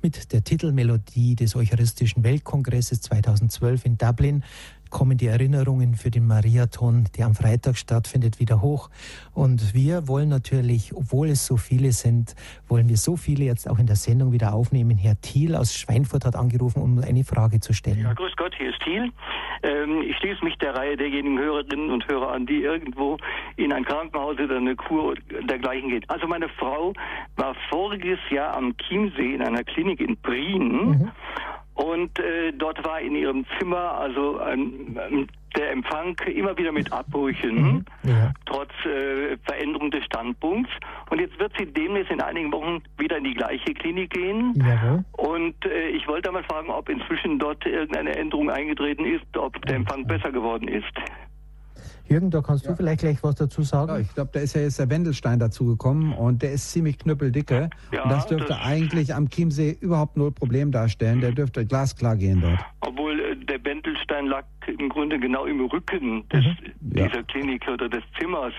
mit 0.02 0.32
der 0.32 0.42
Titelmelodie 0.42 1.36
des 1.36 1.54
Eucharistischen 1.58 2.24
Weltkongresses 2.24 3.02
2012 3.02 3.86
in 3.86 3.98
Dublin 3.98 4.46
kommen 4.90 5.18
die 5.18 5.28
Erinnerungen 5.28 5.96
für 5.96 6.12
den 6.12 6.26
Mariathon, 6.26 7.10
der 7.18 7.26
am 7.26 7.36
Freitag 7.36 7.78
stattfindet, 7.78 8.40
wieder 8.40 8.62
hoch. 8.62 8.90
Und 9.34 9.74
wir 9.74 10.08
wollen 10.08 10.30
natürlich, 10.30 10.96
obwohl 10.96 11.28
es 11.28 11.46
so 11.46 11.58
viele 11.58 11.92
sind, 11.92 12.34
wollen 12.70 12.88
wir 12.88 12.96
so 12.96 13.18
viele 13.18 13.44
jetzt 13.44 13.70
auch 13.70 13.80
in 13.80 13.86
der 13.86 13.98
Sendung 13.98 14.32
wieder 14.32 14.54
aufnehmen. 14.54 14.98
Herr 14.98 15.20
Thiel 15.20 15.56
aus 15.56 15.74
Schweinfurt 15.74 16.24
hat 16.24 16.38
angerufen, 16.38 16.82
um 16.82 17.00
eine 17.00 17.26
Frage 17.26 17.60
zu 17.60 17.74
stellen. 17.74 18.00
Ja, 18.00 18.14
grüß 18.14 18.32
Gott, 18.38 18.54
hier 18.58 18.70
ist 18.70 18.80
Thiel. 18.82 19.12
Ähm, 19.64 20.02
ich 20.02 20.16
schließe 20.18 20.44
mich 20.44 20.58
der 20.58 20.76
Reihe 20.76 20.98
derjenigen 20.98 21.40
Hörerinnen 21.40 21.90
und 21.90 22.08
Hörer 22.08 22.32
an, 22.32 22.46
die 22.46 22.62
irgendwo 22.62 23.18
in 23.56 23.74
ein 23.74 23.86
Krankenhaus 23.86 24.40
oder 24.40 24.58
eine 24.58 24.76
Kur 24.76 25.16
dergleichen 25.42 25.90
geht. 25.90 26.10
Also 26.10 26.28
meine 26.28 26.50
Frau 26.50 26.94
war 27.36 27.56
voriges 27.70 28.20
Jahr 28.30 28.56
am 28.56 28.76
Chiemsee 28.78 29.34
in 29.34 29.42
einer 29.42 29.64
Klinik 29.64 30.00
in 30.00 30.18
Brien. 30.18 30.90
Mhm. 30.90 31.12
Und 31.78 32.18
äh, 32.18 32.52
dort 32.54 32.84
war 32.84 33.00
in 33.00 33.16
ihrem 33.16 33.46
Zimmer 33.58 34.00
also 34.00 34.40
ein, 34.40 35.00
ähm, 35.00 35.28
der 35.56 35.72
Empfang 35.72 36.18
immer 36.26 36.58
wieder 36.58 36.72
mit 36.72 36.92
Abbrüchen, 36.92 37.56
mhm. 37.56 37.86
ja. 38.04 38.32
trotz 38.48 38.72
äh, 38.84 39.38
Veränderung 39.46 39.92
des 39.92 40.04
Standpunkts. 40.06 40.72
Und 41.12 41.22
jetzt 41.22 41.38
wird 41.40 41.54
sie 41.58 41.68
demnächst 41.68 42.12
in 42.12 42.20
einigen 42.20 42.52
Wochen 42.52 42.82
wieder 42.98 43.18
in 43.18 43.26
die 43.26 43.36
gleiche 43.36 43.76
Klinik 43.76 44.10
gehen. 44.10 44.54
Ja. 44.56 45.04
Und 45.12 45.66
äh, 45.66 45.90
ich 45.90 46.08
wollte 46.08 46.30
einmal 46.30 46.44
fragen, 46.46 46.72
ob 46.72 46.90
inzwischen 46.90 47.38
dort 47.38 47.64
irgendeine 47.64 48.16
Änderung 48.16 48.50
eingetreten 48.50 49.06
ist, 49.06 49.38
ob 49.38 49.64
der 49.68 49.76
Empfang 49.76 50.06
besser 50.08 50.32
geworden 50.32 50.68
ist. 50.68 50.94
Jürgen, 52.10 52.32
da 52.32 52.42
kannst 52.42 52.66
ja. 52.66 52.72
du 52.72 52.78
vielleicht 52.78 53.02
gleich 53.02 53.22
was 53.24 53.36
dazu 53.36 53.62
sagen. 53.62 53.92
Ja, 53.92 54.00
ich 54.00 54.14
glaube, 54.14 54.30
da 54.34 54.40
ist 54.40 54.56
ja 54.56 54.62
jetzt 54.62 54.80
der 54.80 54.90
Wendelstein 54.90 55.40
dazugekommen 55.40 56.14
und 56.14 56.42
der 56.42 56.54
ist 56.54 56.72
ziemlich 56.72 56.98
knüppeldicke. 56.98 57.70
Ja, 57.92 58.04
und 58.04 58.12
das 58.12 58.28
dürfte 58.28 58.50
das 58.50 58.60
eigentlich 58.62 59.14
am 59.14 59.30
Chiemsee 59.30 59.78
überhaupt 59.80 60.18
null 60.18 60.32
Problem 60.32 60.72
darstellen. 60.72 61.22
Der 61.22 61.32
dürfte 61.32 61.66
glasklar 61.66 62.16
gehen 62.16 62.42
dort. 62.42 62.60
Obwohl 62.82 63.20
äh, 63.20 63.27
der 63.48 63.64
Wendelstein 63.64 64.28
lag 64.28 64.46
im 64.68 64.90
Grunde 64.90 65.20
genau 65.20 65.46
im 65.46 65.66
Rücken 65.66 66.28
des, 66.30 66.44
mhm. 66.44 66.56
dieser 66.82 67.24
Klinik 67.24 67.68
oder 67.68 67.90
des 67.90 68.04
Zimmers. 68.20 68.54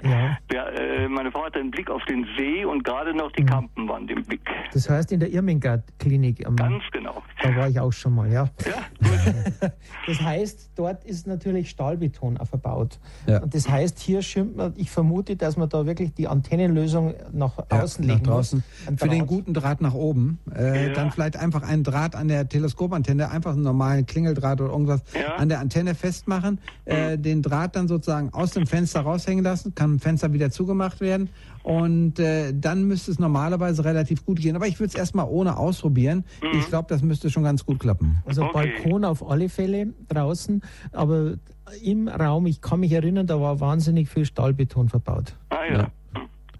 Der, 0.50 0.72
äh, 0.72 1.08
meine 1.08 1.30
Frau 1.30 1.44
hat 1.44 1.56
einen 1.56 1.70
Blick 1.70 1.90
auf 1.90 2.02
den 2.06 2.26
See 2.36 2.64
und 2.64 2.82
gerade 2.84 3.14
noch 3.14 3.30
die 3.32 3.42
mhm. 3.42 3.48
Kampenwand 3.48 4.10
im 4.10 4.22
Blick. 4.22 4.40
Das 4.72 4.88
heißt 4.88 5.12
in 5.12 5.20
der 5.20 5.30
Irmingard-Klinik. 5.30 6.44
Ganz 6.56 6.82
genau. 6.92 7.22
Da 7.42 7.54
war 7.56 7.68
ich 7.68 7.78
auch 7.78 7.92
schon 7.92 8.14
mal, 8.14 8.30
ja. 8.30 8.48
Ja, 8.66 8.84
gut. 9.00 9.72
das 10.06 10.20
heißt, 10.20 10.72
dort 10.76 11.04
ist 11.04 11.26
natürlich 11.26 11.70
Stahlbeton 11.70 12.38
verbaut. 12.44 12.98
Ja. 13.26 13.42
Und 13.42 13.54
das 13.54 13.68
heißt, 13.68 13.98
hier 13.98 14.22
schimmt 14.22 14.56
man, 14.56 14.72
ich 14.76 14.90
vermute, 14.90 15.36
dass 15.36 15.56
man 15.56 15.68
da 15.68 15.86
wirklich 15.86 16.14
die 16.14 16.28
Antennenlösung 16.28 17.14
nach 17.32 17.58
ja, 17.58 17.82
außen 17.82 18.04
legen 18.04 18.22
nach 18.22 18.34
draußen. 18.34 18.62
Muss. 18.88 19.00
Für 19.00 19.08
den 19.08 19.26
guten 19.26 19.54
Draht 19.54 19.80
nach 19.80 19.94
oben. 19.94 20.38
Äh, 20.54 20.88
ja. 20.88 20.92
Dann 20.94 21.10
vielleicht 21.10 21.36
einfach 21.36 21.62
einen 21.62 21.84
Draht 21.84 22.16
an 22.16 22.28
der 22.28 22.48
Teleskopantenne, 22.48 23.30
einfach 23.30 23.52
einen 23.52 23.62
normalen 23.62 24.06
Klingeldraht 24.06 24.60
oder 24.60 24.72
irgendwas 24.78 25.02
ja. 25.14 25.34
an 25.36 25.48
der 25.48 25.60
Antenne 25.60 25.94
festmachen, 25.94 26.60
äh, 26.86 27.16
mhm. 27.16 27.22
den 27.22 27.42
Draht 27.42 27.76
dann 27.76 27.88
sozusagen 27.88 28.32
aus 28.32 28.52
dem 28.52 28.66
Fenster 28.66 29.00
raushängen 29.00 29.44
lassen, 29.44 29.74
kann 29.74 29.94
ein 29.94 29.98
Fenster 29.98 30.32
wieder 30.32 30.50
zugemacht 30.50 31.00
werden 31.00 31.30
und 31.62 32.18
äh, 32.18 32.52
dann 32.54 32.84
müsste 32.84 33.10
es 33.10 33.18
normalerweise 33.18 33.84
relativ 33.84 34.24
gut 34.24 34.40
gehen. 34.40 34.56
Aber 34.56 34.66
ich 34.66 34.78
würde 34.78 34.88
es 34.88 34.94
erstmal 34.94 35.26
ohne 35.28 35.56
ausprobieren. 35.56 36.24
Mhm. 36.42 36.58
Ich 36.58 36.66
glaube, 36.66 36.86
das 36.88 37.02
müsste 37.02 37.30
schon 37.30 37.42
ganz 37.42 37.66
gut 37.66 37.80
klappen. 37.80 38.22
Also 38.24 38.42
okay. 38.42 38.72
Balkon 38.82 39.04
auf 39.04 39.28
alle 39.28 39.48
Fälle 39.48 39.88
draußen, 40.08 40.62
aber 40.92 41.34
im 41.82 42.08
Raum, 42.08 42.46
ich 42.46 42.60
kann 42.62 42.80
mich 42.80 42.92
erinnern, 42.92 43.26
da 43.26 43.40
war 43.40 43.60
wahnsinnig 43.60 44.08
viel 44.08 44.24
Stahlbeton 44.24 44.88
verbaut. 44.88 45.34
Ah 45.50 45.64
ja. 45.64 45.78
ja. 45.78 45.90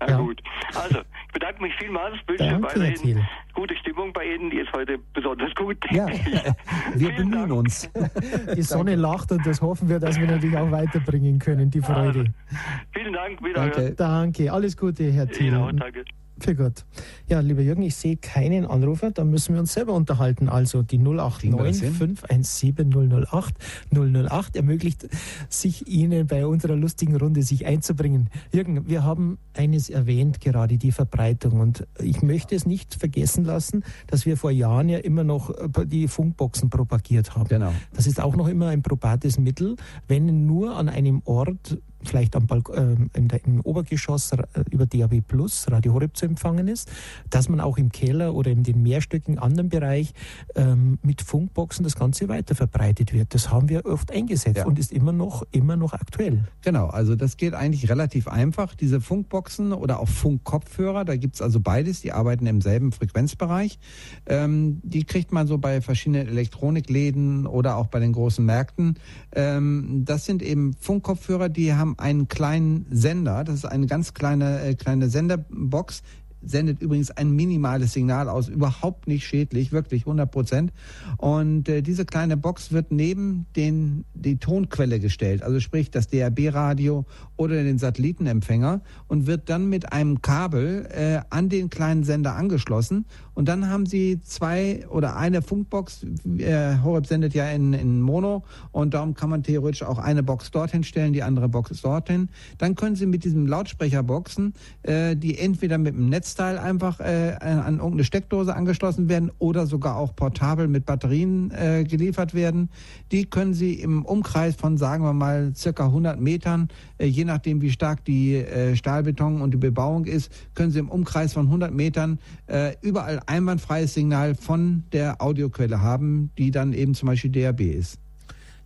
Ja, 0.01 0.11
ja. 0.11 0.19
gut. 0.19 0.41
Also, 0.75 1.01
ich 1.29 1.33
bedanke 1.33 1.63
mich 1.63 1.75
vielmals, 1.77 2.17
wünsche 2.27 2.45
Danke, 2.45 2.81
weiterhin 2.81 3.27
gute 3.53 3.77
Stimmung 3.77 4.13
bei 4.13 4.25
Ihnen, 4.25 4.51
die 4.51 4.59
ist 4.59 4.73
heute 4.73 4.99
besonders 5.13 5.55
gut. 5.55 5.77
Ja, 5.91 6.07
wir 6.95 7.13
bemühen 7.13 7.53
uns. 7.53 7.91
Die 8.57 8.63
Sonne 8.63 8.95
lacht 8.95 9.31
und 9.33 9.45
das 9.47 9.61
hoffen 9.61 9.89
wir, 9.89 9.99
dass 9.99 10.19
wir 10.19 10.27
natürlich 10.27 10.57
auch 10.57 10.71
weiterbringen 10.71 11.39
können, 11.39 11.71
die 11.71 11.81
Freude. 11.81 12.21
Also, 12.21 12.25
vielen 12.95 13.13
Dank, 13.13 13.43
wieder. 13.43 13.69
Danke. 13.69 13.95
Danke, 13.95 14.53
alles 14.53 14.77
Gute, 14.77 15.11
Herr 15.11 15.29
Thiel. 15.29 15.51
Genau, 15.51 15.71
danke. 15.73 16.05
Für 16.41 16.55
Gott. 16.55 16.85
Ja, 17.29 17.41
lieber 17.41 17.63
Jürgen, 17.63 17.83
ich 17.83 17.97
sehe 17.97 18.17
keinen 18.17 18.65
Anrufer, 18.65 19.11
da 19.11 19.25
müssen 19.25 19.55
wir 19.55 19.61
uns 19.61 19.73
selber 19.73 19.93
unterhalten. 19.95 20.49
Also 20.49 20.83
die 20.83 20.99
089 20.99 21.91
517 21.91 22.91
008 23.31 23.55
008 23.93 24.57
ermöglicht 24.57 25.09
sich 25.49 25.89
Ihnen 25.89 26.27
bei 26.27 26.47
unserer 26.47 26.77
lustigen 26.77 27.17
Runde 27.17 27.43
sich 27.43 27.67
einzubringen. 27.67 28.31
Jürgen, 28.53 28.89
wir 28.89 29.03
haben 29.03 29.39
eines 29.55 29.91
erwähnt, 29.91 30.41
gerade 30.41 30.79
die 30.79 30.93
Verbreitung. 30.93 31.61
Und 31.61 31.87
ich 32.01 32.23
möchte 32.23 32.55
es 32.55 32.67
nicht 32.67 32.95
vergessen 32.95 33.45
lassen, 33.45 33.85
dass 34.07 34.25
wir 34.25 34.37
vor 34.37 34.51
Jahren 34.51 34.89
ja 34.89 34.99
immer 34.99 35.25
noch 35.25 35.51
äh, 35.51 35.87
die 35.87 36.09
Funkboxen 36.09 36.71
propagiert 36.71 37.35
haben. 37.35 37.49
Genau. 37.49 37.73
Das 37.95 38.07
ist 38.07 38.21
auch 38.21 38.37
noch 38.37 38.49
immer 38.49 38.69
ein 38.69 38.83
probates 38.83 39.39
Mittel, 39.39 39.77
wenn 40.07 40.47
nur 40.47 40.77
an 40.77 40.89
einem 40.89 41.23
Ort 41.25 41.79
vielleicht 42.05 42.37
am 42.37 42.47
Balk 42.47 42.71
äh, 42.71 42.97
im 43.45 43.61
Obergeschoss 43.63 44.33
äh, 44.33 44.45
über 44.71 44.87
DAB 44.87 45.21
Plus 45.27 45.67
Radio 45.71 45.95
Horeb 45.95 46.17
zu 46.17 46.27
empfangen 46.27 46.69
ist, 46.69 46.91
dass 47.31 47.49
man 47.49 47.61
auch 47.61 47.79
im 47.79 47.91
Keller 47.91 48.35
oder 48.35 48.51
in 48.51 48.63
den 48.63 48.83
mehrstöckigen 48.83 49.39
anderen 49.39 49.69
Bereich 49.69 50.13
ähm, 50.55 50.99
mit 51.03 51.23
Funkboxen 51.23 51.85
das 51.85 51.97
Ganze 51.97 52.29
weiter 52.29 52.55
verbreitet 52.55 53.13
wird. 53.13 53.35
Das 53.35 53.51
haben 53.51 53.69
wir 53.69 53.85
oft 53.87 54.13
eingesetzt 54.13 54.59
ja. 54.59 54.67
und 54.67 54.79
ist 54.79 54.93
immer 54.93 55.13
noch, 55.13 55.45
immer 55.51 55.77
noch 55.77 55.93
aktuell. 55.93 56.45
Genau, 56.63 56.87
also 56.87 57.17
das 57.17 57.37
geht 57.37 57.55
eigentlich 57.55 57.89
relativ 57.89 58.29
einfach. 58.29 58.75
Diese 58.75 59.01
Funkboxen 59.01 59.73
oder 59.73 60.01
auch 60.01 60.09
Funkkopfhörer, 60.09 61.05
da 61.05 61.17
gibt 61.17 61.37
es 61.37 61.43
also 61.43 61.61
beides, 61.61 62.01
die 62.01 62.13
arbeiten 62.13 62.47
im 62.47 62.61
selben 62.61 62.93
Frequenzbereich. 62.93 63.79
Ähm, 64.27 64.81
die 64.83 65.05
kriegt 65.05 65.33
man 65.33 65.47
so 65.47 65.59
bei 65.59 65.81
verschiedenen 65.81 66.29
Elektronikläden 66.29 67.47
oder 67.47 67.77
auch 67.77 67.87
bei 67.87 68.01
den 68.01 68.13
großen 68.13 68.45
Märkten. 68.45 68.99
Ähm, 69.33 70.05
das 70.05 70.25
sind 70.25 70.43
eben 70.43 70.75
Funkkopfhörer, 70.75 71.49
die 71.49 71.75
haben 71.75 71.88
haben 71.89 71.99
einen 71.99 72.29
kleinen 72.29 72.87
Sender. 72.91 73.45
Das 73.45 73.57
ist 73.57 73.65
eine 73.65 73.87
ganz 73.87 74.15
kleine, 74.15 74.61
äh, 74.61 74.75
kleine 74.75 75.09
Senderbox, 75.09 76.03
sendet 76.43 76.81
übrigens 76.81 77.11
ein 77.11 77.31
minimales 77.31 77.93
Signal 77.93 78.29
aus, 78.29 78.49
überhaupt 78.49 79.07
nicht 79.07 79.27
schädlich, 79.27 79.73
wirklich 79.73 80.03
100 80.03 80.31
Prozent. 80.31 80.73
Und 81.17 81.69
äh, 81.69 81.83
diese 81.83 82.05
kleine 82.05 82.37
Box 82.37 82.73
wird 82.73 82.93
neben 82.93 83.47
den, 83.57 84.05
die 84.15 84.39
Tonquelle 84.39 85.01
gestellt, 85.01 85.43
also 85.43 85.61
sprich 85.61 85.91
das 85.91 86.09
DAB-Radio 86.09 87.05
oder 87.37 87.63
den 87.63 87.79
Satellitenempfänger 87.79 88.81
und 89.07 89.27
wird 89.27 89.49
dann 89.49 89.69
mit 89.69 89.93
einem 89.93 90.23
Kabel 90.23 90.89
äh, 90.91 91.21
an 91.31 91.49
den 91.49 91.71
kleinen 91.71 92.05
Sender 92.05 92.35
angeschlossen. 92.35 93.07
Und 93.35 93.49
dann 93.49 93.69
haben 93.69 93.87
Sie 93.87 94.21
zwei 94.23 94.87
oder 94.89 95.17
eine 95.17 95.43
Funkbox. 95.43 96.05
Äh, 96.39 96.79
Horeb 96.83 97.07
sendet 97.07 97.35
ja 97.35 97.49
in, 97.51 97.73
in 97.73 98.01
Mono 98.01 98.45
und 98.73 98.95
darum 98.95 99.15
kann 99.15 99.31
man 99.31 99.45
theoretisch 99.45 99.85
auch 99.85 99.99
eine 99.99 100.23
Box 100.25 100.51
dorthin 100.51 100.83
stellen, 100.83 101.13
die 101.13 101.23
andere 101.23 101.49
Box 101.49 101.81
dorthin. 101.81 102.29
Dann 102.59 102.75
können 102.75 102.97
Sie 102.97 103.07
mit 103.07 103.25
diesem 103.25 103.47
Lautsprecherboxen, 103.47 104.55
äh, 104.83 105.17
die 105.17 105.39
entweder 105.39 105.79
mit 105.79 105.95
dem 105.95 106.09
Netz 106.09 106.28
Netzteil 106.29 106.59
einfach 106.59 107.01
äh, 107.01 107.37
an 107.41 107.77
irgendeine 107.77 108.05
Steckdose 108.05 108.55
angeschlossen 108.55 109.09
werden 109.09 109.33
oder 109.39 109.67
sogar 109.67 109.97
auch 109.97 110.15
portabel 110.15 110.69
mit 110.69 110.85
Batterien 110.85 111.51
äh, 111.53 111.85
geliefert 111.85 112.35
werden. 112.35 112.69
Die 113.13 113.25
können 113.25 113.55
Sie 113.55 113.73
im 113.73 114.05
Umkreis 114.05 114.55
von, 114.55 114.77
sagen 114.77 115.05
wir 115.05 115.15
mal, 115.15 115.55
circa 115.57 115.87
100 115.87 116.21
Metern, 116.21 116.69
äh, 116.99 117.07
je 117.07 117.25
nachdem 117.25 117.63
wie 117.63 117.71
stark 117.71 118.05
die 118.05 118.35
äh, 118.35 118.77
Stahlbeton 118.77 119.41
und 119.41 119.55
die 119.55 119.57
Bebauung 119.59 120.05
ist, 120.05 120.31
können 120.55 120.71
Sie 120.71 120.81
im 120.81 120.91
Umkreis 120.91 121.33
von 121.33 121.47
100 121.47 121.73
Metern 121.73 122.19
äh, 122.47 122.75
überall 122.83 123.21
einwandfreies 123.25 123.95
Signal 123.95 124.35
von 124.35 124.85
der 124.93 125.23
Audioquelle 125.23 125.81
haben, 125.81 126.31
die 126.37 126.51
dann 126.51 126.75
eben 126.75 126.93
zum 126.93 127.07
Beispiel 127.07 127.31
DAB 127.31 127.61
ist. 127.61 127.99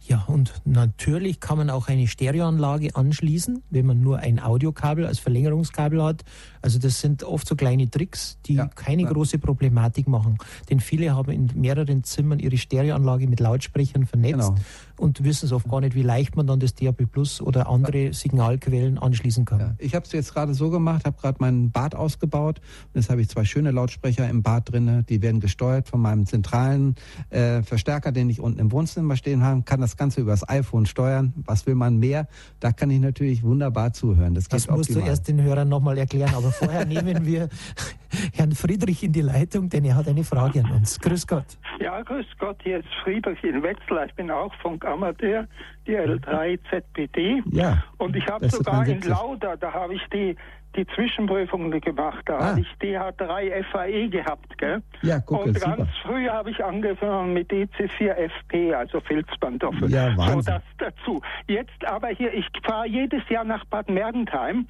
Ja, 0.04 0.24
und 0.26 0.52
natürlich 0.64 1.38
kann 1.38 1.58
man 1.58 1.70
auch 1.70 1.86
eine 1.86 2.08
Stereoanlage 2.08 2.96
anschließen, 2.96 3.62
wenn 3.70 3.86
man 3.86 4.00
nur 4.00 4.18
ein 4.18 4.40
Audiokabel 4.40 5.06
als 5.06 5.20
Verlängerungskabel 5.20 6.02
hat. 6.02 6.24
Also 6.60 6.80
das 6.80 7.00
sind 7.00 7.22
oft 7.22 7.46
so 7.46 7.54
kleine 7.54 7.88
Tricks, 7.88 8.36
die 8.46 8.54
ja, 8.54 8.66
keine 8.66 9.02
ja. 9.02 9.12
große 9.12 9.38
Problematik 9.38 10.08
machen. 10.08 10.38
Denn 10.68 10.80
viele 10.80 11.14
haben 11.14 11.30
in 11.30 11.50
mehreren 11.54 12.02
Zimmern 12.02 12.40
ihre 12.40 12.56
Stereoanlage 12.56 13.28
mit 13.28 13.38
Lautsprechern 13.38 14.06
vernetzt. 14.06 14.48
Genau 14.48 14.54
und 15.02 15.24
wissen 15.24 15.46
es 15.46 15.52
oft 15.52 15.68
gar 15.68 15.80
nicht, 15.80 15.96
wie 15.96 16.02
leicht 16.02 16.36
man 16.36 16.46
dann 16.46 16.60
das 16.60 16.74
DAB 16.74 17.10
Plus 17.10 17.40
oder 17.40 17.68
andere 17.68 18.12
Signalquellen 18.12 18.98
anschließen 18.98 19.44
kann. 19.44 19.58
Ja, 19.58 19.74
ich 19.78 19.94
habe 19.94 20.06
es 20.06 20.12
jetzt 20.12 20.32
gerade 20.32 20.54
so 20.54 20.70
gemacht, 20.70 21.04
habe 21.04 21.20
gerade 21.20 21.38
mein 21.40 21.72
Bad 21.72 21.96
ausgebaut 21.96 22.60
und 22.94 23.00
jetzt 23.00 23.10
habe 23.10 23.20
ich 23.20 23.28
zwei 23.28 23.44
schöne 23.44 23.72
Lautsprecher 23.72 24.28
im 24.28 24.42
Bad 24.42 24.72
drin, 24.72 25.04
die 25.08 25.20
werden 25.20 25.40
gesteuert 25.40 25.88
von 25.88 26.00
meinem 26.00 26.24
zentralen 26.24 26.94
äh, 27.30 27.62
Verstärker, 27.62 28.12
den 28.12 28.30
ich 28.30 28.40
unten 28.40 28.60
im 28.60 28.70
Wohnzimmer 28.70 29.16
stehen 29.16 29.42
habe, 29.42 29.62
kann 29.62 29.80
das 29.80 29.96
Ganze 29.96 30.20
übers 30.20 30.48
iPhone 30.48 30.86
steuern. 30.86 31.32
Was 31.44 31.66
will 31.66 31.74
man 31.74 31.98
mehr? 31.98 32.28
Da 32.60 32.70
kann 32.70 32.90
ich 32.90 33.00
natürlich 33.00 33.42
wunderbar 33.42 33.92
zuhören. 33.92 34.34
Das, 34.34 34.48
das 34.48 34.68
musst 34.68 34.90
optimal. 34.90 35.02
du 35.02 35.08
erst 35.08 35.26
den 35.26 35.42
Hörern 35.42 35.68
nochmal 35.68 35.98
erklären, 35.98 36.32
aber 36.34 36.52
vorher 36.52 36.86
nehmen 36.86 37.26
wir 37.26 37.48
Herrn 38.34 38.52
Friedrich 38.52 39.02
in 39.02 39.12
die 39.12 39.22
Leitung, 39.22 39.68
denn 39.68 39.84
er 39.84 39.96
hat 39.96 40.06
eine 40.06 40.22
Frage 40.24 40.60
an 40.64 40.70
uns. 40.70 41.00
Grüß 41.00 41.26
Gott. 41.26 41.46
Ja, 41.80 42.00
grüß 42.02 42.26
Gott, 42.38 42.58
hier 42.62 42.78
ist 42.78 42.88
Friedrich 43.02 43.42
in 43.42 43.62
Wetzlar. 43.62 44.06
Ich 44.06 44.14
bin 44.14 44.30
auch 44.30 44.52
von 44.62 44.78
Amateur, 44.92 45.46
die 45.86 45.98
L3 45.98 46.58
ZPD. 46.70 47.42
Ja, 47.50 47.82
und 47.98 48.16
ich 48.16 48.26
habe 48.26 48.48
sogar 48.48 48.86
in 48.86 49.00
Lauda, 49.02 49.56
da 49.56 49.72
habe 49.72 49.94
ich 49.94 50.02
die 50.12 50.36
die 50.76 50.86
Zwischenprüfung 50.86 51.70
gemacht. 51.70 52.22
Da 52.26 52.38
ah. 52.38 52.44
habe 52.46 52.60
ich 52.60 52.66
DH3 52.80 53.64
FAE 53.64 54.08
gehabt. 54.08 54.56
Gell? 54.58 54.82
Ja, 55.02 55.20
gucke, 55.20 55.44
Und 55.44 55.60
ganz 55.60 55.76
super. 55.76 55.88
früh 56.02 56.28
habe 56.28 56.50
ich 56.50 56.64
angefangen 56.64 57.32
mit 57.32 57.50
EC4FP, 57.50 58.72
also 58.72 59.00
Filzbandoffel. 59.00 59.90
Ja, 59.90 60.16
Wahnsinn. 60.16 60.42
So 60.42 60.50
das 60.50 60.62
dazu. 60.78 61.22
Jetzt 61.46 61.84
aber 61.86 62.08
hier, 62.08 62.32
ich 62.32 62.46
fahre 62.64 62.86
jedes 62.86 63.28
Jahr 63.28 63.44
nach 63.44 63.64
Bad 63.66 63.88
Mergentheim 63.88 64.66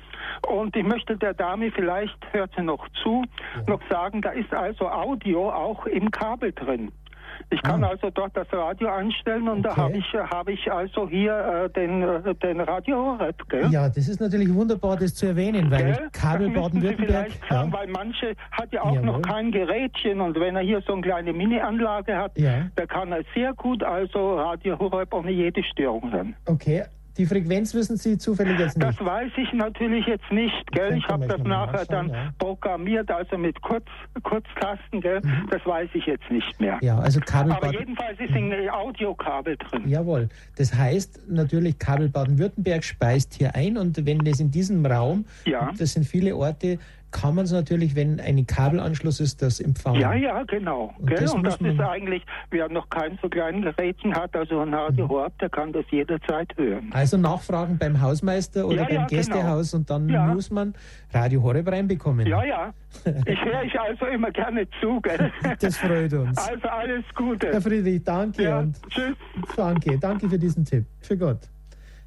und 0.48 0.74
ich 0.76 0.84
möchte 0.84 1.16
der 1.16 1.34
Dame, 1.34 1.70
vielleicht 1.70 2.16
hört 2.32 2.52
sie 2.56 2.62
noch 2.62 2.88
zu, 3.02 3.24
ja. 3.56 3.62
noch 3.66 3.80
sagen, 3.88 4.22
da 4.22 4.30
ist 4.30 4.52
also 4.52 4.88
Audio 4.88 5.50
auch 5.50 5.86
im 5.86 6.10
Kabel 6.10 6.52
drin. 6.52 6.90
Ich 7.50 7.62
kann 7.62 7.84
ah. 7.84 7.88
also 7.88 8.10
dort 8.10 8.36
das 8.36 8.46
Radio 8.52 8.88
einstellen 8.88 9.48
und 9.48 9.66
okay. 9.66 9.74
da 9.74 9.76
habe 9.76 9.96
ich, 9.96 10.14
hab 10.14 10.48
ich 10.48 10.72
also 10.72 11.08
hier 11.08 11.36
äh, 11.36 11.70
den, 11.70 12.02
äh, 12.02 12.34
den 12.34 12.60
Radio 12.60 12.96
Horeb. 12.96 13.48
Gell? 13.48 13.68
Ja, 13.70 13.88
das 13.88 14.08
ist 14.08 14.20
natürlich 14.20 14.52
wunderbar, 14.52 14.96
das 14.96 15.14
zu 15.14 15.26
erwähnen, 15.26 15.70
weil 15.70 15.84
gell? 15.84 16.08
Kabel 16.12 16.50
Baden-Württemberg. 16.50 17.30
Ja. 17.50 17.70
Weil 17.72 17.88
manche 17.88 18.34
hat 18.50 18.72
ja 18.72 18.82
auch 18.82 18.94
Jawohl. 18.94 19.06
noch 19.06 19.22
kein 19.22 19.50
Gerätchen 19.52 20.20
und 20.20 20.38
wenn 20.38 20.56
er 20.56 20.62
hier 20.62 20.80
so 20.86 20.92
eine 20.94 21.02
kleine 21.02 21.32
Mini-Anlage 21.32 22.16
hat, 22.16 22.38
ja. 22.38 22.66
da 22.76 22.86
kann 22.86 23.12
er 23.12 23.22
sehr 23.34 23.52
gut 23.54 23.82
also 23.82 24.38
Radio 24.38 24.78
Horeb 24.78 25.12
ohne 25.12 25.30
jede 25.30 25.62
Störung 25.62 26.10
hören. 26.12 26.34
Okay, 26.46 26.84
die 27.16 27.26
Frequenz 27.26 27.74
wissen 27.74 27.96
Sie 27.96 28.16
zufällig 28.16 28.58
jetzt 28.58 28.78
nicht? 28.78 28.88
Das 28.88 29.04
weiß 29.04 29.30
ich 29.36 29.52
natürlich 29.52 30.06
jetzt 30.06 30.30
nicht, 30.30 30.72
gell? 30.72 30.96
Ich 30.96 31.06
habe 31.08 31.26
das 31.26 31.42
nachher 31.42 31.84
dann 31.86 32.08
ja. 32.08 32.32
programmiert, 32.38 33.10
also 33.10 33.36
mit 33.36 33.60
Kurz, 33.60 33.86
Kurztasten, 34.22 35.00
gell? 35.00 35.20
Mhm. 35.22 35.48
Das 35.50 35.64
weiß 35.66 35.90
ich 35.94 36.06
jetzt 36.06 36.30
nicht 36.30 36.60
mehr. 36.60 36.78
Ja, 36.80 36.98
also 36.98 37.20
Kabel 37.20 37.52
Aber 37.52 37.72
jedenfalls 37.72 38.18
ist 38.18 38.32
ein 38.32 38.52
Audiokabel 38.70 39.56
drin. 39.56 39.88
Jawohl. 39.88 40.28
Das 40.56 40.74
heißt 40.74 41.28
natürlich, 41.28 41.78
Kabel 41.78 42.08
Baden-Württemberg 42.08 42.84
speist 42.84 43.34
hier 43.34 43.54
ein 43.54 43.76
und 43.76 44.06
wenn 44.06 44.18
das 44.18 44.40
in 44.40 44.50
diesem 44.50 44.84
Raum, 44.86 45.26
ja. 45.44 45.70
das 45.78 45.92
sind 45.92 46.04
viele 46.04 46.34
Orte, 46.36 46.78
kann 47.12 47.34
man 47.34 47.44
es 47.44 47.52
natürlich, 47.52 47.94
wenn 47.94 48.20
ein 48.20 48.46
Kabelanschluss 48.46 49.20
ist, 49.20 49.42
das 49.42 49.60
empfangen. 49.60 50.00
Ja, 50.00 50.14
ja, 50.14 50.42
genau. 50.44 50.94
Und 50.98 51.12
das, 51.12 51.32
und 51.32 51.44
das 51.44 51.60
ist 51.60 51.80
eigentlich, 51.80 52.24
wer 52.50 52.68
noch 52.68 52.88
kein 52.88 53.18
so 53.22 53.28
kleinen 53.28 53.62
Gerätchen 53.62 54.14
hat, 54.14 54.34
also 54.34 54.60
ein 54.60 54.74
Radio 54.74 55.04
mhm. 55.04 55.10
Horb, 55.10 55.38
der 55.38 55.50
kann 55.50 55.72
das 55.72 55.84
jederzeit 55.90 56.48
hören. 56.56 56.90
Also 56.92 57.16
nachfragen 57.16 57.78
beim 57.78 58.00
Hausmeister 58.00 58.66
oder 58.66 58.76
ja, 58.76 58.84
beim 58.84 58.92
ja, 58.92 59.06
genau. 59.06 59.08
Gästehaus 59.08 59.70
genau. 59.70 59.80
und 59.80 59.90
dann 59.90 60.08
ja. 60.08 60.26
muss 60.26 60.50
man 60.50 60.74
Radio 61.12 61.42
Horeb 61.42 61.68
reinbekommen. 61.68 62.26
Ja, 62.26 62.44
ja. 62.44 62.74
Ich 63.26 63.40
höre 63.44 63.62
ich 63.62 63.78
also 63.78 64.06
immer 64.06 64.30
gerne 64.30 64.66
zu, 64.80 65.00
gell? 65.00 65.30
Das 65.60 65.76
freut 65.76 66.12
uns. 66.14 66.38
Also 66.38 66.68
alles 66.68 67.04
Gute. 67.14 67.48
Herr 67.52 67.60
Friedrich, 67.60 68.02
danke 68.02 68.56
und 68.56 68.76
tschüss. 68.88 69.16
Danke, 69.56 69.98
danke 69.98 70.28
für 70.28 70.38
diesen 70.38 70.64
Tipp. 70.64 70.86
Für 71.00 71.16
Gott. 71.16 71.40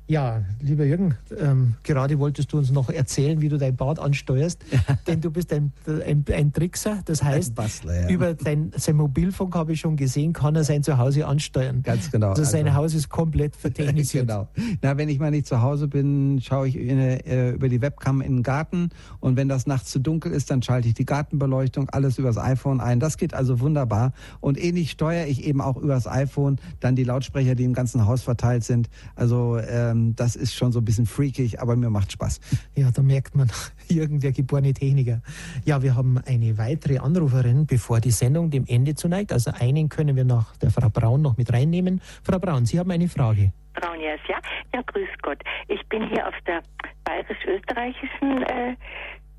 Ja, 0.08 0.44
lieber 0.62 0.86
Jürgen, 0.86 1.16
ähm, 1.36 1.74
gerade 1.82 2.20
wolltest 2.20 2.54
du 2.54 2.60
uns 2.60 2.70
noch 2.70 2.90
erzählen, 2.90 3.42
wie 3.42 3.50
du 3.50 3.58
dein 3.58 3.76
Bad 3.76 3.98
ansteuerst, 3.98 4.64
denn 5.08 5.20
du 5.20 5.32
bist 5.32 5.52
ein, 5.52 5.74
ein, 5.88 6.24
ein 6.32 6.54
Trickser. 6.54 7.00
Das 7.06 7.24
heißt, 7.24 7.56
Bastler, 7.56 8.02
ja. 8.02 8.10
über 8.10 8.36
dein, 8.36 8.72
sein 8.76 8.98
Mobilfunk 8.98 9.56
habe 9.56 9.74
ich 9.74 9.80
schon 9.80 9.96
gesehen, 9.96 10.34
kann 10.34 10.56
er 10.56 10.64
sein 10.64 10.84
Zuhause 10.84 11.26
ansteuern. 11.26 11.82
Ganz 11.82 12.12
genau. 12.12 12.30
Also 12.30 12.44
sein 12.44 12.68
also, 12.68 12.78
Haus 12.78 12.94
ist 12.94 13.10
komplett 13.10 13.56
vertechnisiert. 13.56 14.28
genau. 14.28 14.48
Na, 14.84 14.96
wenn 14.96 15.10
ich 15.10 15.18
mal 15.18 15.32
nicht 15.32 15.48
zu 15.48 15.64
Hause 15.64 15.88
bin, 15.88 16.40
schaue 16.40 16.68
ich 16.68 16.78
in, 16.78 17.00
äh, 17.00 17.52
über 17.52 17.68
die 17.68 17.82
Webcam 17.82 18.22
in 18.22 18.38
den 18.38 18.44
Garten 18.44 18.90
und 19.22 19.38
wenn 19.38 19.50
das 19.50 19.66
nachts 19.66 19.90
zu 19.90 19.98
dunkel 19.98 20.34
ist, 20.34 20.52
dann 20.52 20.62
schalte 20.62 20.88
ich 20.88 20.94
die 20.94 21.06
Gartenbeleuchtung, 21.06 21.90
alles 21.90 22.20
übers 22.20 22.38
iPhone 22.38 22.80
ein. 22.80 23.00
Das 23.00 23.18
geht 23.18 23.34
also 23.34 23.60
wunderbar. 23.60 24.14
Und 24.40 24.64
ähnlich 24.64 24.92
steuere 24.92 25.26
ich 25.26 25.46
eben 25.46 25.62
auch 25.62 25.78
übers 25.78 26.08
iPhone 26.08 26.60
dann 26.80 26.96
die 26.96 27.04
Lautsprecher, 27.04 27.56
die 27.56 27.64
im 27.64 27.74
ganzen 27.74 28.06
Haus 28.06 28.22
verteilt 28.22 28.64
sind. 28.64 28.88
Also 29.16 29.58
äh, 29.58 29.95
ähm, 29.96 30.16
das 30.16 30.36
ist 30.36 30.54
schon 30.56 30.72
so 30.72 30.80
ein 30.80 30.86
bisschen 30.86 31.06
freakig, 31.06 31.60
aber 31.62 31.76
mir 31.76 31.90
macht 31.90 32.12
Spaß. 32.12 32.40
Ja, 32.76 32.92
da 32.92 33.02
merkt 33.02 33.36
man, 33.36 33.50
irgendwer 33.90 34.32
geborene 34.32 34.74
Techniker. 34.74 35.22
Ja, 35.66 35.82
wir 35.82 35.96
haben 35.96 36.20
eine 36.26 36.58
weitere 36.58 37.00
Anruferin, 37.00 37.66
bevor 37.66 38.00
die 38.00 38.12
Sendung 38.12 38.50
dem 38.52 38.66
Ende 38.68 38.96
zuneigt. 38.96 39.32
Also 39.32 39.52
einen 39.52 39.90
können 39.90 40.16
wir 40.16 40.26
nach 40.26 40.56
der 40.58 40.72
Frau 40.72 40.90
Braun 40.90 41.22
noch 41.22 41.38
mit 41.38 41.52
reinnehmen. 41.52 42.02
Frau 42.24 42.40
Braun, 42.40 42.66
Sie 42.66 42.80
haben 42.80 42.92
eine 42.92 43.08
Frage. 43.08 43.52
Braun, 43.74 44.00
yes, 44.00 44.20
ja. 44.28 44.38
Ja, 44.74 44.82
grüß 44.82 45.10
Gott. 45.22 45.42
Ich 45.68 45.86
bin 45.90 46.08
hier 46.10 46.28
auf 46.28 46.36
der 46.48 46.62
bayerisch-österreichischen 47.04 48.44
äh, 48.44 48.76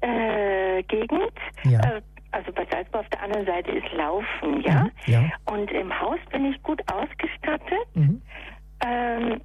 äh, 0.01 0.83
Gegend. 0.83 1.33
Ja. 1.65 1.81
Äh, 1.81 2.03
also 2.33 2.53
bei 2.53 2.67
Salzburg 2.71 3.03
auf 3.03 3.09
der 3.11 3.23
anderen 3.23 3.47
Seite 3.47 3.71
ist 3.71 3.91
Laufen, 3.95 4.61
ja? 4.63 4.85
Mhm, 4.85 4.91
ja. 5.07 5.31
Und 5.47 5.71
im 5.71 5.99
Haus 5.99 6.19
bin 6.31 6.45
ich 6.53 6.63
gut 6.63 6.83
ausgestattet. 6.93 7.87
Mhm. 7.95 8.21
Ähm, 8.85 9.41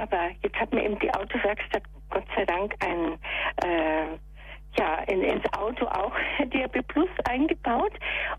aber 0.00 0.30
jetzt 0.42 0.56
hat 0.56 0.72
mir 0.72 0.84
eben 0.84 0.98
die 0.98 1.12
Autowerkstatt 1.12 1.82
Gott 2.10 2.24
sei 2.34 2.44
Dank 2.44 2.74
ein 2.80 3.18
äh, 3.64 4.18
ja, 4.78 4.98
in, 5.08 5.22
ins 5.22 5.44
Auto 5.52 5.86
auch 5.86 6.12
DRB 6.52 6.86
Plus 6.88 7.08
eingebaut. 7.28 7.92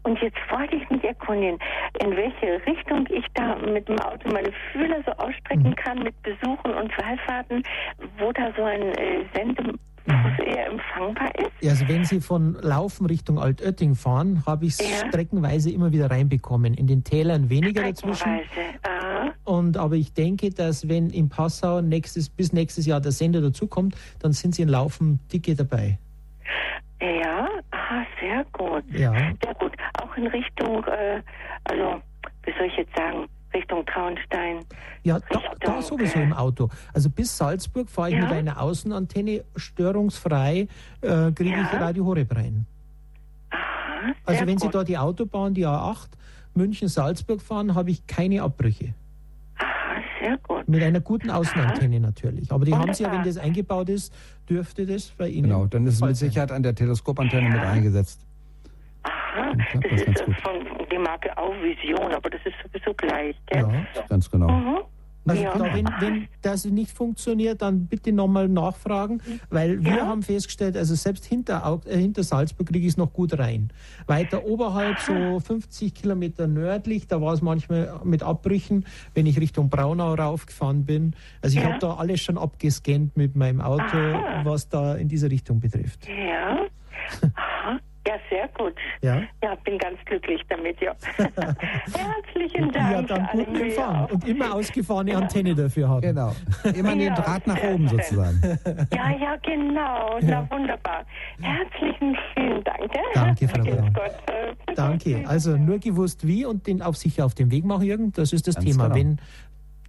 Und 0.04 0.20
jetzt 0.22 0.38
wollte 0.50 0.76
ich 0.76 0.90
mich 0.90 1.04
erkundigen, 1.04 1.60
in 2.02 2.16
welche 2.16 2.66
Richtung 2.66 3.08
ich 3.10 3.26
da 3.34 3.56
mit 3.56 3.88
dem 3.88 4.00
Auto 4.00 4.30
meine 4.30 4.52
Fühler 4.72 5.02
so 5.06 5.12
ausstrecken 5.14 5.70
mhm. 5.70 5.76
kann 5.76 6.04
mit 6.04 6.22
Besuchen 6.22 6.74
und 6.74 6.96
Wallfahrten, 6.98 7.64
wo 8.20 8.32
da 8.32 8.52
so 8.56 8.64
ein 8.64 8.82
äh, 8.82 9.26
Sende 9.34 9.74
wo 10.08 10.44
eher 10.44 10.68
empfangbar 10.68 11.34
ist. 11.36 11.52
Ja, 11.62 11.72
also 11.72 11.88
wenn 11.88 12.06
Sie 12.06 12.22
von 12.22 12.54
Laufen 12.62 13.06
Richtung 13.06 13.40
Altötting 13.40 13.96
fahren, 13.96 14.44
habe 14.46 14.66
ich 14.66 14.74
es 14.74 14.80
ja. 14.80 15.08
streckenweise 15.08 15.72
immer 15.72 15.92
wieder 15.92 16.10
reinbekommen. 16.10 16.74
In 16.74 16.88
den 16.88 17.04
Tälern 17.04 17.50
weniger 17.50 17.84
dazwischen. 17.84 18.42
Aha. 18.84 19.34
Und 19.44 19.78
aber 19.78 19.96
ich 19.96 20.14
denke, 20.14 20.50
dass 20.50 20.88
wenn 20.88 21.10
in 21.10 21.30
Passau 21.30 21.82
nächstes, 21.82 22.30
bis 22.30 22.54
nächstes 22.54 22.86
Jahr 22.86 23.02
der 23.02 23.12
Sender 23.12 23.42
dazukommt, 23.42 23.96
dann 24.20 24.34
sind 24.34 24.56
Sie 24.56 24.62
in 24.62 24.70
Laufen 24.70 25.20
dicke 25.32 25.56
dabei. 25.56 25.98
Ja, 27.02 27.48
aha, 27.72 28.06
sehr 28.20 28.46
gut. 28.52 28.84
Ja. 28.92 29.14
Sehr 29.14 29.54
gut. 29.60 29.74
Auch 30.02 30.16
in 30.18 30.28
Richtung, 30.28 30.84
äh, 30.86 31.22
also, 31.66 32.02
wie 32.44 32.54
soll 32.58 32.68
ich 32.68 32.78
jetzt 32.78 32.96
sagen, 32.96 33.28
Richtung 33.54 33.86
Traunstein. 33.86 34.60
Ja, 35.04 35.20
da, 35.30 35.42
da 35.60 35.82
sowieso 35.82 36.20
im 36.20 36.34
Auto. 36.34 36.70
Also 36.94 37.10
bis 37.10 37.38
Salzburg 37.38 37.90
fahre 37.90 38.10
ich 38.10 38.16
ja? 38.16 38.22
mit 38.22 38.32
einer 38.32 38.62
Außenantenne 38.62 39.44
störungsfrei, 39.56 40.68
äh, 41.02 41.32
kriege 41.32 41.52
ja? 41.52 41.62
ich 41.62 41.80
Radio 41.80 42.06
Horeb 42.06 42.36
rein. 42.36 42.66
Aha, 43.50 44.14
also 44.26 44.42
wenn 44.42 44.58
gut. 44.58 44.62
Sie 44.62 44.70
da 44.70 44.84
die 44.84 44.98
Autobahn, 44.98 45.54
die 45.54 45.66
A8, 45.66 46.10
München-Salzburg 46.54 47.42
fahren, 47.42 47.76
habe 47.76 47.92
ich 47.92 48.06
keine 48.08 48.42
Abbrüche. 48.42 48.94
Aha, 49.58 50.02
sehr 50.20 50.38
gut. 50.40 50.68
Mit 50.68 50.84
einer 50.84 51.00
guten 51.00 51.30
Außenantenne 51.30 51.98
Aha. 51.98 52.06
natürlich. 52.06 52.52
Aber 52.52 52.66
die 52.66 52.72
Wunderbar. 52.72 52.88
haben 52.88 52.94
Sie 52.94 53.04
ja, 53.04 53.12
wenn 53.12 53.24
das 53.24 53.38
eingebaut 53.38 53.90
ist, 53.90 54.14
dürfte 54.50 54.86
das 54.86 55.10
bei 55.12 55.30
Ihnen. 55.30 55.44
Genau, 55.44 55.66
dann 55.68 55.86
ist 55.88 55.96
es 55.96 56.02
mit 56.02 56.18
Sicherheit 56.18 56.52
an 56.52 56.64
der 56.64 56.76
Teleskopantenne 56.76 57.48
ja. 57.48 57.56
mit 57.56 57.64
eingesetzt. 57.64 58.26
Aha, 59.04 59.54
das, 59.56 60.04
das 60.06 60.28
ist 60.28 60.42
von 60.42 60.57
die 60.98 61.04
Marke 61.04 61.38
auch 61.38 61.54
Vision, 61.62 62.12
aber 62.14 62.30
das 62.30 62.42
ist 62.46 62.56
sowieso 62.64 62.94
gleich. 62.94 63.36
Gell? 63.48 63.62
Ja, 63.96 64.02
ganz 64.08 64.30
genau. 64.30 64.50
Mhm. 64.50 64.78
Also 65.28 65.44
ja. 65.44 65.58
da, 65.58 65.74
wenn, 65.74 65.90
wenn 66.00 66.28
das 66.42 66.64
nicht 66.66 66.92
funktioniert, 66.92 67.62
dann 67.62 67.88
bitte 67.88 68.14
nochmal 68.14 68.48
nachfragen, 68.48 69.22
weil 69.50 69.84
wir 69.84 69.98
ja. 69.98 70.08
haben 70.08 70.24
festgestellt, 70.24 70.78
also 70.78 70.96
selbst 70.96 71.26
hinter, 71.26 71.82
äh, 71.86 71.98
hinter 71.98 72.24
Salzburg 72.24 72.68
kriege 72.68 72.86
ich 72.86 72.94
es 72.94 72.98
noch 72.98 73.12
gut 73.12 73.38
rein. 73.38 73.70
Weiter 74.06 74.46
oberhalb, 74.46 75.00
so 75.00 75.40
50 75.40 75.94
Kilometer 75.94 76.48
nördlich, 76.48 77.08
da 77.08 77.22
war 77.22 77.34
es 77.34 77.42
manchmal 77.42 78.00
mit 78.06 78.24
Abbrüchen, 78.24 78.86
wenn 79.16 79.26
ich 79.26 79.38
Richtung 79.38 79.70
Braunau 79.70 80.14
raufgefahren 80.14 80.86
bin. 80.86 81.14
Also 81.42 81.58
ich 81.58 81.64
ja. 81.64 81.72
habe 81.72 81.80
da 81.80 81.96
alles 81.96 82.22
schon 82.22 82.38
abgescannt 82.38 83.18
mit 83.18 83.36
meinem 83.36 83.60
Auto, 83.60 83.98
Aha. 83.98 84.46
was 84.46 84.70
da 84.70 84.96
in 84.96 85.10
diese 85.10 85.30
Richtung 85.30 85.60
betrifft. 85.60 86.08
Ja. 86.08 86.68
Aha. 87.36 87.80
Ja, 88.08 88.14
sehr 88.30 88.48
gut. 88.58 88.74
Ja, 89.02 89.22
ja 89.44 89.56
bin 89.66 89.78
ganz 89.78 89.98
glücklich 90.06 90.42
damit, 90.48 90.80
ja. 90.80 90.96
Herzlichen 91.18 92.72
Dank. 92.72 92.92
Ja, 92.94 93.02
dann 93.02 93.28
guten 93.34 93.56
Empfang 93.58 94.06
und 94.06 94.26
immer 94.26 94.56
ausgefahrene 94.56 95.12
ja. 95.12 95.18
Antenne 95.18 95.54
dafür 95.54 95.90
haben. 95.90 96.02
Genau. 96.02 96.34
Immer 96.74 96.96
den 96.96 97.14
Draht 97.14 97.46
nach 97.46 97.62
oben 97.64 97.90
sozusagen. 97.90 98.42
Ja, 98.94 99.12
ja, 99.12 99.36
genau. 99.44 100.20
Na, 100.22 100.50
wunderbar. 100.50 101.04
Herzlichen 101.42 102.18
vielen 102.34 102.64
Dank. 102.64 102.92
Danke, 103.14 103.48
Frau 103.50 103.62
Braun. 103.62 103.94
Danke. 104.74 105.24
Also 105.28 105.58
nur 105.58 105.80
gewusst 105.80 106.26
wie 106.26 106.46
und 106.46 106.66
den 106.66 106.82
auf 106.82 106.96
sich 106.96 107.22
auf 107.22 107.34
den 107.34 107.52
Weg 107.52 107.66
machen, 107.66 107.84
Jürgen, 107.84 108.14
das 108.14 108.32
ist 108.32 108.48
das 108.48 108.56
Ganz 108.56 108.68
Thema. 108.68 108.84
Genau. 108.86 108.96
Wenn 108.96 109.18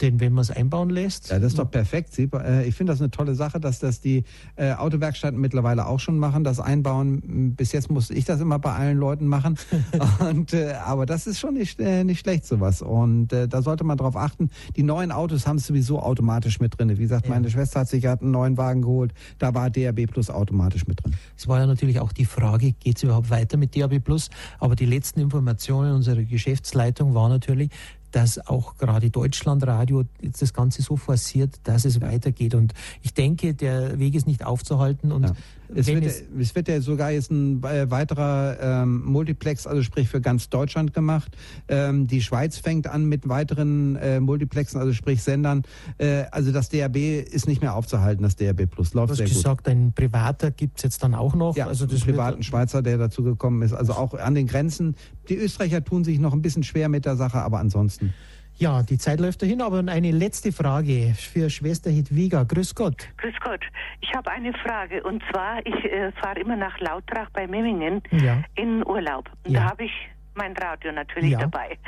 denn 0.01 0.21
wenn 0.21 0.33
man 0.33 0.43
es 0.43 0.51
einbauen 0.51 0.91
lässt. 0.91 1.31
Ja, 1.31 1.39
das 1.39 1.53
ist 1.53 1.59
doch 1.59 1.71
perfekt. 1.71 2.19
Äh, 2.19 2.67
ich 2.67 2.75
finde 2.75 2.93
das 2.93 3.01
eine 3.01 3.11
tolle 3.11 3.35
Sache, 3.35 3.61
dass 3.61 3.79
das 3.79 4.01
die 4.01 4.25
äh, 4.57 4.73
Autowerkstätten 4.73 5.41
mittlerweile 5.41 5.87
auch 5.87 6.01
schon 6.01 6.19
machen, 6.19 6.45
das 6.45 6.61
Einbauen. 6.61 7.55
Bis 7.57 7.73
jetzt 7.73 7.91
musste 7.91 8.15
ich 8.15 8.25
das 8.25 8.41
immer 8.41 8.59
bei 8.59 8.73
allen 8.73 8.99
Leuten 8.99 9.27
machen. 9.27 9.59
Und, 10.19 10.53
äh, 10.53 10.75
aber 10.85 11.07
das 11.07 11.27
ist 11.27 11.39
schon 11.39 11.55
nicht, 11.55 11.79
nicht 11.79 12.21
schlecht, 12.21 12.47
sowas. 12.47 12.83
Und 12.83 13.29
da 13.29 13.63
sollte 13.63 13.85
man 13.85 13.97
darauf 13.97 14.17
achten. 14.17 14.51
Die 14.77 14.83
neuen 14.83 15.13
Autos 15.13 15.47
haben 15.47 15.57
es 15.57 15.67
sowieso 15.67 16.01
automatisch 16.01 16.61
mit 16.61 16.79
drin. 16.79 16.91
Wie 16.91 17.03
gesagt, 17.03 17.27
ja. 17.27 17.35
meine 17.35 17.51
Schwester 17.51 17.81
hat 17.81 17.89
sich 17.89 18.07
hat 18.07 18.23
einen 18.23 18.31
neuen 18.31 18.57
Wagen 18.57 18.83
geholt. 18.83 19.13
Da 19.39 19.55
war 19.55 19.71
DAB 19.71 20.07
Plus 20.07 20.31
automatisch 20.31 20.87
mit 20.87 21.03
drin. 21.03 21.15
Es 21.37 21.49
war 21.49 21.59
ja 21.59 21.67
natürlich 21.67 22.01
auch 22.01 22.13
die 22.13 22.25
Frage, 22.25 22.73
geht 22.73 22.97
es 22.97 23.03
überhaupt 23.03 23.31
weiter 23.31 23.57
mit 23.57 23.77
DAB 23.77 24.01
Plus? 24.01 24.31
Aber 24.59 24.77
die 24.77 24.87
letzten 24.87 25.21
Informationen 25.21 25.95
unserer 25.95 26.23
Geschäftsleitung 26.23 27.15
war 27.15 27.29
natürlich, 27.29 27.71
dass 28.11 28.47
auch 28.47 28.77
gerade 28.77 29.11
Deutschlandradio 29.11 30.05
das 30.39 30.53
Ganze 30.53 30.83
so 30.83 30.97
forciert, 30.97 31.61
dass 31.65 31.85
es 31.85 32.01
weitergeht. 32.01 32.55
Und 32.55 32.75
ich 33.03 33.15
denke, 33.15 33.55
der 33.55 33.99
Weg 33.99 34.15
ist 34.15 34.27
nicht 34.27 34.45
aufzuhalten. 34.45 35.13
Und 35.13 35.25
ja. 35.25 35.33
Es 35.75 35.87
wird, 35.87 36.05
es, 36.05 36.25
es 36.39 36.55
wird, 36.55 36.69
ja 36.69 36.81
sogar 36.81 37.11
jetzt 37.11 37.31
ein 37.31 37.62
äh, 37.62 37.91
weiterer 37.91 38.57
ähm, 38.61 39.05
Multiplex, 39.05 39.66
also 39.66 39.83
sprich 39.83 40.09
für 40.09 40.21
ganz 40.21 40.49
Deutschland 40.49 40.95
gemacht. 40.95 41.37
Ähm, 41.69 42.07
die 42.07 42.23
Schweiz 42.23 42.59
fängt 42.59 42.87
an 42.87 43.07
mit 43.07 43.29
weiteren 43.29 43.97
äh, 43.97 44.21
Multiplexen, 44.21 44.81
also 44.81 44.93
sprich 44.93 45.23
Sendern. 45.23 45.62
Äh, 45.99 46.25
also 46.31 46.53
das 46.53 46.69
DRB 46.69 46.97
ist 46.97 47.47
nicht 47.47 47.61
mehr 47.61 47.75
aufzuhalten, 47.75 48.23
das 48.23 48.37
DRB 48.37 48.66
Plus. 48.71 48.95
Läuft 48.95 49.19
du 49.19 49.23
hast 49.23 49.31
gesagt, 49.31 49.64
gut. 49.64 49.73
ein 49.73 49.93
privater 49.93 50.51
gibt 50.51 50.79
es 50.79 50.85
jetzt 50.85 51.03
dann 51.03 51.14
auch 51.14 51.35
noch. 51.35 51.57
Ja, 51.57 51.66
also 51.66 51.87
das 51.87 52.03
einen 52.03 52.12
privaten 52.12 52.43
Schweizer, 52.43 52.83
der 52.83 52.99
dazu 52.99 53.23
gekommen 53.23 53.62
ist. 53.62 53.73
Also 53.73 53.93
auch 53.93 54.14
an 54.14 54.35
den 54.35 54.47
Grenzen. 54.47 54.97
Die 55.29 55.37
Österreicher 55.37 55.85
tun 55.85 56.05
sich 56.05 56.19
noch 56.19 56.33
ein 56.33 56.43
bisschen 56.43 56.62
schwer 56.62 56.89
mit 56.89 57.05
der 57.05 57.16
Sache, 57.16 57.39
aber 57.39 57.59
ansonsten. 57.59 58.14
Ja, 58.59 58.83
die 58.83 58.99
Zeit 58.99 59.21
läuft 59.21 59.41
dahin, 59.41 59.63
aber 59.63 59.85
eine 59.87 60.11
letzte 60.11 60.51
Frage 60.51 61.15
für 61.15 61.49
Schwester 61.49 61.91
Hedwiga. 61.91 62.43
Grüß 62.43 62.75
Gott. 62.75 63.09
Grüß 63.19 63.35
Gott. 63.41 63.61
Ich 64.01 64.13
habe 64.15 64.33
eine 64.33 64.53
Frage 64.53 65.05
und 65.05 65.23
zwar, 65.31 65.65
ich 65.65 65.85
äh, 65.85 66.11
fahre 66.21 66.41
immer 66.41 66.57
nach 66.57 66.77
Lautrach 66.81 67.31
bei 67.31 67.47
Memmingen 67.47 68.03
ja. 68.11 68.43
in 68.57 68.85
Urlaub. 68.85 69.31
Und 69.45 69.53
ja. 69.53 69.61
da 69.61 69.71
habe 69.71 69.85
ich 69.85 69.93
mein 70.35 70.57
Radio 70.57 70.91
natürlich 70.91 71.31
ja. 71.31 71.39
dabei. 71.39 71.79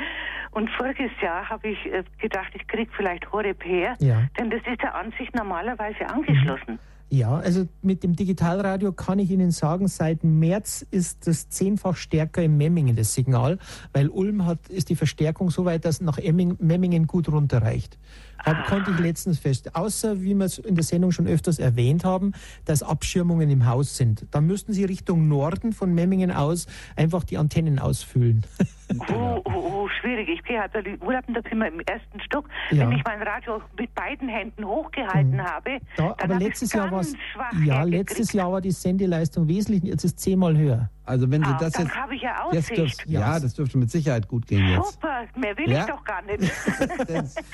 Und 0.51 0.69
voriges 0.71 1.11
Jahr 1.21 1.49
habe 1.49 1.67
ich 1.67 1.85
äh, 1.87 2.03
gedacht, 2.19 2.51
ich 2.53 2.65
kriege 2.67 2.89
vielleicht 2.95 3.29
Horeb 3.33 3.65
her, 3.65 3.97
denn 4.39 4.49
das 4.49 4.61
ist 4.65 4.81
ja 4.81 4.91
an 4.91 5.13
sich 5.17 5.31
normalerweise 5.33 6.07
angeschlossen. 6.07 6.73
Mhm. 6.75 6.90
Ja, 7.13 7.35
also 7.35 7.67
mit 7.81 8.03
dem 8.03 8.15
Digitalradio 8.15 8.93
kann 8.93 9.19
ich 9.19 9.29
Ihnen 9.31 9.51
sagen, 9.51 9.89
seit 9.89 10.23
März 10.23 10.85
ist 10.91 11.27
das 11.27 11.49
zehnfach 11.49 11.97
stärker 11.97 12.41
im 12.41 12.55
Memmingen 12.55 12.95
das 12.95 13.13
Signal, 13.13 13.57
weil 13.91 14.07
Ulm 14.07 14.45
hat, 14.45 14.69
ist 14.69 14.87
die 14.87 14.95
Verstärkung 14.95 15.51
so 15.51 15.65
weit, 15.65 15.83
dass 15.83 15.99
nach 15.99 16.17
Memmingen 16.17 17.07
gut 17.07 17.27
runterreicht. 17.27 17.97
Hab, 18.43 18.67
konnte 18.67 18.91
ich 18.91 18.99
letztens 18.99 19.39
fest. 19.39 19.75
Außer, 19.75 20.21
wie 20.21 20.33
wir 20.33 20.45
es 20.45 20.57
in 20.57 20.75
der 20.75 20.83
Sendung 20.83 21.11
schon 21.11 21.27
öfters 21.27 21.59
erwähnt 21.59 22.03
haben, 22.03 22.33
dass 22.65 22.83
Abschirmungen 22.83 23.49
im 23.49 23.65
Haus 23.65 23.97
sind. 23.97 24.25
Dann 24.31 24.47
müssten 24.47 24.73
Sie 24.73 24.85
Richtung 24.85 25.27
Norden 25.27 25.73
von 25.73 25.93
Memmingen 25.93 26.31
aus 26.31 26.67
einfach 26.95 27.23
die 27.23 27.37
Antennen 27.37 27.79
ausfüllen. 27.79 28.45
Oh, 29.09 29.41
oh, 29.45 29.51
oh, 29.53 29.89
schwierig. 30.01 30.27
Ich 30.27 30.43
gehe 30.43 30.59
halt 30.59 30.75
in 30.75 31.01
Urlaub 31.01 31.23
in 31.27 31.33
der 31.33 31.43
Zimmer 31.45 31.67
im 31.67 31.79
ersten 31.79 32.19
Stock. 32.21 32.49
Ja. 32.71 32.89
Wenn 32.89 32.97
ich 32.97 33.03
mein 33.05 33.21
Radio 33.21 33.61
mit 33.79 33.93
beiden 33.95 34.27
Händen 34.27 34.65
hochgehalten 34.65 35.37
mhm. 35.37 35.43
habe, 35.43 35.79
da, 35.95 36.15
aber 36.21 36.39
letztes 36.39 36.73
Jahr 36.73 36.91
war 36.91 37.05
ja, 37.63 37.83
letztes 37.83 38.33
Jahr 38.33 38.51
war 38.51 38.61
die 38.61 38.71
Sendeleistung 38.71 39.47
wesentlich, 39.47 39.83
jetzt 39.83 40.03
ist 40.03 40.19
zehnmal 40.19 40.57
höher. 40.57 40.89
Also 41.03 41.29
wenn 41.31 41.43
Sie 41.43 41.49
ah, 41.49 41.57
das 41.59 41.77
jetzt, 41.77 41.95
habe 41.95 42.15
ich 42.15 42.21
ja 42.21 42.35
jetzt 42.51 42.77
dürft, 42.77 43.05
ja, 43.07 43.39
das 43.39 43.55
dürfte 43.55 43.77
mit 43.77 43.89
Sicherheit 43.89 44.27
gut 44.27 44.45
gehen 44.45 44.67
jetzt. 44.67 44.93
Super, 44.93 45.23
mehr 45.35 45.57
will 45.57 45.69
ja? 45.69 45.81
ich 45.81 45.85
doch 45.87 46.03
gar 46.03 46.21
nicht. 46.21 46.51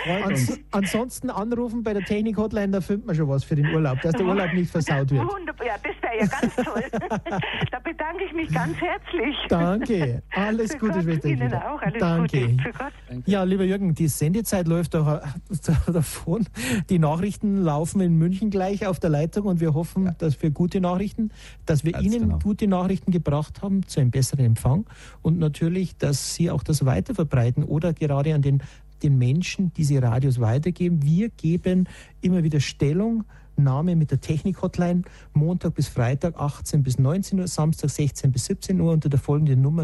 Ans, 0.26 0.60
ansonsten 0.72 1.30
anrufen 1.30 1.82
bei 1.82 1.94
der 1.94 2.04
Technik-Hotline, 2.04 2.72
da 2.74 2.82
findet 2.82 3.08
man 3.08 3.16
schon 3.16 3.30
was 3.30 3.44
für 3.44 3.56
den 3.56 3.74
Urlaub, 3.74 4.02
dass 4.02 4.14
der 4.14 4.26
Urlaub 4.26 4.54
nicht 4.54 4.70
versaut 4.70 5.10
wird. 5.12 5.24
Wunderbar, 5.24 5.66
ja, 5.66 5.76
das 5.82 5.96
wäre 6.02 6.20
ja 6.20 6.26
ganz 6.28 6.56
toll. 6.56 6.84
da 7.72 7.80
bedanke 7.80 8.24
ich 8.26 8.34
mich 8.34 8.54
ganz 8.54 8.76
herzlich. 8.78 9.36
Danke, 9.48 10.24
alles 10.36 10.74
für 10.74 10.80
Gute, 10.80 10.94
Gott, 10.94 11.04
Schwester. 11.04 11.28
Ihnen 11.30 11.54
auch, 11.54 11.82
alles 11.82 12.00
Danke. 12.00 12.48
Gute. 12.48 12.64
Für 12.64 12.72
Gott. 12.72 12.94
Ja, 13.26 13.44
lieber 13.44 13.64
Jürgen, 13.64 13.96
die 13.96 14.08
Sendezeit 14.08 14.68
läuft 14.68 14.94
doch 14.94 15.22
davon. 15.88 16.46
Die 16.90 17.00
Nachrichten 17.00 17.64
laufen 17.64 18.02
in 18.02 18.18
München 18.18 18.50
gleich 18.50 18.86
auf 18.86 19.00
der 19.00 19.10
Leitung 19.10 19.46
und 19.46 19.62
wir 19.62 19.74
hoffen, 19.74 20.06
ja. 20.06 20.16
dass 20.18 20.42
wir 20.42 20.52
gute 20.52 20.82
Nachrichten, 20.82 21.32
dass 21.66 21.86
wir 21.86 21.94
ganz 21.94 22.06
Ihnen 22.06 22.20
genau. 22.20 22.40
gute 22.40 22.68
Nachrichten 22.68 23.12
gebracht 23.12 23.47
gebracht 23.48 23.62
haben 23.62 23.88
zu 23.88 24.00
einem 24.00 24.12
besseren 24.12 24.46
Empfang 24.46 24.86
und 25.22 25.40
natürlich, 25.40 25.98
dass 25.98 26.36
Sie 26.36 26.52
auch 26.52 26.64
das 26.64 26.86
weiterverbreiten 26.86 27.64
oder 27.64 27.94
gerade 27.94 28.34
an 28.34 28.42
den, 28.42 28.62
den 29.04 29.18
Menschen 29.18 29.72
diese 29.74 30.02
Radios 30.02 30.40
weitergeben. 30.40 31.04
Wir 31.04 31.30
geben 31.30 31.88
immer 32.22 32.44
wieder 32.44 32.60
Stellung 32.60 33.24
Name 33.58 33.96
mit 33.96 34.12
der 34.12 34.22
Technik-Hotline 34.22 35.04
Montag 35.34 35.76
bis 35.76 35.88
Freitag 35.88 36.40
18 36.40 36.84
bis 36.84 37.00
19 37.00 37.40
Uhr, 37.40 37.48
Samstag 37.48 37.90
16 37.90 38.32
bis 38.32 38.46
17 38.46 38.80
Uhr 38.80 38.92
unter 38.94 39.10
der 39.10 39.20
folgenden 39.20 39.62
Nummer 39.62 39.84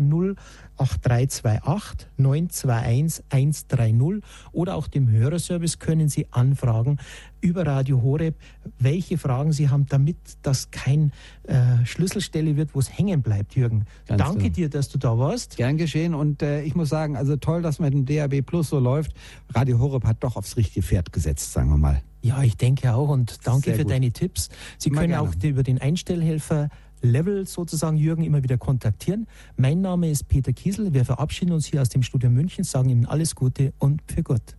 08328 0.78 2.08
921 2.18 3.26
130 3.30 4.24
oder 4.52 4.76
auch 4.76 4.88
dem 4.88 5.10
Hörerservice 5.10 5.80
können 5.80 6.10
Sie 6.10 6.28
anfragen 6.32 6.98
über 7.42 7.68
Radio 7.68 8.02
Horeb, 8.02 8.36
welche 8.80 9.18
Fragen 9.18 9.52
Sie 9.52 9.70
haben, 9.70 9.86
damit 9.88 10.18
das 10.42 10.72
kein 10.72 11.12
äh, 11.44 11.86
Schlüsselstelle 11.86 12.56
wird, 12.56 12.74
wo 12.74 12.80
es 12.80 12.98
hängen 12.98 13.22
bleibt, 13.22 13.56
Jürgen. 13.56 13.86
Ganz 14.08 14.22
Danke 14.22 14.44
genau. 14.44 14.54
dir, 14.54 14.70
dass 14.70 14.90
du 14.90 14.98
da 14.98 15.18
warst. 15.18 15.58
Gern 15.58 15.78
geschehen 15.78 16.14
und 16.14 16.42
äh, 16.42 16.64
ich 16.64 16.74
muss 16.76 16.90
sagen, 16.90 17.18
also 17.18 17.36
toll, 17.36 17.62
dass 17.62 17.80
mit 17.80 17.94
dem 17.94 18.06
DAB 18.06 18.42
Plus 18.46 18.70
so 18.70 18.80
läuft. 18.80 19.14
Radio 19.50 19.80
Horeb 19.80 20.06
hat 20.06 20.24
doch 20.24 20.38
aufs 20.38 20.58
richtige 20.58 20.86
Pferd 20.86 21.12
gesetzt, 21.12 21.52
sagen 21.52 21.70
wir 21.70 21.78
mal. 21.78 22.02
Ja, 22.24 22.42
ich 22.42 22.56
denke 22.56 22.94
auch 22.94 23.10
und 23.10 23.46
danke 23.46 23.66
Sehr 23.66 23.76
für 23.76 23.84
gut. 23.84 23.92
deine 23.92 24.12
Tipps. 24.12 24.50
Sie 24.78 24.90
immer 24.90 25.02
können 25.02 25.10
gerne. 25.12 25.30
auch 25.30 25.44
über 25.44 25.62
den 25.62 25.80
Einstellhelfer 25.80 26.70
Level 27.02 27.46
sozusagen 27.46 27.98
Jürgen 27.98 28.24
immer 28.24 28.44
wieder 28.44 28.58
kontaktieren. 28.58 29.28
Mein 29.58 29.82
Name 29.82 30.10
ist 30.10 30.30
Peter 30.30 30.54
Kiesel. 30.54 30.94
Wir 30.94 31.04
verabschieden 31.04 31.52
uns 31.52 31.66
hier 31.66 31.82
aus 31.82 31.90
dem 31.90 32.02
Studio 32.02 32.30
München, 32.30 32.64
sagen 32.64 32.88
Ihnen 32.88 33.06
alles 33.06 33.36
Gute 33.36 33.74
und 33.78 34.02
für 34.10 34.24
Gott. 34.24 34.56